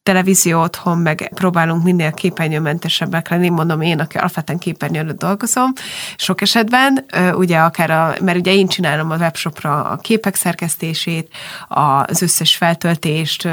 televízió 0.08 0.62
otthon, 0.62 0.98
meg 0.98 1.32
próbálunk 1.34 1.84
minél 1.84 2.12
képernyőmentesebbek 2.12 3.30
lenni, 3.30 3.50
mondom 3.50 3.82
én, 3.82 4.00
aki 4.00 4.18
alapvetően 4.18 4.60
képernyő 4.60 5.00
előtt 5.00 5.20
dolgozom, 5.20 5.74
sok 6.16 6.42
esetben, 6.42 7.06
ugye 7.34 7.58
akár 7.58 7.90
a, 7.92 8.16
mert 8.22 8.38
ugye 8.38 8.54
én 8.54 8.68
csinálom 8.68 9.12
a 9.12 9.16
webshopra 9.16 9.84
a 9.84 9.96
képek 9.96 10.36
szerkesztését, 10.36 11.30
az 11.68 12.22
összes 12.22 12.56
feltöltést, 12.56 13.48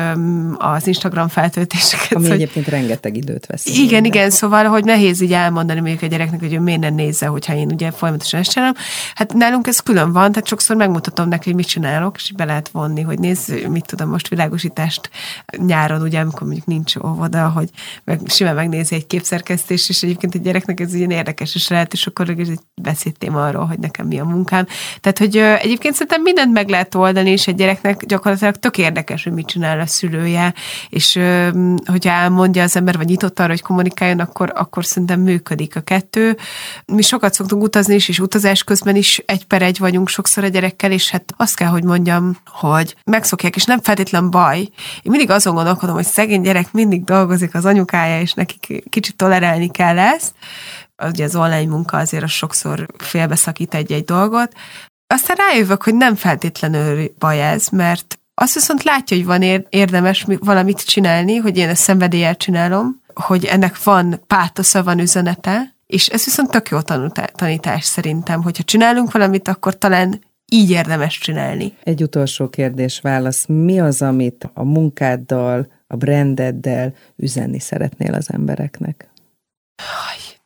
az 0.59 0.87
Instagram 0.87 1.29
feltöltéseket. 1.29 2.13
Ami 2.13 2.27
hogy, 2.27 2.35
egyébként 2.35 2.69
rengeteg 2.69 3.17
időt 3.17 3.47
vesz. 3.47 3.67
Igen, 3.67 3.81
minden. 3.81 4.05
igen, 4.05 4.31
szóval, 4.31 4.65
hogy 4.65 4.85
nehéz 4.85 5.21
így 5.21 5.33
elmondani 5.33 5.81
mondjuk 5.81 6.03
a 6.03 6.07
gyereknek, 6.07 6.41
hogy 6.41 6.55
ő 6.55 6.61
miért 6.61 6.81
nem 6.81 6.95
nézze, 6.95 7.27
hogyha 7.27 7.55
én 7.55 7.71
ugye 7.73 7.91
folyamatosan 7.91 8.41
ezt 8.41 8.51
csinálom. 8.51 8.75
Hát 9.15 9.33
nálunk 9.33 9.67
ez 9.67 9.81
külön 9.81 10.13
van, 10.13 10.33
tehát 10.33 10.49
sokszor 10.49 10.77
megmutatom 10.77 11.29
neki, 11.29 11.45
hogy 11.45 11.55
mit 11.55 11.67
csinálok, 11.67 12.17
és 12.17 12.33
be 12.33 12.45
lehet 12.45 12.69
vonni, 12.69 13.03
hogy 13.03 13.19
nézz, 13.19 13.53
mit 13.69 13.87
tudom, 13.87 14.09
most 14.09 14.29
világosítást 14.29 15.11
nyáron, 15.57 16.03
ugye, 16.03 16.21
amikor 16.21 16.44
akkor 16.45 16.57
mondjuk 16.57 16.67
nincs 16.67 16.97
óvoda, 16.97 17.49
hogy 17.49 17.69
meg, 18.05 18.21
simán 18.27 18.55
megnézi 18.55 18.95
egy 18.95 19.07
képszerkesztés, 19.07 19.89
és 19.89 20.03
egyébként 20.03 20.35
egy 20.35 20.43
gyereknek 20.43 20.81
ez 20.81 20.95
ilyen 20.95 21.11
érdekes 21.11 21.55
is 21.55 21.69
lehet, 21.69 21.93
és 21.93 22.07
akkor 22.07 22.29
egy 22.29 22.59
beszéltém 22.75 23.37
arról, 23.37 23.65
hogy 23.65 23.79
nekem 23.79 24.07
mi 24.07 24.19
a 24.19 24.25
munkám. 24.25 24.67
Tehát, 25.01 25.19
hogy 25.19 25.37
egyébként 25.37 25.95
szerintem 25.95 26.23
mindent 26.23 26.53
meg 26.53 26.69
lehet 26.69 26.95
oldani, 26.95 27.31
és 27.31 27.47
egy 27.47 27.55
gyereknek 27.55 28.07
gyakorlatilag 28.07 28.57
tök 28.57 28.79
érdekes, 28.79 29.25
hogy 29.25 29.33
mit 29.33 29.47
csinál 29.47 29.81
a 29.81 29.87
szülője, 29.87 30.55
és 30.89 31.19
hogyha 31.85 32.11
elmondja 32.11 32.63
az 32.63 32.77
ember, 32.77 32.97
vagy 32.97 33.09
nyitott 33.09 33.41
arra, 33.41 33.51
hogy 33.51 33.63
kommunikáljon, 33.63 34.21
akkor, 34.21 34.53
akkor 34.55 34.85
szerintem 34.85 35.21
működik 35.21 35.77
a 35.77 35.81
kettő. 35.81 36.37
Mi 36.87 37.03
sokat 37.03 37.35
szoktunk 37.35 37.63
utazni 37.63 37.95
is, 37.95 38.09
és 38.09 38.19
utazás 38.19 38.65
közben 38.65 38.97
is 38.97 39.23
egy 39.27 39.45
per 39.45 39.63
egy 39.63 39.79
vagyunk 39.79 40.09
sokszor 40.09 40.45
a 40.45 40.49
gyerekkel, 40.49 40.93
és 40.93 41.11
hát 41.11 41.35
azt 41.37 41.57
kell, 41.57 41.69
hogy 41.69 41.85
mondjam, 41.85 42.37
hogy 42.47 42.97
megszokják, 43.05 43.57
és 43.57 43.65
nem 43.65 43.81
feltétlen 43.81 44.31
baj. 44.31 44.59
Én 44.59 45.11
mindig 45.11 45.31
azon 45.31 45.55
gondolkodom, 45.55 45.95
hogy 45.95 46.05
szegény 46.05 46.34
szegény 46.35 46.53
gyerek 46.53 46.73
mindig 46.73 47.05
dolgozik 47.05 47.55
az 47.55 47.65
anyukája, 47.65 48.21
és 48.21 48.33
neki 48.33 48.83
kicsit 48.91 49.17
tolerálni 49.17 49.71
kell 49.71 49.99
ezt. 49.99 50.35
Ugye 51.05 51.25
az 51.25 51.37
online 51.37 51.71
munka 51.71 51.97
azért 51.97 52.23
az 52.23 52.31
sokszor 52.31 52.87
félbeszakít 52.99 53.75
egy-egy 53.75 54.05
dolgot. 54.05 54.53
Aztán 55.07 55.37
rájövök, 55.37 55.83
hogy 55.83 55.95
nem 55.95 56.15
feltétlenül 56.15 57.15
baj 57.19 57.43
ez, 57.43 57.69
mert 57.69 58.19
azt 58.35 58.55
viszont 58.55 58.83
látja, 58.83 59.17
hogy 59.17 59.27
van 59.27 59.43
érdemes 59.69 60.27
valamit 60.41 60.85
csinálni, 60.87 61.37
hogy 61.37 61.57
én 61.57 61.69
ezt 61.69 61.83
szenvedéllyel 61.83 62.37
csinálom, 62.37 63.01
hogy 63.15 63.45
ennek 63.45 63.83
van 63.83 64.21
pátosza, 64.27 64.83
van 64.83 64.99
üzenete, 64.99 65.75
és 65.87 66.09
ez 66.09 66.25
viszont 66.25 66.51
tök 66.51 66.69
jó 66.69 66.79
tanítás 67.35 67.85
szerintem, 67.85 68.43
hogyha 68.43 68.63
csinálunk 68.63 69.13
valamit, 69.13 69.49
akkor 69.49 69.79
talán 69.79 70.21
így 70.53 70.71
érdemes 70.71 71.19
csinálni. 71.19 71.73
Egy 71.83 72.03
utolsó 72.03 72.49
kérdés 72.49 73.01
válasz. 73.01 73.47
Mi 73.47 73.81
az, 73.81 74.03
amit 74.03 74.51
a 74.55 74.65
munkáddal, 74.65 75.67
a 75.95 75.97
brandeddel 75.97 76.95
üzenni 77.17 77.59
szeretnél 77.59 78.15
az 78.15 78.33
embereknek? 78.33 79.09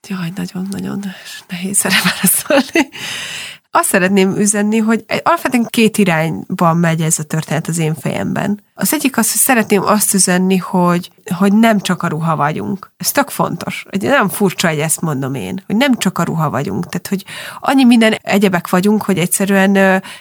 Jaj, 0.09 0.33
nagyon-nagyon 0.37 1.05
nehéz 1.49 1.85
erre 1.85 1.97
válaszolni. 2.05 2.89
Azt 3.71 3.89
szeretném 3.89 4.37
üzenni, 4.37 4.79
hogy 4.79 5.05
alapvetően 5.23 5.67
két 5.71 5.99
irányban 5.99 6.77
megy 6.77 7.01
ez 7.01 7.19
a 7.19 7.23
történet 7.23 7.69
az 7.69 7.79
én 7.79 7.95
fejemben. 7.95 8.61
Az 8.75 8.93
egyik 8.93 9.17
az, 9.17 9.31
hogy 9.31 9.41
szeretném 9.41 9.83
azt 9.83 10.15
üzenni, 10.15 10.57
hogy, 10.57 11.11
hogy 11.39 11.53
nem 11.53 11.81
csak 11.81 12.03
a 12.03 12.07
ruha 12.07 12.37
vagyunk. 12.37 12.93
Ez 12.97 13.11
tök 13.11 13.31
fontos. 13.31 13.87
Nem 14.01 14.29
furcsa, 14.29 14.69
hogy 14.69 14.79
ezt 14.79 15.01
mondom 15.01 15.35
én, 15.35 15.63
hogy 15.67 15.77
nem 15.77 15.97
csak 15.97 16.19
a 16.19 16.23
ruha 16.23 16.51
vagyunk. 16.51 16.87
Tehát, 16.87 17.09
hogy 17.09 17.25
annyi 17.61 17.85
minden 17.85 18.13
egyebek 18.13 18.69
vagyunk, 18.69 19.03
hogy 19.03 19.19
egyszerűen 19.19 19.77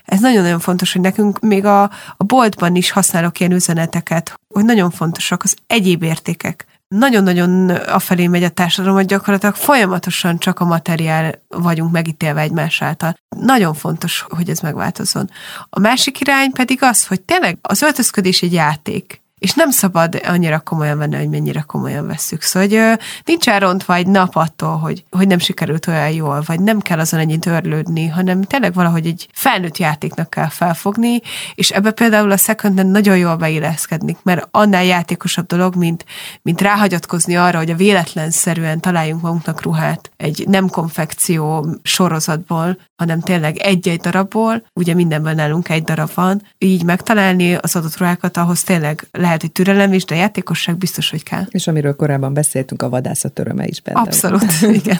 ez 0.05 0.19
nagyon-nagyon 0.19 0.59
fontos, 0.59 0.93
hogy 0.93 1.01
nekünk 1.01 1.39
még 1.39 1.65
a, 1.65 1.81
a 2.17 2.23
boltban 2.25 2.75
is 2.75 2.91
használok 2.91 3.39
ilyen 3.39 3.51
üzeneteket, 3.51 4.33
hogy 4.53 4.65
nagyon 4.65 4.91
fontosak 4.91 5.43
az 5.43 5.55
egyéb 5.67 6.03
értékek 6.03 6.65
nagyon-nagyon 6.87 7.69
afelé 7.69 8.27
megy 8.27 8.43
a 8.43 8.49
társadalom, 8.49 8.95
hogy 8.95 9.05
gyakorlatilag 9.05 9.55
folyamatosan 9.55 10.37
csak 10.37 10.59
a 10.59 10.65
materiál 10.65 11.43
vagyunk 11.47 11.91
megítélve 11.91 12.41
egymás 12.41 12.81
által. 12.81 13.17
Nagyon 13.29 13.73
fontos, 13.73 14.25
hogy 14.29 14.49
ez 14.49 14.59
megváltozzon. 14.59 15.29
A 15.69 15.79
másik 15.79 16.19
irány 16.19 16.51
pedig 16.51 16.83
az, 16.83 17.07
hogy 17.07 17.21
tényleg 17.21 17.57
az 17.61 17.81
öltözködés 17.81 18.41
egy 18.41 18.53
játék. 18.53 19.21
És 19.39 19.53
nem 19.53 19.69
szabad 19.69 20.21
annyira 20.23 20.59
komolyan 20.59 20.97
venni, 20.97 21.15
hogy 21.15 21.29
mennyire 21.29 21.61
komolyan 21.61 22.07
vesszük. 22.07 22.41
Szóval, 22.41 22.67
hogy 22.67 22.99
nincs 23.25 23.49
elrontva 23.49 23.95
egy 23.95 24.07
nap 24.07 24.35
attól, 24.35 24.77
hogy, 24.77 25.03
hogy 25.11 25.27
nem 25.27 25.39
sikerült 25.39 25.87
olyan 25.87 26.09
jól, 26.09 26.43
vagy 26.45 26.59
nem 26.59 26.79
kell 26.79 26.99
azon 26.99 27.19
ennyit 27.19 27.45
örlődni, 27.45 28.07
hanem 28.07 28.41
tényleg 28.41 28.73
valahogy 28.73 29.05
egy 29.05 29.29
felnőtt 29.33 29.77
játéknak 29.77 30.29
kell 30.29 30.49
felfogni, 30.49 31.21
és 31.55 31.69
ebbe 31.69 31.91
például 31.91 32.31
a 32.31 32.37
second 32.37 32.85
nagyon 32.91 33.17
jól 33.17 33.35
beilleszkednik, 33.35 34.17
mert 34.23 34.47
annál 34.51 34.83
játékosabb 34.83 35.45
dolog, 35.45 35.75
mint, 35.75 36.05
mint 36.41 36.61
ráhagyatkozni 36.61 37.35
arra, 37.35 37.57
hogy 37.57 37.69
a 37.69 37.75
véletlenszerűen 37.75 38.79
találjunk 38.79 39.21
magunknak 39.21 39.61
ruhát 39.61 40.11
egy 40.17 40.45
nem 40.47 40.69
konfekció 40.69 41.67
sorozatból, 41.83 42.77
hanem 42.95 43.19
tényleg 43.19 43.57
egy-egy 43.57 43.99
darabból, 43.99 44.65
ugye 44.73 44.93
mindenben 44.93 45.35
nálunk 45.35 45.69
egy 45.69 45.83
darab 45.83 46.09
van, 46.13 46.41
így 46.57 46.83
megtalálni 46.83 47.53
az 47.53 47.75
adott 47.75 47.97
ruhákat, 47.97 48.37
ahhoz 48.37 48.63
tényleg 48.63 49.07
lehet, 49.27 49.41
hogy 49.41 49.51
türelem 49.51 49.93
is, 49.93 50.05
de 50.05 50.15
játékosság 50.15 50.77
biztos, 50.77 51.09
hogy 51.09 51.23
kell. 51.23 51.45
És 51.49 51.67
amiről 51.67 51.95
korábban 51.95 52.33
beszéltünk, 52.33 52.81
a 52.81 52.89
vadászat 52.89 53.39
öröme 53.39 53.65
is 53.67 53.81
benne. 53.81 53.99
Abszolút, 53.99 54.43
igen. 54.83 54.99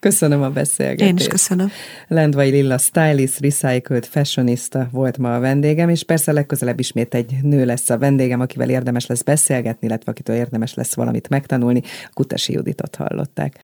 köszönöm 0.00 0.42
a 0.42 0.50
beszélgetést. 0.50 1.10
Én 1.10 1.16
is 1.16 1.26
köszönöm. 1.26 1.70
Lendvai 2.08 2.50
Lilla 2.50 2.78
stylist, 2.78 3.40
recycled 3.40 4.04
fashionista 4.04 4.88
volt 4.90 5.18
ma 5.18 5.34
a 5.34 5.40
vendégem, 5.40 5.88
és 5.88 6.02
persze 6.02 6.32
legközelebb 6.32 6.78
ismét 6.78 7.14
egy 7.14 7.36
nő 7.42 7.64
lesz 7.64 7.90
a 7.90 7.98
vendégem, 7.98 8.40
akivel 8.40 8.70
érdemes 8.70 9.06
lesz 9.06 9.22
beszélgetni, 9.22 9.86
illetve 9.86 10.10
akitől 10.10 10.36
érdemes 10.36 10.74
lesz 10.74 10.94
valamit 10.94 11.28
megtanulni. 11.28 11.82
Kutasi 12.14 12.52
Juditot 12.52 12.96
hallották. 12.96 13.54